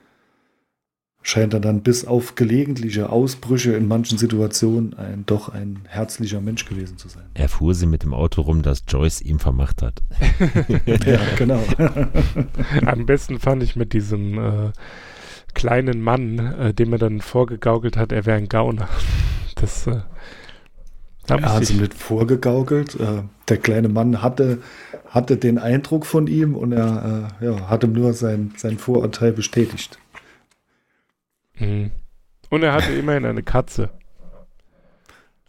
scheint 1.26 1.54
er 1.54 1.60
dann 1.60 1.82
bis 1.82 2.04
auf 2.04 2.36
gelegentliche 2.36 3.10
Ausbrüche 3.10 3.72
in 3.72 3.88
manchen 3.88 4.16
Situationen 4.16 4.94
ein, 4.94 5.24
doch 5.26 5.48
ein 5.48 5.80
herzlicher 5.88 6.40
Mensch 6.40 6.66
gewesen 6.66 6.98
zu 6.98 7.08
sein. 7.08 7.24
Er 7.34 7.48
fuhr 7.48 7.74
sie 7.74 7.86
mit 7.86 8.04
dem 8.04 8.14
Auto 8.14 8.42
rum, 8.42 8.62
das 8.62 8.84
Joyce 8.86 9.22
ihm 9.22 9.40
vermacht 9.40 9.82
hat. 9.82 10.02
ja, 10.86 11.18
genau. 11.36 11.64
Am 12.84 13.06
besten 13.06 13.40
fand 13.40 13.64
ich 13.64 13.74
mit 13.74 13.92
diesem 13.92 14.38
äh, 14.38 14.72
kleinen 15.52 16.00
Mann, 16.00 16.38
äh, 16.38 16.74
dem 16.74 16.92
er 16.92 16.98
dann 16.98 17.20
vorgegaukelt 17.20 17.96
hat, 17.96 18.12
er 18.12 18.24
wäre 18.24 18.38
ein 18.38 18.48
Gauner. 18.48 18.88
Das 19.58 19.86
äh, 19.86 20.02
er 21.28 21.54
hat 21.54 21.64
sie 21.64 21.74
mit 21.74 21.94
vorgegaukelt. 21.94 22.98
Äh, 22.98 23.22
der 23.48 23.56
kleine 23.58 23.88
Mann 23.88 24.22
hatte, 24.22 24.58
hatte 25.08 25.36
den 25.36 25.58
Eindruck 25.58 26.06
von 26.06 26.26
ihm 26.26 26.54
und 26.54 26.72
er 26.72 27.30
äh, 27.40 27.44
ja, 27.44 27.68
hat 27.68 27.84
ihm 27.84 27.92
nur 27.92 28.12
sein, 28.12 28.52
sein 28.56 28.78
Vorurteil 28.78 29.32
bestätigt. 29.32 29.98
Mhm. 31.58 31.90
Und 32.50 32.62
er 32.62 32.72
hatte 32.72 32.92
immerhin 32.98 33.24
eine 33.24 33.42
Katze. 33.42 33.90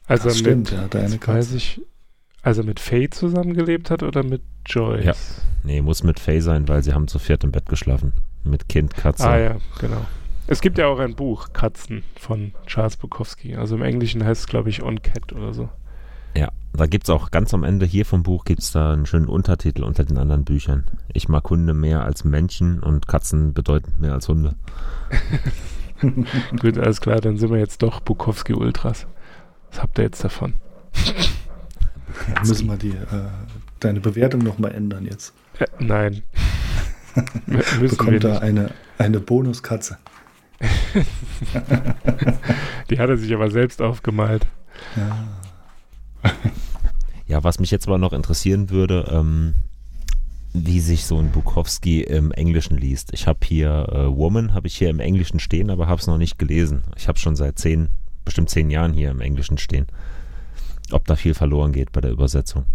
Also 0.05 0.29
das 0.29 0.39
stimmt, 0.39 0.71
er 0.71 0.81
hatte 0.81 0.99
eine 0.99 1.17
Katze. 1.17 1.37
Weiß 1.37 1.53
ich, 1.53 1.81
als 2.41 2.57
er 2.57 2.63
mit 2.63 2.79
Faye 2.79 3.09
zusammengelebt 3.09 3.91
hat 3.91 4.03
oder 4.03 4.23
mit 4.23 4.41
Joyce? 4.65 5.05
Ja. 5.05 5.13
Nee, 5.63 5.81
muss 5.81 6.03
mit 6.03 6.19
Faye 6.19 6.41
sein, 6.41 6.67
weil 6.67 6.81
sie 6.81 6.93
haben 6.93 7.07
zu 7.07 7.19
viert 7.19 7.43
im 7.43 7.51
Bett 7.51 7.67
geschlafen. 7.67 8.13
Mit 8.43 8.69
Kind, 8.69 8.95
Katze. 8.95 9.27
Ah 9.27 9.37
ja, 9.37 9.57
genau. 9.79 10.05
Es 10.49 10.61
gibt 10.61 10.77
ja 10.77 10.87
auch 10.87 10.99
ein 10.99 11.15
Buch, 11.15 11.49
Katzen, 11.51 12.03
von 12.17 12.53
Charles 12.65 12.95
Bukowski. 12.95 13.55
Also 13.57 13.75
im 13.75 13.81
Englischen 13.81 14.23
heißt 14.23 14.41
es, 14.41 14.47
glaube 14.47 14.69
ich, 14.69 14.81
On 14.81 15.01
Cat 15.01 15.33
oder 15.33 15.53
so. 15.53 15.69
Ja, 16.37 16.51
da 16.73 16.85
gibt 16.85 17.03
es 17.05 17.09
auch 17.09 17.31
ganz 17.31 17.53
am 17.53 17.65
Ende 17.65 17.85
hier 17.85 18.05
vom 18.05 18.23
Buch 18.23 18.45
gibt 18.45 18.61
es 18.61 18.71
da 18.71 18.93
einen 18.93 19.05
schönen 19.05 19.27
Untertitel 19.27 19.83
unter 19.83 20.05
den 20.05 20.17
anderen 20.17 20.45
Büchern. 20.45 20.85
Ich 21.11 21.27
mag 21.27 21.49
Hunde 21.49 21.73
mehr 21.73 22.03
als 22.03 22.23
Menschen 22.23 22.79
und 22.79 23.07
Katzen 23.07 23.53
bedeuten 23.53 23.93
mehr 23.99 24.13
als 24.13 24.29
Hunde. 24.29 24.55
Gut, 26.61 26.77
alles 26.77 27.01
klar, 27.01 27.19
dann 27.19 27.37
sind 27.37 27.51
wir 27.51 27.57
jetzt 27.57 27.81
doch 27.81 27.99
Bukowski 27.99 28.53
Ultras. 28.53 29.07
Was 29.71 29.81
habt 29.81 29.97
ihr 29.97 30.05
jetzt 30.05 30.23
davon? 30.23 30.53
Müssen 32.45 32.67
wir 32.67 32.77
die, 32.77 32.91
äh, 32.91 33.29
deine 33.79 33.99
Bewertung 33.99 34.43
nochmal 34.43 34.73
ändern 34.73 35.05
jetzt. 35.05 35.33
Äh, 35.59 35.65
nein. 35.79 36.23
Bekommt 37.79 38.23
da 38.23 38.37
eine, 38.37 38.71
eine 38.97 39.19
Bonuskatze. 39.19 39.97
die 42.89 42.99
hat 42.99 43.09
er 43.09 43.17
sich 43.17 43.33
aber 43.33 43.49
selbst 43.49 43.81
aufgemalt. 43.81 44.45
Ja. 44.95 46.31
ja, 47.27 47.43
was 47.43 47.59
mich 47.59 47.71
jetzt 47.71 47.87
aber 47.87 47.97
noch 47.97 48.13
interessieren 48.13 48.69
würde, 48.69 49.09
ähm, 49.11 49.55
wie 50.53 50.79
sich 50.79 51.05
so 51.05 51.19
ein 51.19 51.31
Bukowski 51.31 52.01
im 52.01 52.31
Englischen 52.31 52.77
liest. 52.77 53.13
Ich 53.13 53.27
habe 53.27 53.39
hier 53.43 53.87
äh, 53.91 54.15
Woman, 54.15 54.53
habe 54.53 54.67
ich 54.67 54.77
hier 54.77 54.89
im 54.89 54.99
Englischen 54.99 55.39
stehen, 55.39 55.69
aber 55.69 55.87
habe 55.87 56.01
es 56.01 56.07
noch 56.07 56.17
nicht 56.17 56.39
gelesen. 56.39 56.83
Ich 56.95 57.07
habe 57.07 57.19
schon 57.19 57.35
seit 57.35 57.59
zehn, 57.59 57.89
bestimmt 58.25 58.49
zehn 58.49 58.69
Jahren 58.69 58.93
hier 58.93 59.11
im 59.11 59.21
Englischen 59.21 59.57
stehen. 59.57 59.87
Ob 60.91 61.05
da 61.05 61.15
viel 61.15 61.33
verloren 61.33 61.73
geht 61.73 61.91
bei 61.91 62.01
der 62.01 62.11
Übersetzung. 62.11 62.65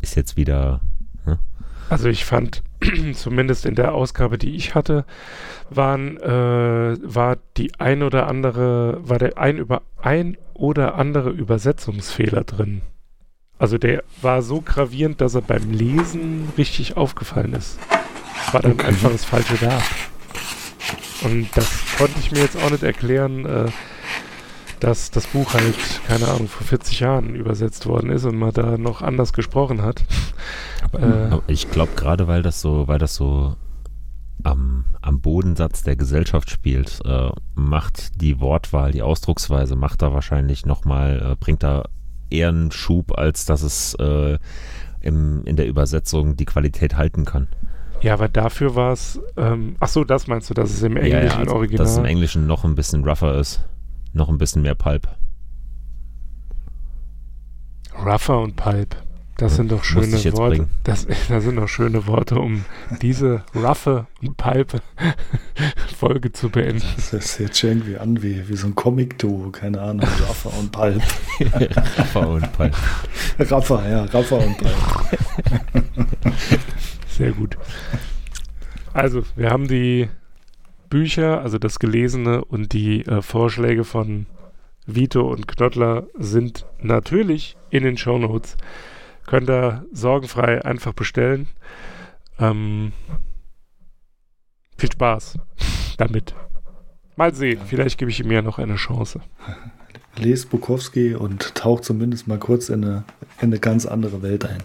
Ist 0.00 0.14
jetzt 0.14 0.36
wieder. 0.36 0.80
Ne? 1.26 1.38
Also 1.90 2.08
ich 2.08 2.24
fand, 2.24 2.62
zumindest 3.14 3.66
in 3.66 3.74
der 3.74 3.92
Ausgabe, 3.92 4.38
die 4.38 4.54
ich 4.54 4.76
hatte, 4.76 5.04
waren, 5.70 6.16
äh, 6.18 6.96
war 7.02 7.36
die 7.56 7.72
ein 7.80 8.04
oder 8.04 8.28
andere, 8.28 9.00
war 9.02 9.18
der 9.18 9.36
ein 9.38 9.58
über 9.58 9.82
ein 10.00 10.36
oder 10.54 10.94
andere 10.94 11.30
Übersetzungsfehler 11.30 12.44
drin. 12.44 12.82
Also 13.58 13.76
der 13.76 14.04
war 14.22 14.40
so 14.42 14.60
gravierend, 14.60 15.20
dass 15.20 15.34
er 15.34 15.42
beim 15.42 15.72
Lesen 15.72 16.52
richtig 16.56 16.96
aufgefallen 16.96 17.54
ist. 17.54 17.78
War 18.52 18.62
dann 18.62 18.72
okay. 18.72 18.86
einfach 18.86 19.10
das 19.10 19.24
falsche 19.24 19.60
Verb. 19.60 19.82
Und 21.24 21.48
das 21.56 21.68
konnte 21.98 22.14
ich 22.20 22.30
mir 22.30 22.38
jetzt 22.38 22.56
auch 22.56 22.70
nicht 22.70 22.84
erklären, 22.84 23.44
äh, 23.46 23.66
dass 24.80 25.10
das 25.10 25.26
Buch 25.26 25.54
halt, 25.54 25.76
keine 26.06 26.28
Ahnung, 26.28 26.48
vor 26.48 26.66
40 26.66 27.00
Jahren 27.00 27.34
übersetzt 27.34 27.86
worden 27.86 28.10
ist 28.10 28.24
und 28.24 28.36
man 28.36 28.52
da 28.52 28.76
noch 28.76 29.02
anders 29.02 29.32
gesprochen 29.32 29.82
hat. 29.82 30.04
Aber, 30.82 31.00
äh, 31.00 31.30
aber 31.30 31.42
ich 31.46 31.70
glaube, 31.70 31.92
gerade 31.96 32.26
weil 32.26 32.42
das 32.42 32.60
so, 32.60 32.88
weil 32.88 32.98
das 32.98 33.14
so 33.14 33.56
am, 34.42 34.84
am 35.02 35.20
Bodensatz 35.20 35.82
der 35.82 35.96
Gesellschaft 35.96 36.50
spielt, 36.50 37.00
äh, 37.04 37.30
macht 37.54 38.20
die 38.20 38.40
Wortwahl, 38.40 38.92
die 38.92 39.02
Ausdrucksweise, 39.02 39.76
macht 39.76 40.02
da 40.02 40.12
wahrscheinlich 40.12 40.66
nochmal, 40.66 41.32
äh, 41.32 41.36
bringt 41.36 41.62
da 41.62 41.84
eher 42.30 42.48
einen 42.48 42.70
Schub, 42.70 43.18
als 43.18 43.44
dass 43.44 43.62
es 43.62 43.94
äh, 43.94 44.38
im, 45.00 45.44
in 45.44 45.56
der 45.56 45.66
Übersetzung 45.66 46.36
die 46.36 46.44
Qualität 46.44 46.96
halten 46.96 47.24
kann. 47.24 47.48
Ja, 48.02 48.14
aber 48.14 48.28
dafür 48.28 48.74
war 48.76 48.92
es, 48.92 49.20
ähm, 49.36 49.76
ach 49.78 49.88
so, 49.88 50.04
das 50.04 50.26
meinst 50.26 50.48
du, 50.48 50.54
dass 50.54 50.70
es 50.70 50.82
im 50.82 50.96
englischen 50.96 51.26
ja, 51.26 51.32
ja, 51.32 51.38
also, 51.38 51.54
Original... 51.54 51.84
Dass 51.84 51.92
es 51.92 51.98
im 51.98 52.06
Englischen 52.06 52.46
noch 52.46 52.64
ein 52.64 52.74
bisschen 52.74 53.04
rougher 53.04 53.38
ist, 53.38 53.60
noch 54.12 54.28
ein 54.28 54.38
bisschen 54.38 54.62
mehr 54.62 54.74
Pulp. 54.74 55.08
Rougher 58.04 58.40
und 58.40 58.56
Pulp. 58.56 58.96
Das 59.40 59.56
sind 59.56 59.72
doch 59.72 59.82
schöne 59.84 60.22
Worte. 60.34 60.68
Das, 60.84 61.06
das, 61.06 61.44
sind 61.44 61.56
doch 61.56 61.66
schöne 61.66 62.06
Worte, 62.06 62.38
um 62.38 62.66
diese 63.00 63.42
roughe 63.54 64.06
und 64.20 64.36
palpe 64.36 64.82
Folge 65.98 66.30
zu 66.30 66.50
beenden. 66.50 66.82
Das 66.96 67.12
hört 67.12 67.22
sich 67.22 67.46
jetzt 67.46 67.64
irgendwie 67.64 67.96
an 67.96 68.22
wie, 68.22 68.46
wie 68.50 68.56
so 68.56 68.66
ein 68.66 68.74
Comic-Duo, 68.74 69.48
keine 69.50 69.80
Ahnung, 69.80 70.06
Raffa 70.06 70.50
und 70.50 70.70
Palp. 70.70 71.02
Raffa 71.96 72.20
und 72.20 72.52
Palp. 72.52 72.76
Raffa, 73.38 73.88
ja, 73.88 74.04
Raffa 74.04 74.36
und 74.36 74.58
Palp. 74.58 74.74
Sehr 77.08 77.32
gut. 77.32 77.56
Also, 78.92 79.22
wir 79.36 79.48
haben 79.48 79.68
die 79.68 80.10
Bücher, 80.90 81.40
also 81.40 81.58
das 81.58 81.78
Gelesene 81.78 82.44
und 82.44 82.72
die 82.72 83.06
äh, 83.06 83.22
Vorschläge 83.22 83.84
von 83.84 84.26
Vito 84.86 85.22
und 85.30 85.46
Knottler 85.46 86.08
sind 86.18 86.66
natürlich 86.80 87.56
in 87.70 87.84
den 87.84 87.96
Show 87.96 88.18
Notes. 88.18 88.56
Könnt 89.26 89.48
ihr 89.48 89.86
sorgenfrei 89.92 90.64
einfach 90.64 90.92
bestellen. 90.92 91.48
Ähm, 92.38 92.92
viel 94.76 94.90
Spaß 94.90 95.38
damit. 95.98 96.34
Mal 97.16 97.34
sehen, 97.34 97.60
vielleicht 97.64 97.98
gebe 97.98 98.10
ich 98.10 98.20
ihm 98.20 98.32
ja 98.32 98.42
noch 98.42 98.58
eine 98.58 98.76
Chance. 98.76 99.20
Lest 100.16 100.50
Bukowski 100.50 101.14
und 101.14 101.54
taucht 101.54 101.84
zumindest 101.84 102.26
mal 102.26 102.38
kurz 102.38 102.68
in 102.68 102.84
eine, 102.84 103.04
in 103.40 103.48
eine 103.48 103.58
ganz 103.60 103.86
andere 103.86 104.22
Welt 104.22 104.44
ein. 104.44 104.62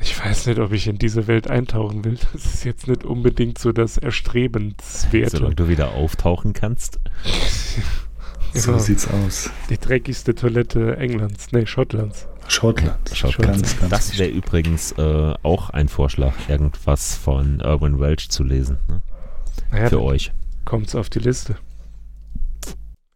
Ich 0.00 0.22
weiß 0.22 0.46
nicht, 0.46 0.58
ob 0.58 0.72
ich 0.72 0.86
in 0.88 0.98
diese 0.98 1.26
Welt 1.26 1.48
eintauchen 1.48 2.04
will. 2.04 2.18
Das 2.32 2.44
ist 2.44 2.64
jetzt 2.64 2.86
nicht 2.86 3.04
unbedingt 3.04 3.58
so 3.58 3.72
das 3.72 3.96
Erstrebenswerte. 3.96 5.38
Solange 5.38 5.54
du 5.54 5.68
wieder 5.68 5.92
auftauchen 5.92 6.52
kannst. 6.52 7.00
so 8.52 8.72
genau. 8.72 8.82
sieht's 8.82 9.08
aus. 9.08 9.50
Die 9.70 9.78
dreckigste 9.78 10.34
Toilette 10.34 10.96
Englands, 10.96 11.52
nee, 11.52 11.66
Schottlands. 11.66 12.28
Schottland. 12.48 13.10
Schottland. 13.12 13.52
Ganz, 13.52 13.78
ganz 13.78 13.90
das 13.90 14.18
wäre 14.18 14.30
übrigens 14.30 14.92
äh, 14.92 15.34
auch 15.42 15.70
ein 15.70 15.88
Vorschlag, 15.88 16.34
irgendwas 16.48 17.16
von 17.16 17.60
Irwin 17.60 17.98
Welch 17.98 18.28
zu 18.28 18.44
lesen. 18.44 18.78
Ne? 18.88 19.02
Naja, 19.70 19.88
Für 19.88 20.02
euch. 20.02 20.32
Kommt 20.64 20.88
es 20.88 20.94
auf 20.94 21.10
die 21.10 21.18
Liste. 21.18 21.56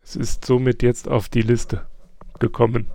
Es 0.03 0.17
ist 0.17 0.45
somit 0.45 0.83
jetzt 0.83 1.09
auf 1.09 1.29
die 1.29 1.43
Liste 1.43 1.87
gekommen. 2.39 2.91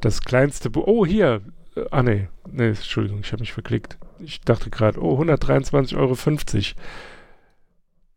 Das 0.00 0.20
kleinste 0.20 0.68
Buch. 0.70 0.84
Oh, 0.86 1.06
hier. 1.06 1.40
Äh, 1.78 1.86
ah, 1.90 2.02
nee. 2.02 2.28
Nee, 2.50 2.68
Entschuldigung, 2.68 3.20
ich 3.20 3.32
habe 3.32 3.40
mich 3.40 3.52
verklickt. 3.52 3.98
Ich 4.20 4.40
dachte 4.40 4.70
gerade, 4.70 5.02
oh, 5.02 5.20
123,50 5.20 5.96
Euro. 5.96 6.16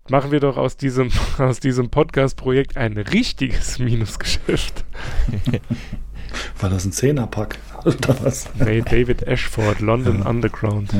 Machen 0.10 0.32
wir 0.32 0.40
doch 0.40 0.58
aus 0.58 0.78
diesem, 0.78 1.12
aus 1.38 1.60
diesem 1.60 1.90
Podcast-Projekt 1.90 2.78
ein 2.78 2.98
richtiges 2.98 3.80
Minusgeschäft. 3.80 4.84
War 6.60 6.70
das 6.70 6.86
ein 6.86 6.94
Zehnerpack 6.94 7.60
oder 7.84 8.16
was? 8.24 8.50
Nee, 8.56 8.82
David 8.82 9.24
Ashford, 9.24 9.82
London 9.82 10.20
ja. 10.20 10.30
Underground. 10.30 10.94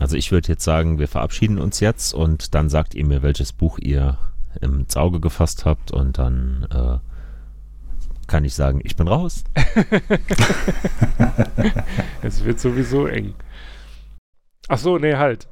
Also 0.00 0.16
ich 0.16 0.32
würde 0.32 0.48
jetzt 0.48 0.64
sagen, 0.64 0.98
wir 0.98 1.06
verabschieden 1.06 1.58
uns 1.58 1.78
jetzt 1.78 2.12
und 2.12 2.52
dann 2.56 2.68
sagt 2.68 2.96
ihr 2.96 3.04
mir, 3.04 3.22
welches 3.22 3.52
Buch 3.52 3.78
ihr 3.78 4.18
ins 4.60 4.96
Auge 4.96 5.20
gefasst 5.20 5.64
habt 5.64 5.92
und 5.92 6.18
dann 6.18 6.66
äh, 6.72 6.98
kann 8.30 8.44
ich 8.44 8.54
sagen, 8.54 8.80
ich 8.84 8.94
bin 8.94 9.08
raus. 9.08 9.42
es 12.22 12.44
wird 12.44 12.60
sowieso 12.60 13.08
eng. 13.08 13.34
Ach 14.68 14.78
so, 14.78 14.98
nee, 14.98 15.16
halt. 15.16 15.48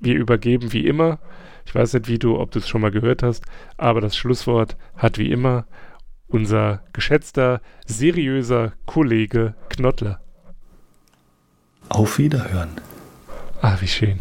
Wir 0.00 0.16
übergeben 0.16 0.72
wie 0.72 0.86
immer. 0.86 1.20
Ich 1.64 1.74
weiß 1.74 1.94
nicht, 1.94 2.08
wie 2.08 2.18
du, 2.18 2.38
ob 2.38 2.50
du 2.50 2.58
es 2.58 2.68
schon 2.68 2.80
mal 2.80 2.90
gehört 2.90 3.22
hast, 3.22 3.44
aber 3.76 4.00
das 4.00 4.16
Schlusswort 4.16 4.76
hat 4.96 5.18
wie 5.18 5.30
immer 5.30 5.66
unser 6.26 6.82
geschätzter, 6.92 7.60
seriöser 7.86 8.72
Kollege 8.86 9.54
Knottler. 9.68 10.20
Auf 11.88 12.18
Wiederhören. 12.18 12.70
Ah, 13.62 13.76
wie 13.80 13.88
schön. 13.88 14.18